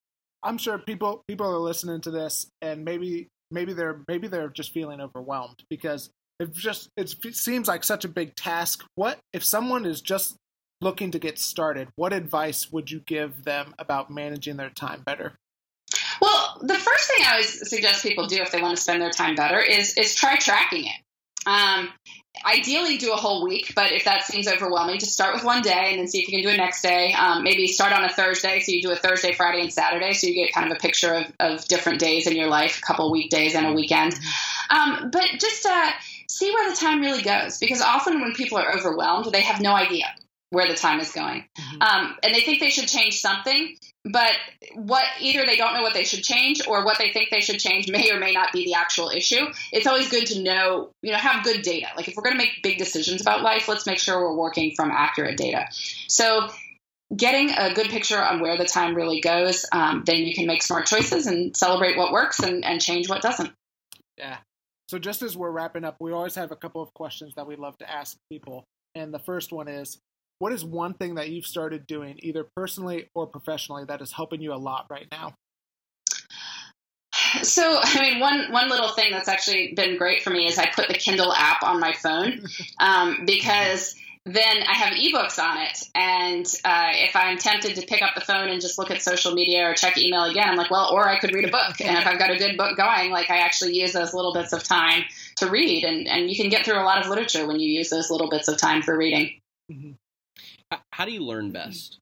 I'm 0.42 0.59
sure 0.59 0.79
people 0.79 1.22
people 1.29 1.46
are 1.46 1.59
listening 1.59 2.01
to 2.03 2.11
this, 2.11 2.46
and 2.62 2.85
maybe 2.85 3.29
maybe 3.51 3.72
they're 3.72 4.03
maybe 4.09 4.29
they're 4.29 4.48
just 4.48 4.72
feeling 4.72 5.01
overwhelmed 5.01 5.62
because 5.70 6.11
it 6.40 6.55
just 6.55 6.88
it 6.96 7.09
seems 7.35 7.68
like 7.68 7.85
such 7.85 8.05
a 8.05 8.09
big 8.09 8.35
task. 8.37 8.85
What 8.94 9.18
if 9.33 9.44
someone 9.44 9.85
is 9.85 10.01
just 10.01 10.37
looking 10.81 11.11
to 11.11 11.18
get 11.18 11.38
started? 11.38 11.88
What 11.96 12.12
advice 12.12 12.70
would 12.70 12.90
you 12.90 13.01
give 13.01 13.44
them 13.44 13.74
about 13.79 14.11
managing 14.11 14.57
their 14.57 14.70
time 14.70 15.03
better? 15.05 15.35
Well, 16.20 16.59
the 16.61 16.74
first 16.74 17.09
thing 17.09 17.24
I 17.27 17.33
always 17.33 17.68
suggest 17.68 18.03
people 18.03 18.27
do 18.27 18.37
if 18.42 18.51
they 18.53 18.62
want 18.62 18.77
to 18.77 18.83
spend 18.83 19.03
their 19.03 19.11
time 19.11 19.35
better 19.35 19.61
is 19.61 19.96
is 19.96 20.14
try 20.14 20.37
tracking 20.37 20.85
it. 20.85 21.01
Um, 21.46 21.88
ideally, 22.44 22.98
do 22.98 23.12
a 23.12 23.16
whole 23.16 23.44
week, 23.44 23.72
but 23.74 23.92
if 23.92 24.05
that 24.05 24.24
seems 24.24 24.48
overwhelming, 24.48 24.98
just 24.98 25.12
start 25.12 25.35
with 25.35 25.44
one 25.44 25.62
day 25.62 25.90
and 25.90 25.98
then 25.98 26.09
see 26.09 26.20
if 26.20 26.29
you 26.29 26.38
can 26.38 26.42
do 26.42 26.55
it 26.55 26.57
next 26.57 26.83
day. 26.83 27.12
Um, 27.12 27.42
maybe 27.42 27.66
start 27.66 27.92
on 27.92 28.05
a 28.05 28.09
Thursday, 28.09 28.61
so 28.61 28.72
you 28.72 28.83
do 28.83 28.90
a 28.90 28.96
Thursday, 28.96 29.33
Friday, 29.33 29.62
and 29.62 29.72
Saturday, 29.72 30.12
so 30.12 30.27
you 30.27 30.35
get 30.35 30.53
kind 30.53 30.70
of 30.70 30.77
a 30.77 30.81
picture 30.81 31.14
of, 31.14 31.33
of 31.40 31.68
different 31.68 32.01
days 32.01 32.27
in 32.27 32.37
your 32.37 32.48
life, 32.48 32.79
a 32.79 32.83
couple 32.83 33.11
weekdays 33.11 33.55
and 33.55 33.66
a 33.66 33.72
weekend. 33.72 34.14
Um, 34.70 35.11
but 35.11 35.27
just 35.38 35.64
uh, 35.64 35.90
see 36.29 36.53
where 36.53 36.70
the 36.70 36.77
time 36.77 37.01
really 37.01 37.22
goes, 37.22 37.59
because 37.59 37.81
often 37.81 38.20
when 38.20 38.35
people 38.35 38.59
are 38.59 38.74
overwhelmed, 38.77 39.33
they 39.33 39.42
have 39.42 39.61
no 39.61 39.74
idea 39.74 40.07
where 40.50 40.66
the 40.66 40.74
time 40.74 41.00
is 41.00 41.12
going. 41.12 41.44
Mm-hmm. 41.58 41.82
Um, 41.82 42.16
and 42.22 42.34
they 42.34 42.40
think 42.40 42.61
they 42.61 42.70
should 42.70 42.88
change 42.88 43.20
something, 43.20 43.76
but 44.04 44.32
what 44.74 45.04
either 45.20 45.44
they 45.44 45.56
don't 45.56 45.74
know 45.74 45.82
what 45.82 45.94
they 45.94 46.04
should 46.04 46.24
change 46.24 46.66
or 46.66 46.84
what 46.84 46.98
they 46.98 47.12
think 47.12 47.28
they 47.30 47.40
should 47.40 47.58
change 47.58 47.90
may 47.90 48.11
or 48.11 48.18
may 48.18 48.32
not 48.32 48.52
be 48.52 48.64
the 48.64 48.74
actual 48.74 49.11
issue. 49.11 49.46
It's 49.72 49.87
always 49.87 50.08
good 50.08 50.26
to 50.26 50.42
know, 50.42 50.90
you 51.02 51.12
know, 51.12 51.18
have 51.18 51.44
good 51.44 51.62
data. 51.62 51.88
Like 51.96 52.08
if 52.08 52.16
we're 52.16 52.22
going 52.22 52.37
to 52.37 52.42
make 52.42 52.62
big 52.62 52.78
decisions 52.78 53.20
about 53.20 53.42
life, 53.42 53.68
let's 53.68 53.87
make 53.87 53.98
sure 53.98 54.20
we're 54.20 54.37
working 54.37 54.72
from 54.74 54.90
accurate 54.90 55.37
data. 55.37 55.66
So 56.08 56.48
getting 57.14 57.50
a 57.50 57.74
good 57.74 57.88
picture 57.88 58.18
on 58.18 58.40
where 58.40 58.56
the 58.56 58.64
time 58.64 58.94
really 58.94 59.20
goes, 59.20 59.66
um, 59.72 60.02
then 60.06 60.16
you 60.18 60.34
can 60.34 60.46
make 60.46 60.62
smart 60.62 60.87
choices 60.87 61.26
and 61.26 61.56
celebrate 61.56 61.96
what 61.96 62.12
works 62.12 62.38
and, 62.40 62.64
and 62.64 62.80
change 62.80 63.08
what 63.08 63.22
doesn't. 63.22 63.50
Yeah. 64.16 64.38
So 64.88 64.98
just 64.98 65.20
as 65.20 65.37
we're 65.37 65.50
wrapping 65.50 65.84
up, 65.84 65.96
we 66.00 66.12
always 66.12 66.34
have 66.37 66.50
a 66.50 66.56
couple 66.56 66.82
of 66.82 66.94
questions 66.94 67.34
that 67.34 67.46
we 67.46 67.56
love 67.56 67.76
to 67.78 67.90
ask 67.90 68.16
people. 68.30 68.64
And 68.94 69.12
the 69.12 69.18
first 69.18 69.52
one 69.52 69.68
is 69.68 69.98
what 70.38 70.53
is 70.53 70.64
one 70.64 70.94
thing 70.94 71.16
that 71.16 71.31
you've 71.31 71.46
started 71.46 71.87
doing, 71.87 72.18
either 72.22 72.46
personally 72.57 73.09
or 73.14 73.27
professionally, 73.27 73.85
that 73.87 74.01
is 74.01 74.12
helping 74.12 74.40
you 74.40 74.53
a 74.53 74.57
lot 74.57 74.87
right 74.90 75.07
now? 75.11 75.35
So, 77.42 77.81
I 77.83 78.01
mean, 78.01 78.20
one 78.20 78.51
one 78.53 78.68
little 78.68 78.90
thing 78.90 79.11
that's 79.11 79.29
actually 79.29 79.74
been 79.74 79.98
great 79.98 80.22
for 80.22 80.31
me 80.31 80.46
is 80.46 80.59
I 80.59 80.66
put 80.66 80.88
the 80.88 80.94
Kindle 80.94 81.33
app 81.33 81.62
on 81.62 81.81
my 81.81 81.92
phone 81.92 82.44
um, 82.81 83.24
because 83.27 83.94
then 84.24 84.62
I 84.62 84.74
have 84.74 84.94
ebooks 84.94 85.38
on 85.38 85.59
it, 85.59 85.83
and 85.94 86.46
uh, 86.64 86.90
if 86.92 87.16
I'm 87.16 87.38
tempted 87.38 87.77
to 87.77 87.87
pick 87.87 88.03
up 88.03 88.14
the 88.14 88.20
phone 88.20 88.48
and 88.48 88.61
just 88.61 88.79
look 88.79 88.90
at 88.90 89.03
social 89.03 89.33
media 89.33 89.68
or 89.68 89.74
check 89.74 89.96
email 89.98 90.24
again, 90.24 90.48
I'm 90.48 90.57
like, 90.57 90.70
well, 90.70 90.90
or 90.92 91.09
I 91.09 91.18
could 91.18 91.35
read 91.35 91.44
a 91.44 91.51
book, 91.51 91.81
and 91.81 91.98
if 91.98 92.07
I've 92.07 92.18
got 92.18 92.31
a 92.31 92.37
good 92.37 92.57
book 92.57 92.77
going, 92.77 93.11
like 93.11 93.31
I 93.31 93.38
actually 93.38 93.74
use 93.74 93.92
those 93.92 94.14
little 94.14 94.33
bits 94.33 94.53
of 94.53 94.62
time 94.62 95.05
to 95.37 95.51
read, 95.51 95.85
and 95.85 96.07
and 96.07 96.31
you 96.31 96.37
can 96.37 96.51
get 96.51 96.64
through 96.64 96.81
a 96.81 96.85
lot 96.85 97.03
of 97.03 97.09
literature 97.09 97.46
when 97.46 97.59
you 97.59 97.68
use 97.68 97.90
those 97.90 98.11
little 98.11 98.29
bits 98.29 98.48
of 98.48 98.59
time 98.59 98.83
for 98.83 98.96
reading. 98.96 99.40
Mm-hmm. 99.70 99.92
How 100.90 101.04
do 101.04 101.12
you 101.12 101.20
learn 101.24 101.50
best? 101.50 101.98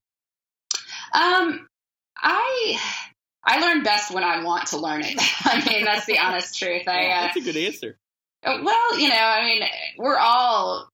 Um, 1.13 1.69
I 2.17 2.79
I 3.45 3.61
learn 3.61 3.83
best 3.83 4.13
when 4.13 4.25
I 4.25 4.43
want 4.43 4.69
to 4.69 4.79
learn 4.79 5.03
it. 5.05 5.15
I 5.45 5.65
mean, 5.69 5.85
that's 5.85 6.07
the 6.07 6.19
honest 6.19 6.59
truth. 6.59 6.89
I, 6.89 7.07
uh, 7.07 7.21
that's 7.23 7.37
a 7.37 7.41
good 7.41 7.57
answer. 7.57 7.97
Well, 8.45 8.99
you 8.99 9.09
know, 9.09 9.15
I 9.15 9.45
mean, 9.45 9.63
we're 9.99 10.19
all 10.19 10.89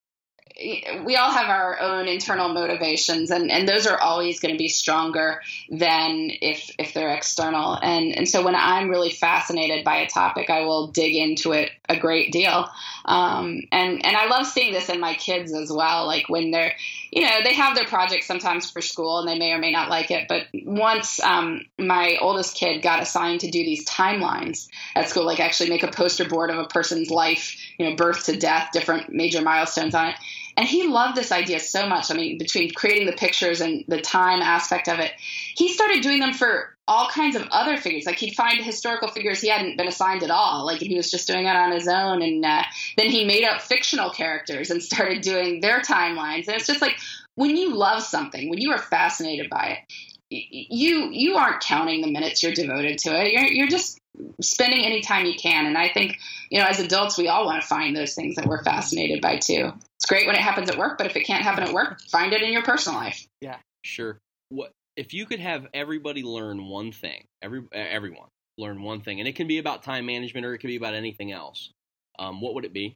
we 1.04 1.16
all 1.16 1.30
have 1.30 1.48
our 1.48 1.80
own 1.80 2.08
internal 2.08 2.48
motivations 2.48 3.30
and, 3.30 3.50
and 3.50 3.68
those 3.68 3.86
are 3.86 3.98
always 3.98 4.40
going 4.40 4.54
to 4.54 4.58
be 4.58 4.68
stronger 4.68 5.40
than 5.70 6.30
if 6.40 6.70
if 6.78 6.94
they're 6.94 7.14
external. 7.14 7.78
And 7.80 8.16
and 8.16 8.28
so 8.28 8.44
when 8.44 8.54
i'm 8.54 8.88
really 8.88 9.10
fascinated 9.10 9.84
by 9.84 9.96
a 9.96 10.08
topic 10.08 10.50
i 10.50 10.60
will 10.60 10.88
dig 10.88 11.14
into 11.14 11.52
it 11.52 11.70
a 11.88 11.98
great 11.98 12.32
deal. 12.32 12.68
Um, 13.04 13.62
and 13.72 14.04
and 14.04 14.16
i 14.16 14.26
love 14.26 14.46
seeing 14.46 14.72
this 14.72 14.88
in 14.88 15.00
my 15.00 15.14
kids 15.14 15.52
as 15.52 15.72
well 15.72 16.06
like 16.06 16.28
when 16.28 16.50
they're 16.50 16.74
you 17.10 17.22
know 17.22 17.42
they 17.44 17.54
have 17.54 17.74
their 17.74 17.86
projects 17.86 18.26
sometimes 18.26 18.70
for 18.70 18.80
school 18.80 19.18
and 19.18 19.28
they 19.28 19.38
may 19.38 19.52
or 19.52 19.58
may 19.58 19.70
not 19.70 19.88
like 19.88 20.10
it 20.10 20.26
but 20.28 20.46
once 20.64 21.20
um, 21.20 21.62
my 21.78 22.16
oldest 22.20 22.56
kid 22.56 22.82
got 22.82 23.02
assigned 23.02 23.40
to 23.40 23.50
do 23.50 23.64
these 23.64 23.86
timelines 23.88 24.68
at 24.94 25.08
school 25.08 25.24
like 25.24 25.40
actually 25.40 25.68
make 25.68 25.82
a 25.82 25.90
poster 25.90 26.28
board 26.28 26.50
of 26.50 26.58
a 26.58 26.66
person's 26.66 27.10
life 27.10 27.56
you 27.78 27.88
know 27.88 27.96
birth 27.96 28.24
to 28.24 28.36
death 28.36 28.70
different 28.72 29.12
major 29.12 29.42
milestones 29.42 29.94
on 29.94 30.08
it 30.08 30.16
and 30.56 30.68
he 30.68 30.86
loved 30.86 31.16
this 31.16 31.32
idea 31.32 31.60
so 31.60 31.88
much. 31.88 32.10
I 32.10 32.14
mean, 32.14 32.38
between 32.38 32.72
creating 32.74 33.06
the 33.06 33.16
pictures 33.16 33.60
and 33.60 33.84
the 33.88 34.00
time 34.00 34.42
aspect 34.42 34.88
of 34.88 34.98
it, 34.98 35.12
he 35.56 35.72
started 35.72 36.02
doing 36.02 36.20
them 36.20 36.34
for 36.34 36.76
all 36.88 37.08
kinds 37.08 37.36
of 37.36 37.46
other 37.50 37.76
figures. 37.76 38.06
Like 38.06 38.18
he'd 38.18 38.34
find 38.34 38.62
historical 38.62 39.08
figures 39.08 39.40
he 39.40 39.48
hadn't 39.48 39.76
been 39.76 39.88
assigned 39.88 40.22
at 40.22 40.30
all. 40.30 40.66
Like 40.66 40.80
he 40.80 40.96
was 40.96 41.10
just 41.10 41.26
doing 41.26 41.46
it 41.46 41.56
on 41.56 41.72
his 41.72 41.88
own. 41.88 42.22
And 42.22 42.44
uh, 42.44 42.62
then 42.96 43.10
he 43.10 43.24
made 43.24 43.44
up 43.44 43.62
fictional 43.62 44.10
characters 44.10 44.70
and 44.70 44.82
started 44.82 45.22
doing 45.22 45.60
their 45.60 45.80
timelines. 45.80 46.48
And 46.48 46.56
it's 46.56 46.66
just 46.66 46.82
like 46.82 46.96
when 47.34 47.56
you 47.56 47.74
love 47.74 48.02
something, 48.02 48.50
when 48.50 48.60
you 48.60 48.72
are 48.72 48.78
fascinated 48.78 49.48
by 49.48 49.78
it, 49.78 49.94
you 50.30 51.10
you 51.10 51.36
aren't 51.36 51.60
counting 51.60 52.00
the 52.00 52.10
minutes 52.10 52.42
you're 52.42 52.52
devoted 52.52 52.96
to 52.98 53.10
it. 53.10 53.32
You're 53.32 53.44
you're 53.44 53.68
just 53.68 53.98
spending 54.40 54.84
any 54.84 55.00
time 55.00 55.26
you 55.26 55.34
can. 55.34 55.66
And 55.66 55.76
I 55.78 55.88
think 55.88 56.18
you 56.50 56.58
know, 56.58 56.66
as 56.66 56.80
adults, 56.80 57.16
we 57.16 57.28
all 57.28 57.46
want 57.46 57.62
to 57.62 57.66
find 57.66 57.96
those 57.96 58.14
things 58.14 58.36
that 58.36 58.46
we're 58.46 58.62
fascinated 58.62 59.20
by 59.20 59.38
too. 59.38 59.72
It's 59.96 60.06
great 60.06 60.26
when 60.26 60.36
it 60.36 60.42
happens 60.42 60.68
at 60.68 60.76
work, 60.76 60.98
but 60.98 61.06
if 61.06 61.16
it 61.16 61.24
can't 61.24 61.42
happen 61.42 61.64
at 61.64 61.72
work, 61.72 62.00
find 62.10 62.32
it 62.32 62.42
in 62.42 62.52
your 62.52 62.62
personal 62.62 62.98
life. 62.98 63.26
Yeah, 63.40 63.56
sure. 63.84 64.18
What 64.50 64.72
if 64.96 65.14
you 65.14 65.24
could 65.26 65.40
have 65.40 65.66
everybody 65.72 66.22
learn 66.22 66.66
one 66.66 66.92
thing? 66.92 67.24
Every 67.40 67.62
everyone 67.72 68.28
learn 68.58 68.82
one 68.82 69.00
thing, 69.00 69.18
and 69.20 69.28
it 69.28 69.34
can 69.34 69.46
be 69.46 69.58
about 69.58 69.82
time 69.82 70.06
management 70.06 70.44
or 70.44 70.54
it 70.54 70.58
could 70.58 70.68
be 70.68 70.76
about 70.76 70.94
anything 70.94 71.32
else. 71.32 71.70
Um, 72.18 72.40
what 72.40 72.54
would 72.54 72.64
it 72.64 72.74
be? 72.74 72.94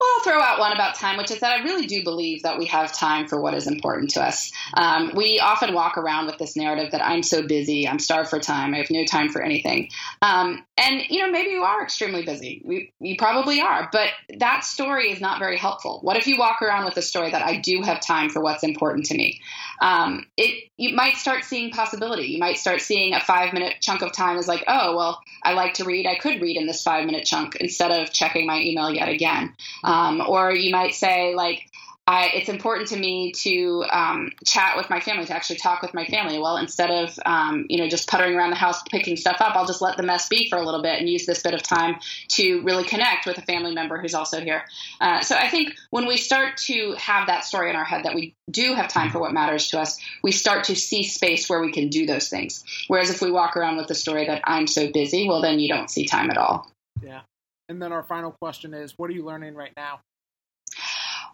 Well, 0.00 0.08
I'll 0.16 0.22
throw 0.22 0.40
out 0.40 0.60
one 0.60 0.72
about 0.72 0.94
time, 0.94 1.16
which 1.16 1.32
is 1.32 1.40
that 1.40 1.58
I 1.58 1.64
really 1.64 1.86
do 1.86 2.04
believe 2.04 2.44
that 2.44 2.56
we 2.56 2.66
have 2.66 2.92
time 2.92 3.26
for 3.26 3.40
what 3.40 3.54
is 3.54 3.66
important 3.66 4.10
to 4.10 4.22
us. 4.22 4.52
Um, 4.74 5.10
we 5.16 5.40
often 5.40 5.74
walk 5.74 5.98
around 5.98 6.26
with 6.26 6.38
this 6.38 6.54
narrative 6.54 6.92
that 6.92 7.04
I'm 7.04 7.24
so 7.24 7.44
busy, 7.44 7.88
I'm 7.88 7.98
starved 7.98 8.30
for 8.30 8.38
time, 8.38 8.74
I 8.74 8.78
have 8.78 8.90
no 8.90 9.04
time 9.04 9.28
for 9.28 9.42
anything. 9.42 9.90
Um, 10.22 10.64
and, 10.76 11.02
you 11.08 11.20
know, 11.20 11.32
maybe 11.32 11.50
you 11.50 11.64
are 11.64 11.82
extremely 11.82 12.24
busy. 12.24 12.62
We, 12.64 12.92
you 13.00 13.16
probably 13.16 13.60
are, 13.60 13.88
but 13.90 14.10
that 14.38 14.64
story 14.64 15.10
is 15.10 15.20
not 15.20 15.40
very 15.40 15.56
helpful. 15.56 15.98
What 16.02 16.16
if 16.16 16.28
you 16.28 16.38
walk 16.38 16.62
around 16.62 16.84
with 16.84 16.96
a 16.96 17.02
story 17.02 17.32
that 17.32 17.42
I 17.42 17.56
do 17.56 17.82
have 17.82 18.00
time 18.00 18.30
for 18.30 18.40
what's 18.40 18.62
important 18.62 19.06
to 19.06 19.16
me? 19.16 19.40
Um, 19.80 20.26
it 20.36 20.68
you 20.76 20.94
might 20.94 21.16
start 21.16 21.44
seeing 21.44 21.72
possibility. 21.72 22.28
You 22.28 22.38
might 22.38 22.56
start 22.56 22.80
seeing 22.80 23.12
a 23.12 23.20
five 23.20 23.52
minute 23.52 23.76
chunk 23.80 24.02
of 24.02 24.12
time 24.12 24.38
as 24.38 24.46
like, 24.46 24.62
oh, 24.68 24.96
well, 24.96 25.20
I 25.42 25.54
like 25.54 25.74
to 25.74 25.84
read. 25.84 26.06
I 26.06 26.14
could 26.14 26.40
read 26.40 26.56
in 26.56 26.66
this 26.66 26.82
five 26.84 27.04
minute 27.04 27.24
chunk 27.24 27.56
instead 27.56 27.90
of 27.90 28.12
checking 28.12 28.46
my 28.46 28.60
email 28.60 28.90
yet 28.90 29.08
again. 29.08 29.54
Um, 29.88 30.22
or 30.26 30.52
you 30.52 30.70
might 30.70 30.94
say, 30.94 31.34
like, 31.34 31.70
I, 32.08 32.30
it's 32.32 32.48
important 32.48 32.88
to 32.88 32.98
me 32.98 33.32
to 33.32 33.84
um, 33.90 34.32
chat 34.46 34.78
with 34.78 34.88
my 34.88 34.98
family, 34.98 35.26
to 35.26 35.34
actually 35.34 35.58
talk 35.58 35.82
with 35.82 35.92
my 35.92 36.06
family. 36.06 36.38
Well, 36.38 36.56
instead 36.56 36.90
of 36.90 37.18
um, 37.26 37.66
you 37.68 37.76
know 37.76 37.86
just 37.86 38.08
puttering 38.08 38.34
around 38.34 38.48
the 38.48 38.56
house 38.56 38.82
picking 38.90 39.16
stuff 39.16 39.36
up, 39.40 39.54
I'll 39.54 39.66
just 39.66 39.82
let 39.82 39.98
the 39.98 40.02
mess 40.02 40.26
be 40.26 40.48
for 40.48 40.56
a 40.56 40.64
little 40.64 40.80
bit 40.80 40.98
and 40.98 41.06
use 41.06 41.26
this 41.26 41.42
bit 41.42 41.52
of 41.52 41.62
time 41.62 41.96
to 42.28 42.62
really 42.62 42.84
connect 42.84 43.26
with 43.26 43.36
a 43.36 43.42
family 43.42 43.74
member 43.74 43.98
who's 43.98 44.14
also 44.14 44.40
here. 44.40 44.64
Uh, 45.02 45.20
so 45.20 45.36
I 45.36 45.48
think 45.48 45.74
when 45.90 46.06
we 46.06 46.16
start 46.16 46.56
to 46.68 46.94
have 46.98 47.26
that 47.26 47.44
story 47.44 47.68
in 47.68 47.76
our 47.76 47.84
head 47.84 48.06
that 48.06 48.14
we 48.14 48.34
do 48.50 48.74
have 48.74 48.88
time 48.88 49.10
for 49.10 49.18
what 49.18 49.34
matters 49.34 49.68
to 49.68 49.78
us, 49.78 49.98
we 50.22 50.32
start 50.32 50.64
to 50.64 50.76
see 50.76 51.02
space 51.02 51.50
where 51.50 51.60
we 51.60 51.72
can 51.72 51.88
do 51.88 52.06
those 52.06 52.30
things. 52.30 52.64
Whereas 52.88 53.10
if 53.10 53.20
we 53.20 53.30
walk 53.30 53.54
around 53.54 53.76
with 53.76 53.88
the 53.88 53.94
story 53.94 54.26
that 54.28 54.40
I'm 54.44 54.66
so 54.66 54.90
busy, 54.90 55.28
well, 55.28 55.42
then 55.42 55.60
you 55.60 55.68
don't 55.68 55.90
see 55.90 56.06
time 56.06 56.30
at 56.30 56.38
all. 56.38 56.70
Yeah. 57.02 57.20
And 57.68 57.80
then 57.80 57.92
our 57.92 58.02
final 58.02 58.32
question 58.32 58.72
is, 58.74 58.94
what 58.96 59.10
are 59.10 59.12
you 59.12 59.24
learning 59.24 59.54
right 59.54 59.72
now? 59.76 60.00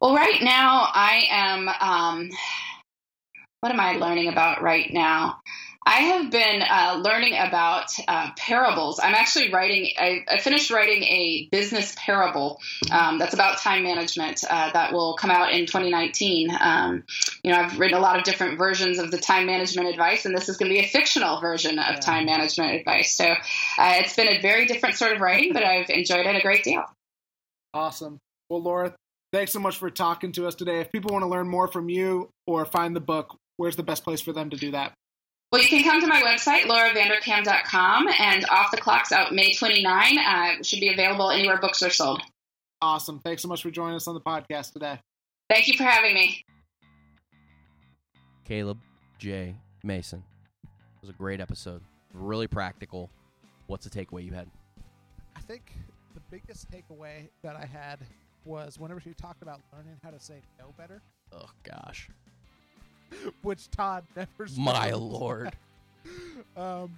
Well, 0.01 0.15
right 0.15 0.43
now 0.43 0.89
I 0.93 1.25
am. 1.31 1.69
Um, 1.69 2.31
what 3.61 3.73
am 3.73 3.81
I 3.81 3.93
learning 3.93 4.29
about 4.29 4.63
right 4.63 4.93
now? 4.93 5.41
I 5.87 5.97
have 6.01 6.31
been 6.31 6.63
uh, 6.63 7.01
learning 7.05 7.35
about 7.37 7.91
uh, 8.09 8.31
parables. 8.39 8.99
I'm 9.03 9.15
actually 9.15 9.53
writing, 9.53 9.91
I, 9.99 10.25
I, 10.29 10.39
finished 10.39 10.71
writing 10.71 11.03
a 11.03 11.49
business 11.53 11.95
parable 11.99 12.61
um, 12.91 13.19
that's 13.19 13.35
about 13.35 13.59
time 13.59 13.83
management 13.83 14.43
uh, 14.49 14.71
that 14.73 14.95
will 14.95 15.15
come 15.15 15.31
out 15.31 15.53
in 15.53 15.67
2019. 15.67 16.57
Um, 16.59 17.05
you 17.43 17.53
know, 17.53 17.59
I've 17.59 17.79
written 17.79 17.99
a 17.99 18.01
lot 18.01 18.19
of 18.19 18.25
different 18.25 18.57
versions 18.57 18.99
of 18.99 19.11
the 19.11 19.19
time 19.19 19.47
management 19.47 19.89
advice, 19.89 20.25
and 20.25 20.35
this 20.35 20.49
is 20.49 20.57
going 20.57 20.71
to 20.71 20.75
be 20.75 20.81
a 20.81 20.89
fictional 20.89 21.41
version 21.41 21.79
of 21.79 21.95
yeah. 21.95 22.01
time 22.01 22.25
management 22.25 22.73
advice. 22.73 23.15
So 23.15 23.27
uh, 23.27 23.37
it's 23.79 24.17
been 24.17 24.29
a 24.29 24.41
very 24.41 24.67
different 24.67 24.97
sort 24.97 25.13
of 25.13 25.21
writing, 25.21 25.53
but 25.53 25.65
I've 25.65 25.91
enjoyed 25.91 26.25
it 26.25 26.35
a 26.35 26.41
great 26.41 26.65
deal. 26.65 26.85
Awesome. 27.75 28.19
Well, 28.49 28.63
Laura, 28.63 28.95
Thanks 29.35 29.51
so 29.51 29.59
much 29.59 29.79
for 29.79 29.91
talking 29.91 30.31
to 30.35 30.47
us 30.47 30.55
today. 30.55 30.79
If 30.79 30.93
people 30.93 31.13
want 31.13 31.25
to 31.25 31.29
learn 31.29 31.49
more 31.49 31.67
from 31.67 31.89
you 31.89 32.31
or 32.47 32.65
find 32.65 32.95
the 32.95 33.01
book, 33.01 33.37
where's 33.57 33.75
the 33.75 33.83
best 33.83 34.05
place 34.05 34.21
for 34.21 34.33
them 34.33 34.49
to 34.51 34.57
do 34.57 34.71
that? 34.71 34.95
Well, 35.53 35.63
you 35.63 35.69
can 35.69 35.85
come 35.85 36.01
to 36.01 36.07
my 36.07 36.21
website, 36.23 36.63
lauravanderkam.com, 36.63 38.09
and 38.19 38.45
Off 38.51 38.71
the 38.73 38.77
Clock's 38.77 39.13
out 39.13 39.33
May 39.33 39.53
29. 39.55 40.19
Uh, 40.19 40.63
should 40.63 40.81
be 40.81 40.89
available 40.93 41.31
anywhere 41.31 41.59
books 41.59 41.83
are 41.83 41.91
sold. 41.91 42.23
Awesome. 42.83 43.21
Thanks 43.21 43.43
so 43.43 43.49
much 43.49 43.63
for 43.63 43.71
joining 43.71 43.95
us 43.95 44.09
on 44.09 44.15
the 44.15 44.21
podcast 44.21 44.73
today. 44.73 44.99
Thank 45.49 45.69
you 45.69 45.77
for 45.77 45.85
having 45.85 46.15
me. 46.15 46.45
Caleb 48.45 48.79
J. 49.19 49.55
Mason. 49.85 50.23
It 50.65 51.01
was 51.01 51.11
a 51.11 51.15
great 51.15 51.41
episode. 51.41 51.83
Really 52.13 52.47
practical. 52.47 53.11
What's 53.69 53.87
the 53.87 53.91
takeaway 54.05 54.25
you 54.25 54.33
had? 54.33 54.49
I 55.37 55.41
think 55.41 55.73
the 56.15 56.21
biggest 56.31 56.71
takeaway 56.71 57.29
that 57.43 57.57
I 57.57 57.65
had 57.67 58.01
was 58.45 58.79
whenever 58.79 59.01
she 59.01 59.15
talked 59.15 59.43
about 59.43 59.61
learning 59.73 59.99
how 60.03 60.11
to 60.11 60.21
say 60.21 60.43
no 60.59 60.75
better. 60.77 61.01
Oh 61.33 61.49
gosh. 61.63 62.09
Which 63.43 63.71
Todd 63.71 64.05
never. 64.17 64.47
Said 64.47 64.59
My 64.59 64.91
lord. 64.93 65.53
um, 66.57 66.97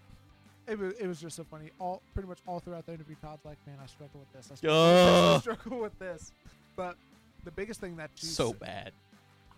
it 0.66 0.78
was 0.78 0.94
it 0.94 1.06
was 1.06 1.20
just 1.20 1.36
so 1.36 1.44
funny. 1.44 1.70
All 1.78 2.02
pretty 2.14 2.28
much 2.28 2.38
all 2.46 2.58
throughout 2.60 2.86
the 2.86 2.92
interview, 2.94 3.14
Todd's 3.22 3.44
like, 3.44 3.58
"Man, 3.66 3.76
I 3.82 3.86
struggle 3.86 4.20
with 4.20 4.32
this. 4.32 4.50
I 4.52 4.56
struggle, 4.56 4.82
with, 4.82 4.96
this, 4.96 5.36
I 5.36 5.40
struggle 5.40 5.80
with 5.80 5.98
this." 5.98 6.32
But 6.76 6.96
the 7.44 7.50
biggest 7.52 7.80
thing 7.80 7.96
that 7.96 8.10
she 8.16 8.26
So 8.26 8.50
s- 8.50 8.56
bad. 8.58 8.92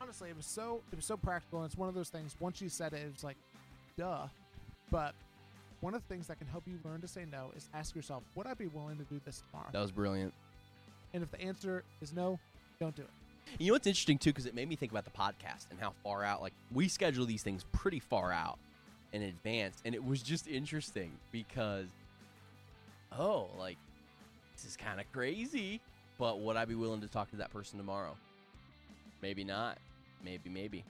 honestly, 0.01 0.29
it 0.29 0.37
was 0.37 0.45
so 0.47 0.81
it 0.93 0.97
was 0.97 1.07
so 1.07 1.17
practical, 1.17 1.61
and 1.61 1.67
it's 1.67 1.79
one 1.79 1.89
of 1.89 1.95
those 1.95 2.11
things. 2.11 2.37
Once 2.41 2.61
you 2.61 2.69
said 2.69 2.93
it, 2.93 2.99
it 3.07 3.13
was 3.13 3.25
like, 3.25 3.37
duh. 3.97 4.27
But 4.91 5.15
one 5.81 5.95
of 5.95 6.03
the 6.07 6.13
things 6.15 6.27
that 6.27 6.39
can 6.39 6.47
help 6.47 6.65
you 6.67 6.79
learn 6.85 7.01
to 7.01 7.09
say 7.09 7.25
no 7.31 7.51
is 7.57 7.69
ask 7.73 7.95
yourself, 7.97 8.23
would 8.35 8.47
I 8.47 8.55
be 8.55 8.67
willing 8.67 8.97
to 8.99 9.05
do 9.05 9.21
this 9.25 9.43
tomorrow? 9.51 9.69
That 9.73 9.81
was 9.81 9.93
brilliant. 9.93 10.35
And 11.15 11.23
if 11.23 11.31
the 11.31 11.41
answer 11.41 11.85
is 12.03 12.13
no, 12.13 12.39
don't 12.81 12.95
do 12.97 13.03
it. 13.03 13.09
You 13.59 13.69
know 13.69 13.73
what's 13.75 13.87
interesting 13.87 14.19
too, 14.19 14.31
because 14.31 14.47
it 14.47 14.55
made 14.55 14.69
me 14.69 14.77
think 14.77 14.93
about 14.93 15.05
the 15.05 15.11
podcast 15.11 15.67
and 15.71 15.79
how 15.81 15.93
far 16.03 16.25
out. 16.25 16.43
Like 16.43 16.53
we 16.73 16.89
schedule 16.89 17.25
these 17.27 17.43
things 17.43 17.65
pretty 17.73 18.01
far 18.01 18.33
out 18.33 18.59
in 19.13 19.23
advance, 19.23 19.81
and 19.85 19.95
it 19.95 20.05
was 20.05 20.23
just 20.23 20.47
interesting 20.49 21.13
because, 21.33 21.87
oh, 23.19 23.49
like 23.59 23.79
this 24.55 24.65
is 24.65 24.77
kind 24.77 25.01
of 25.01 25.11
crazy. 25.13 25.81
But 26.19 26.41
would 26.41 26.57
I 26.57 26.65
be 26.65 26.75
willing 26.75 27.01
to 27.03 27.07
talk 27.09 27.31
to 27.31 27.37
that 27.37 27.51
person 27.53 27.79
tomorrow? 27.79 28.17
Maybe 29.23 29.45
not. 29.45 29.79
Maybe 30.25 30.51
maybe. 30.51 30.85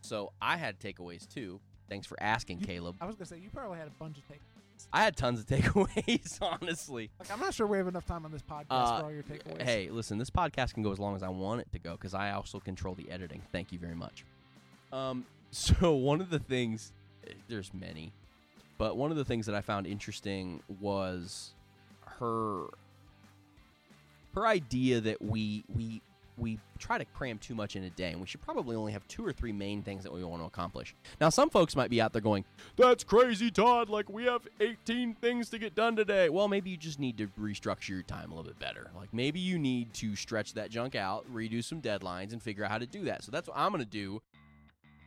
So 0.00 0.32
I 0.40 0.56
had 0.56 0.78
takeaways 0.80 1.28
too. 1.32 1.58
Thanks 1.88 2.06
for 2.06 2.20
asking, 2.22 2.60
You- 2.60 2.66
Caleb. 2.66 2.96
I 3.00 3.06
was 3.06 3.16
gonna 3.16 3.26
say 3.26 3.38
you 3.38 3.50
probably 3.52 3.78
had 3.78 3.88
a 3.88 3.92
bunch 3.98 4.16
of 4.18 4.26
take. 4.28 4.40
I 4.92 5.02
had 5.02 5.16
tons 5.16 5.40
of 5.40 5.46
takeaways, 5.48 6.38
honestly. 6.40 7.10
Like 7.18 7.30
I'm 7.32 7.40
not 7.40 7.54
sure 7.54 7.66
we 7.66 7.78
have 7.78 7.88
enough 7.88 8.06
time 8.06 8.24
on 8.24 8.32
this 8.32 8.42
podcast 8.42 8.66
Uh, 8.70 8.98
for 9.00 9.04
all 9.06 9.12
your 9.12 9.22
takeaways. 9.22 9.62
Hey, 9.62 9.88
listen, 9.90 10.18
this 10.18 10.30
podcast 10.30 10.74
can 10.74 10.82
go 10.82 10.92
as 10.92 10.98
long 10.98 11.16
as 11.16 11.22
I 11.22 11.28
want 11.28 11.60
it 11.60 11.68
to 11.72 11.78
go 11.78 11.92
because 11.92 12.14
I 12.14 12.30
also 12.32 12.60
control 12.60 12.94
the 12.94 13.10
editing. 13.10 13.42
Thank 13.52 13.72
you 13.72 13.78
very 13.78 13.94
much. 13.96 14.24
Um, 14.92 15.24
so 15.50 15.94
one 15.94 16.20
of 16.20 16.30
the 16.30 16.38
things, 16.38 16.92
eh, 17.26 17.32
there's 17.48 17.72
many, 17.74 18.12
but 18.78 18.96
one 18.96 19.10
of 19.10 19.16
the 19.16 19.24
things 19.24 19.46
that 19.46 19.54
I 19.54 19.60
found 19.60 19.86
interesting 19.86 20.62
was 20.80 21.52
her 22.18 22.66
her 24.34 24.46
idea 24.46 25.00
that 25.00 25.22
we 25.22 25.64
we 25.74 26.02
we 26.36 26.58
try 26.78 26.98
to 26.98 27.04
cram 27.04 27.38
too 27.38 27.54
much 27.54 27.76
in 27.76 27.84
a 27.84 27.90
day, 27.90 28.10
and 28.10 28.20
we 28.20 28.26
should 28.26 28.40
probably 28.40 28.74
only 28.74 28.92
have 28.92 29.06
two 29.06 29.24
or 29.24 29.32
three 29.32 29.52
main 29.52 29.82
things 29.82 30.02
that 30.02 30.12
we 30.12 30.24
want 30.24 30.42
to 30.42 30.46
accomplish. 30.46 30.94
Now, 31.20 31.28
some 31.28 31.50
folks 31.50 31.76
might 31.76 31.90
be 31.90 32.00
out 32.00 32.12
there 32.12 32.22
going, 32.22 32.44
"That's 32.76 33.04
crazy, 33.04 33.50
Todd! 33.50 33.88
Like 33.88 34.08
we 34.08 34.24
have 34.24 34.46
18 34.60 35.14
things 35.14 35.48
to 35.50 35.58
get 35.58 35.74
done 35.74 35.96
today." 35.96 36.28
Well, 36.28 36.48
maybe 36.48 36.70
you 36.70 36.76
just 36.76 36.98
need 36.98 37.18
to 37.18 37.28
restructure 37.40 37.90
your 37.90 38.02
time 38.02 38.32
a 38.32 38.34
little 38.34 38.50
bit 38.50 38.58
better. 38.58 38.90
Like 38.96 39.12
maybe 39.14 39.38
you 39.38 39.58
need 39.58 39.94
to 39.94 40.16
stretch 40.16 40.54
that 40.54 40.70
junk 40.70 40.94
out, 40.94 41.24
redo 41.32 41.62
some 41.62 41.80
deadlines, 41.80 42.32
and 42.32 42.42
figure 42.42 42.64
out 42.64 42.70
how 42.70 42.78
to 42.78 42.86
do 42.86 43.04
that. 43.04 43.22
So 43.22 43.30
that's 43.30 43.48
what 43.48 43.56
I'm 43.56 43.70
going 43.70 43.84
to 43.84 43.90
do 43.90 44.20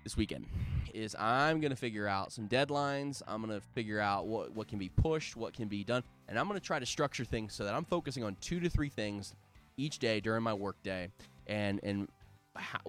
this 0.03 0.15
weekend. 0.15 0.45
Is 0.93 1.15
I'm 1.15 1.59
going 1.59 1.71
to 1.71 1.75
figure 1.77 2.07
out 2.07 2.31
some 2.31 2.47
deadlines. 2.47 3.21
I'm 3.27 3.45
going 3.45 3.59
to 3.59 3.65
figure 3.75 3.99
out 3.99 4.27
what 4.27 4.55
what 4.55 4.69
can 4.69 4.79
be 4.79 4.89
pushed, 4.89 5.35
what 5.35 5.53
can 5.53 5.67
be 5.67 5.83
done, 5.83 6.03
and 6.29 6.39
I'm 6.39 6.47
going 6.47 6.59
to 6.59 6.65
try 6.65 6.79
to 6.79 6.85
structure 6.85 7.25
things 7.25 7.53
so 7.53 7.65
that 7.65 7.73
I'm 7.73 7.83
focusing 7.83 8.23
on 8.23 8.37
two 8.39 8.61
to 8.61 8.69
three 8.69 8.89
things 8.89 9.35
each 9.77 9.99
day 9.99 10.19
during 10.19 10.43
my 10.43 10.53
work 10.53 10.75
day 10.83 11.09
and 11.47 11.79
and 11.83 12.07
how, 12.55 12.79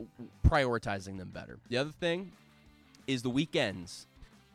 prioritizing 0.47 1.19
them 1.19 1.31
better. 1.33 1.59
The 1.69 1.77
other 1.77 1.93
thing 1.93 2.33
is 3.07 3.23
the 3.23 3.31
weekends. 3.31 4.07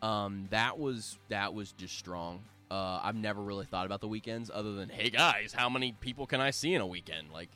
Um, 0.02 0.48
that 0.50 0.78
was 0.78 1.18
that 1.28 1.54
was 1.54 1.72
just 1.72 1.96
strong. 1.96 2.40
Uh, 2.70 3.00
I've 3.02 3.14
never 3.14 3.40
really 3.40 3.66
thought 3.66 3.86
about 3.86 4.00
the 4.00 4.08
weekends 4.08 4.50
other 4.52 4.74
than, 4.74 4.88
hey 4.88 5.10
guys, 5.10 5.52
how 5.52 5.68
many 5.68 5.92
people 5.92 6.26
can 6.26 6.40
I 6.40 6.50
see 6.50 6.74
in 6.74 6.80
a 6.80 6.86
weekend? 6.86 7.28
Like, 7.32 7.50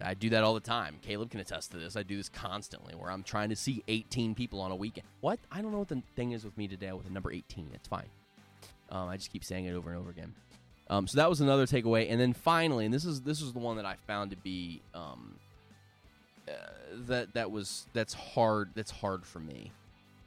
I 0.00 0.14
do 0.14 0.30
that 0.30 0.42
all 0.42 0.54
the 0.54 0.60
time. 0.60 0.96
Caleb 1.02 1.30
can 1.30 1.40
attest 1.40 1.70
to 1.72 1.78
this. 1.78 1.94
I 1.94 2.02
do 2.02 2.16
this 2.16 2.28
constantly, 2.28 2.94
where 2.94 3.10
I'm 3.10 3.22
trying 3.22 3.50
to 3.50 3.56
see 3.56 3.84
18 3.86 4.34
people 4.34 4.60
on 4.60 4.72
a 4.72 4.76
weekend. 4.76 5.06
What? 5.20 5.38
I 5.52 5.62
don't 5.62 5.72
know 5.72 5.78
what 5.78 5.88
the 5.88 6.02
thing 6.16 6.32
is 6.32 6.44
with 6.44 6.56
me 6.58 6.68
today 6.68 6.92
with 6.92 7.04
the 7.04 7.12
number 7.12 7.30
18. 7.30 7.70
It's 7.74 7.86
fine. 7.86 8.08
Um, 8.90 9.08
I 9.08 9.16
just 9.16 9.30
keep 9.30 9.44
saying 9.44 9.66
it 9.66 9.74
over 9.74 9.90
and 9.90 9.98
over 9.98 10.10
again. 10.10 10.34
Um, 10.88 11.06
so 11.08 11.16
that 11.16 11.28
was 11.28 11.40
another 11.40 11.66
takeaway, 11.66 12.10
and 12.10 12.20
then 12.20 12.32
finally, 12.32 12.84
and 12.84 12.94
this 12.94 13.04
is 13.04 13.22
this 13.22 13.42
is 13.42 13.52
the 13.52 13.58
one 13.58 13.76
that 13.76 13.84
I 13.84 13.96
found 14.06 14.30
to 14.30 14.36
be 14.36 14.82
um, 14.94 15.34
uh, 16.48 16.52
that 17.08 17.34
that 17.34 17.50
was 17.50 17.86
that's 17.92 18.14
hard 18.14 18.70
that's 18.74 18.92
hard 18.92 19.26
for 19.26 19.40
me 19.40 19.72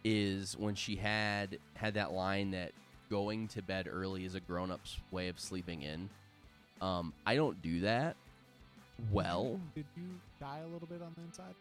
is 0.04 0.58
when 0.58 0.76
she 0.76 0.96
had 0.98 1.60
had 1.76 1.94
that 1.94 2.12
line 2.12 2.52
that 2.52 2.72
going 3.10 3.48
to 3.50 3.62
bed 3.62 3.88
early 3.90 4.26
is 4.26 4.36
a 4.36 4.40
grown 4.40 4.70
up's 4.70 4.98
way 5.12 5.30
of 5.30 5.40
sleeping 5.40 5.82
in. 5.82 6.10
Um, 6.82 7.14
I 7.26 7.36
don't 7.36 7.62
do 7.62 7.82
that 7.82 8.16
well. 9.12 9.60
Did 9.76 9.86
you 9.96 10.04
die 10.42 10.60
a 10.60 10.68
little 10.74 10.88
bit 10.88 11.02
on 11.02 11.14
the 11.16 11.24
inside? 11.24 11.56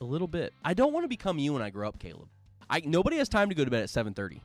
A 0.00 0.04
little 0.04 0.28
bit. 0.28 0.52
I 0.64 0.74
don't 0.74 0.92
want 0.92 1.04
to 1.04 1.08
become 1.08 1.38
you 1.38 1.52
when 1.52 1.62
I 1.62 1.70
grow 1.70 1.88
up, 1.88 2.00
Caleb. 2.00 2.28
I 2.68 2.82
nobody 2.84 3.18
has 3.18 3.28
time 3.28 3.50
to 3.50 3.54
go 3.54 3.64
to 3.64 3.70
bed 3.70 3.84
at 3.84 3.90
seven 3.90 4.14
thirty. 4.14 4.40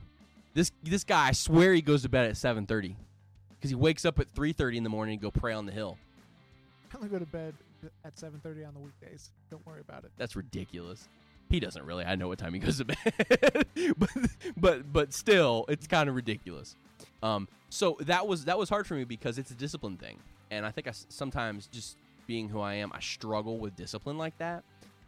This 0.54 0.70
this 0.84 1.02
guy, 1.02 1.28
I 1.28 1.32
swear, 1.32 1.74
he 1.74 1.82
goes 1.82 2.02
to 2.02 2.08
bed 2.08 2.30
at 2.30 2.36
seven 2.36 2.64
thirty 2.64 2.94
because 3.64 3.70
he 3.70 3.76
wakes 3.76 4.04
up 4.04 4.20
at 4.20 4.28
three 4.28 4.52
thirty 4.52 4.76
in 4.76 4.84
the 4.84 4.90
morning 4.90 5.18
to 5.18 5.22
go 5.22 5.30
pray 5.30 5.54
on 5.54 5.64
the 5.64 5.72
hill. 5.72 5.96
I 6.92 6.96
only 6.98 7.08
go 7.08 7.18
to 7.18 7.24
bed 7.24 7.54
at 8.04 8.14
7:30 8.14 8.68
on 8.68 8.74
the 8.74 8.80
weekdays. 8.80 9.30
Don't 9.50 9.66
worry 9.66 9.80
about 9.80 10.04
it. 10.04 10.12
That's 10.18 10.36
ridiculous. 10.36 11.08
He 11.48 11.60
doesn't 11.60 11.82
really. 11.82 12.04
I 12.04 12.14
know 12.14 12.28
what 12.28 12.38
time 12.38 12.52
he 12.52 12.60
goes 12.60 12.76
to 12.76 12.84
bed, 12.84 13.66
but 13.96 14.10
but 14.58 14.92
but 14.92 15.12
still, 15.14 15.64
it's 15.68 15.86
kind 15.86 16.10
of 16.10 16.14
ridiculous. 16.14 16.76
Um, 17.22 17.48
so 17.70 17.96
that 18.00 18.26
was 18.26 18.44
that 18.44 18.58
was 18.58 18.68
hard 18.68 18.86
for 18.86 18.96
me 18.96 19.04
because 19.04 19.38
it's 19.38 19.50
a 19.50 19.54
discipline 19.54 19.96
thing, 19.96 20.18
and 20.50 20.66
I 20.66 20.70
think 20.70 20.86
I 20.86 20.92
sometimes 21.08 21.66
just 21.68 21.96
being 22.26 22.50
who 22.50 22.60
I 22.60 22.74
am, 22.74 22.92
I 22.92 23.00
struggle 23.00 23.56
with 23.56 23.76
discipline 23.76 24.18
like 24.18 24.36
that 24.38 24.62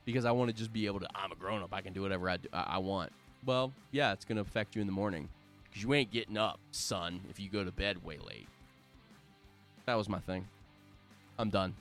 because 0.06 0.24
I 0.24 0.32
want 0.32 0.48
to 0.48 0.56
just 0.56 0.72
be 0.72 0.86
able 0.86 1.00
to. 1.00 1.08
I'm 1.14 1.30
a 1.30 1.34
grown 1.34 1.62
up. 1.62 1.74
I 1.74 1.82
can 1.82 1.92
do 1.92 2.00
whatever 2.00 2.30
I 2.30 2.38
do, 2.38 2.48
I, 2.54 2.62
I 2.62 2.78
want. 2.78 3.12
Well, 3.44 3.74
yeah, 3.92 4.14
it's 4.14 4.24
going 4.24 4.36
to 4.36 4.42
affect 4.42 4.74
you 4.74 4.80
in 4.80 4.86
the 4.86 4.94
morning 4.94 5.28
because 5.76 5.84
you 5.84 5.92
ain't 5.92 6.10
getting 6.10 6.38
up, 6.38 6.58
son, 6.70 7.20
if 7.28 7.38
you 7.38 7.50
go 7.50 7.62
to 7.62 7.70
bed 7.70 8.02
way 8.02 8.18
late. 8.18 8.48
That 9.84 9.94
was 9.94 10.08
my 10.08 10.20
thing. 10.20 10.48
I'm 11.38 11.50
done. 11.50 11.74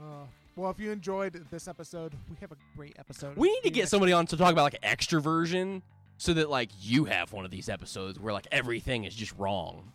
Uh, 0.00 0.24
well, 0.56 0.70
if 0.70 0.78
you 0.78 0.90
enjoyed 0.90 1.44
this 1.50 1.68
episode, 1.68 2.14
we 2.30 2.36
have 2.40 2.52
a 2.52 2.56
great 2.74 2.96
episode. 2.98 3.36
We 3.36 3.52
need 3.52 3.62
to 3.64 3.70
get 3.70 3.88
somebody 3.88 4.12
on 4.12 4.26
to 4.26 4.36
talk 4.38 4.50
about 4.50 4.72
like 4.72 4.80
extroversion 4.80 5.82
so 6.16 6.32
that 6.32 6.48
like 6.48 6.70
you 6.80 7.04
have 7.04 7.34
one 7.34 7.44
of 7.44 7.50
these 7.50 7.68
episodes 7.68 8.18
where 8.18 8.32
like 8.32 8.46
everything 8.50 9.04
is 9.04 9.14
just 9.14 9.34
wrong. 9.36 9.92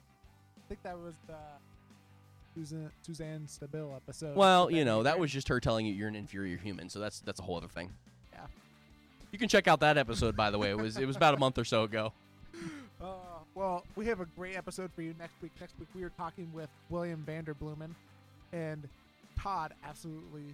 I 0.58 0.62
think 0.70 0.84
that 0.84 1.00
was 1.00 1.16
the 1.26 1.34
Suzanne, 2.54 2.91
Suzanne 3.02 3.47
Stabile 3.47 3.95
episode. 3.95 4.36
Well, 4.36 4.70
you 4.70 4.86
know, 4.86 5.02
that 5.04 5.18
was 5.18 5.32
just 5.32 5.47
her 5.47 5.60
telling 5.60 5.88
you 5.88 5.93
you're 5.93 6.08
an 6.08 6.16
inferior 6.16 6.58
human, 6.58 6.88
so 6.88 7.00
that's 7.00 7.22
that's 7.22 7.39
a 7.39 7.43
whole 7.43 7.58
other 7.58 7.68
thing. 7.68 7.89
Yeah. 8.32 8.41
You 9.32 9.39
can 9.39 9.50
check 9.50 9.68
out 9.68 9.80
that 9.80 9.97
episode 9.97 10.36
by 10.38 10.52
the 10.52 10.60
way. 10.60 10.70
It 10.70 10.78
was 10.78 10.97
it 10.97 11.08
was 11.08 11.16
about 11.16 11.34
a 11.34 11.38
month 11.38 11.58
or 11.58 11.66
so 11.66 11.82
ago. 11.84 12.14
Uh, 13.56 13.60
well, 13.60 13.84
we 13.95 14.06
have 14.06 14.20
a 14.20 14.26
great 14.38 14.56
episode 14.56 14.91
for 14.95 15.02
you 15.02 15.14
next 15.20 15.36
week. 15.41 15.52
Next 15.60 15.78
week, 15.80 15.89
we 15.95 16.04
are 16.04 16.10
talking 16.10 16.50
with 16.54 16.70
William 16.89 17.24
Vanderbloemen, 17.28 17.93
and 18.54 18.88
Todd 19.38 19.74
absolutely 19.84 20.45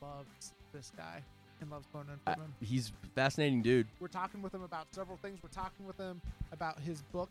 loves 0.00 0.52
this 0.72 0.92
guy 0.96 1.22
and 1.60 1.70
loves 1.70 1.86
Bonin 1.92 2.18
Uh, 2.26 2.34
from 2.34 2.42
him. 2.44 2.54
he's 2.60 2.90
a 3.04 3.06
fascinating 3.14 3.62
dude. 3.62 3.86
We're 4.00 4.08
talking 4.08 4.42
with 4.42 4.54
him 4.54 4.62
about 4.62 4.92
several 4.92 5.16
things. 5.18 5.40
We're 5.42 5.48
talking 5.50 5.86
with 5.86 5.96
him 5.96 6.20
about 6.50 6.78
his 6.80 7.02
book, 7.12 7.30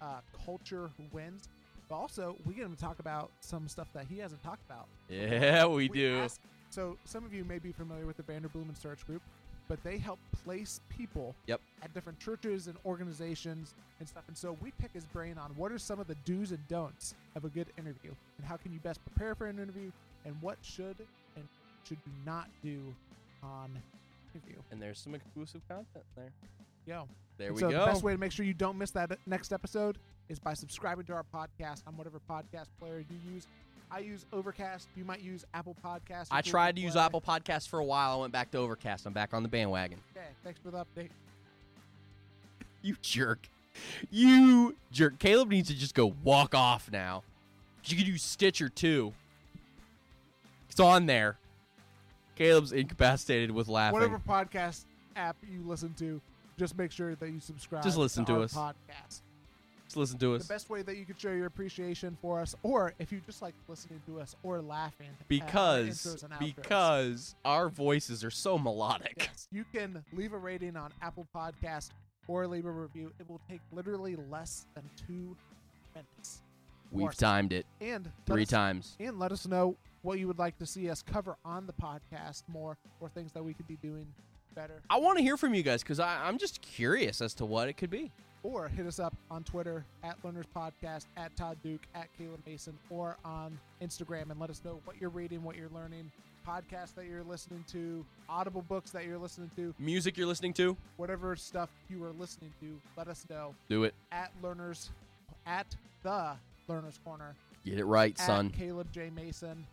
uh, 0.00 0.20
Culture 0.44 0.90
Wins. 1.12 1.48
But 1.88 1.96
also, 1.96 2.36
we 2.46 2.54
get 2.54 2.64
him 2.66 2.74
to 2.76 2.80
talk 2.80 3.00
about 3.00 3.30
some 3.40 3.68
stuff 3.68 3.88
that 3.94 4.06
he 4.08 4.18
hasn't 4.18 4.42
talked 4.44 4.64
about. 4.66 4.86
Yeah, 5.08 5.66
we 5.66 5.88
do. 5.88 6.18
ask- 6.18 6.40
so 6.70 6.96
some 7.04 7.24
of 7.24 7.34
you 7.34 7.44
may 7.44 7.58
be 7.58 7.72
familiar 7.72 8.06
with 8.06 8.16
the 8.16 8.22
Vanderbloemen 8.22 8.76
Search 8.76 9.04
Group, 9.06 9.22
but 9.70 9.80
they 9.84 9.98
help 9.98 10.18
place 10.44 10.80
people 10.88 11.32
Yep. 11.46 11.60
at 11.82 11.94
different 11.94 12.18
churches 12.18 12.66
and 12.66 12.76
organizations 12.84 13.74
and 14.00 14.08
stuff. 14.08 14.24
And 14.26 14.36
so 14.36 14.56
we 14.60 14.72
pick 14.72 14.90
his 14.92 15.04
brain 15.04 15.38
on 15.38 15.52
what 15.56 15.70
are 15.70 15.78
some 15.78 16.00
of 16.00 16.08
the 16.08 16.16
do's 16.24 16.50
and 16.50 16.66
don'ts 16.66 17.14
of 17.36 17.44
a 17.44 17.48
good 17.48 17.68
interview, 17.78 18.10
and 18.38 18.46
how 18.46 18.56
can 18.56 18.72
you 18.72 18.80
best 18.80 18.98
prepare 19.04 19.36
for 19.36 19.46
an 19.46 19.60
interview, 19.60 19.92
and 20.24 20.34
what 20.42 20.58
should 20.62 20.96
and 21.36 21.46
should 21.84 21.98
you 22.04 22.12
not 22.26 22.48
do 22.64 22.80
on 23.44 23.70
interview. 24.34 24.56
And 24.72 24.82
there's 24.82 24.98
some 24.98 25.14
exclusive 25.14 25.60
content 25.68 26.04
there. 26.16 26.32
Yo. 26.86 27.06
There 27.38 27.46
And 27.46 27.54
we 27.56 27.60
so 27.60 27.70
go. 27.70 27.78
the 27.80 27.86
best 27.86 28.02
way 28.02 28.12
to 28.12 28.18
make 28.18 28.32
sure 28.32 28.44
you 28.44 28.52
don't 28.52 28.76
miss 28.76 28.90
that 28.90 29.16
next 29.26 29.52
episode 29.52 29.98
is 30.28 30.38
by 30.40 30.52
subscribing 30.54 31.04
to 31.06 31.12
our 31.14 31.24
podcast 31.32 31.82
on 31.86 31.96
whatever 31.96 32.20
podcast 32.28 32.66
player 32.80 32.98
you 33.08 33.32
use. 33.34 33.46
I 33.92 33.98
use 33.98 34.24
Overcast. 34.32 34.88
You 34.96 35.04
might 35.04 35.20
use 35.20 35.44
Apple 35.52 35.76
Podcast. 35.84 36.28
I 36.30 36.40
Google 36.40 36.50
tried 36.50 36.76
to 36.76 36.82
use 36.82 36.96
Apple 36.96 37.20
Podcast 37.20 37.68
for 37.68 37.78
a 37.80 37.84
while. 37.84 38.12
I 38.12 38.20
went 38.20 38.32
back 38.32 38.50
to 38.52 38.58
Overcast. 38.58 39.06
I'm 39.06 39.12
back 39.12 39.34
on 39.34 39.42
the 39.42 39.48
bandwagon. 39.48 39.98
Okay, 40.16 40.26
thanks 40.44 40.60
for 40.62 40.70
the 40.70 40.78
update. 40.78 41.10
You 42.82 42.96
jerk. 43.02 43.46
You 44.10 44.74
jerk. 44.90 45.18
Caleb 45.18 45.50
needs 45.50 45.68
to 45.68 45.74
just 45.74 45.94
go 45.94 46.14
walk 46.24 46.54
off 46.54 46.90
now. 46.90 47.22
You 47.84 47.94
could 47.94 48.06
use 48.06 48.22
Stitcher 48.22 48.70
too. 48.70 49.12
It's 50.70 50.80
on 50.80 51.04
there. 51.04 51.36
Caleb's 52.36 52.72
incapacitated 52.72 53.50
with 53.50 53.68
laughing. 53.68 54.00
Whatever 54.00 54.18
podcast 54.18 54.86
app 55.14 55.36
you 55.42 55.60
listen 55.66 55.92
to, 55.98 56.22
just 56.58 56.78
make 56.78 56.90
sure 56.90 57.14
that 57.14 57.28
you 57.28 57.38
subscribe. 57.38 57.82
Just 57.82 57.98
listen 57.98 58.24
to 58.24 58.32
our 58.36 58.42
us. 58.44 58.54
Podcast. 58.54 59.20
Just 59.90 59.96
listen 59.96 60.18
to 60.20 60.36
us. 60.36 60.42
The 60.46 60.54
best 60.54 60.70
way 60.70 60.82
that 60.82 60.96
you 60.98 61.04
can 61.04 61.16
show 61.16 61.32
your 61.32 61.46
appreciation 61.46 62.16
for 62.22 62.38
us, 62.38 62.54
or 62.62 62.94
if 63.00 63.10
you 63.10 63.20
just 63.26 63.42
like 63.42 63.54
listening 63.66 64.00
to 64.06 64.20
us 64.20 64.36
or 64.44 64.62
laughing, 64.62 65.08
Because 65.26 66.06
intros 66.06 66.22
and 66.22 66.32
outros. 66.32 66.54
because 66.54 67.34
our 67.44 67.68
voices 67.68 68.22
are 68.22 68.30
so 68.30 68.56
melodic. 68.56 69.14
Yes, 69.18 69.48
you 69.50 69.64
can 69.74 70.04
leave 70.12 70.32
a 70.32 70.38
rating 70.38 70.76
on 70.76 70.92
Apple 71.02 71.26
Podcast 71.34 71.90
or 72.28 72.46
leave 72.46 72.66
a 72.66 72.70
review. 72.70 73.10
It 73.18 73.28
will 73.28 73.40
take 73.50 73.58
literally 73.72 74.14
less 74.30 74.66
than 74.76 74.88
two 75.08 75.36
minutes. 75.96 76.42
We've 76.92 77.16
timed 77.16 77.52
it 77.52 77.66
And 77.80 78.12
three 78.26 78.42
us- 78.42 78.48
times. 78.48 78.96
And 79.00 79.18
let 79.18 79.32
us 79.32 79.44
know 79.44 79.74
what 80.02 80.20
you 80.20 80.28
would 80.28 80.38
like 80.38 80.56
to 80.58 80.66
see 80.66 80.88
us 80.88 81.02
cover 81.02 81.34
on 81.44 81.66
the 81.66 81.72
podcast 81.72 82.44
more, 82.46 82.76
or 83.00 83.08
things 83.08 83.32
that 83.32 83.42
we 83.44 83.54
could 83.54 83.66
be 83.66 83.76
doing 83.82 84.06
better. 84.54 84.82
I 84.88 84.98
want 84.98 85.18
to 85.18 85.24
hear 85.24 85.36
from 85.36 85.52
you 85.52 85.64
guys 85.64 85.82
because 85.82 85.98
I'm 85.98 86.38
just 86.38 86.62
curious 86.62 87.20
as 87.20 87.34
to 87.34 87.44
what 87.44 87.68
it 87.68 87.72
could 87.72 87.90
be. 87.90 88.12
Or 88.42 88.68
hit 88.68 88.86
us 88.86 88.98
up 88.98 89.14
on 89.30 89.44
Twitter 89.44 89.84
at 90.02 90.16
Learners 90.24 90.46
Podcast, 90.56 91.04
at 91.18 91.36
Todd 91.36 91.58
Duke, 91.62 91.82
at 91.94 92.08
Caleb 92.16 92.40
Mason, 92.46 92.76
or 92.88 93.18
on 93.24 93.58
Instagram 93.82 94.30
and 94.30 94.40
let 94.40 94.48
us 94.48 94.62
know 94.64 94.80
what 94.84 94.96
you're 94.98 95.10
reading, 95.10 95.42
what 95.42 95.56
you're 95.56 95.68
learning, 95.74 96.10
podcasts 96.48 96.94
that 96.94 97.04
you're 97.06 97.22
listening 97.22 97.62
to, 97.70 98.02
audible 98.30 98.62
books 98.62 98.92
that 98.92 99.04
you're 99.04 99.18
listening 99.18 99.50
to, 99.56 99.74
Music 99.78 100.16
you're 100.16 100.26
listening 100.26 100.54
to? 100.54 100.74
whatever 100.96 101.36
stuff 101.36 101.68
you 101.90 102.02
are 102.02 102.12
listening 102.18 102.50
to. 102.60 102.80
Let 102.96 103.08
us 103.08 103.26
know 103.28 103.54
Do 103.68 103.84
it. 103.84 103.94
at 104.10 104.30
Learners, 104.42 104.88
at 105.46 105.66
the 106.02 106.32
Learners 106.66 106.98
Corner, 107.04 107.34
Get 107.66 107.78
it 107.78 107.84
right, 107.84 108.16
son. 108.18 108.48
Caleb 108.48 108.90
J 108.90 109.10
Mason, 109.14 109.66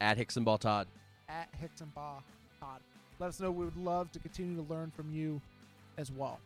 At 0.00 0.16
Hickson 0.16 0.42
Ball 0.42 0.56
Todd. 0.56 0.86
at 1.28 1.48
Hicksonbaugh 1.60 2.22
Todd. 2.60 2.80
Let 3.18 3.28
us 3.28 3.40
know. 3.40 3.50
We 3.50 3.66
would 3.66 3.76
love 3.76 4.10
to 4.12 4.18
continue 4.18 4.56
to 4.56 4.72
learn 4.72 4.90
from 4.90 5.10
you 5.12 5.38
as 5.98 6.10
well. 6.10 6.38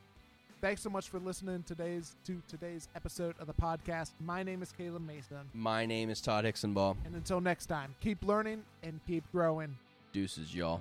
Thanks 0.61 0.83
so 0.83 0.91
much 0.91 1.09
for 1.09 1.21
listening 1.21 1.63
today's 1.63 2.17
to 2.25 2.43
today's 2.49 2.89
episode 2.97 3.37
of 3.39 3.47
the 3.47 3.55
podcast. 3.55 4.11
My 4.19 4.43
name 4.43 4.61
is 4.61 4.73
Caleb 4.73 5.07
Mason, 5.07 5.49
My 5.55 5.87
name 5.87 6.11
is 6.11 6.21
Todd 6.21 6.45
Hicksonball. 6.45 6.97
And 7.05 7.15
until 7.15 7.41
next 7.41 7.67
time, 7.67 7.95
keep 8.01 8.25
learning 8.25 8.65
and 8.83 8.99
keep 9.07 9.23
growing. 9.31 9.77
Deuces, 10.13 10.53
y'all. 10.53 10.81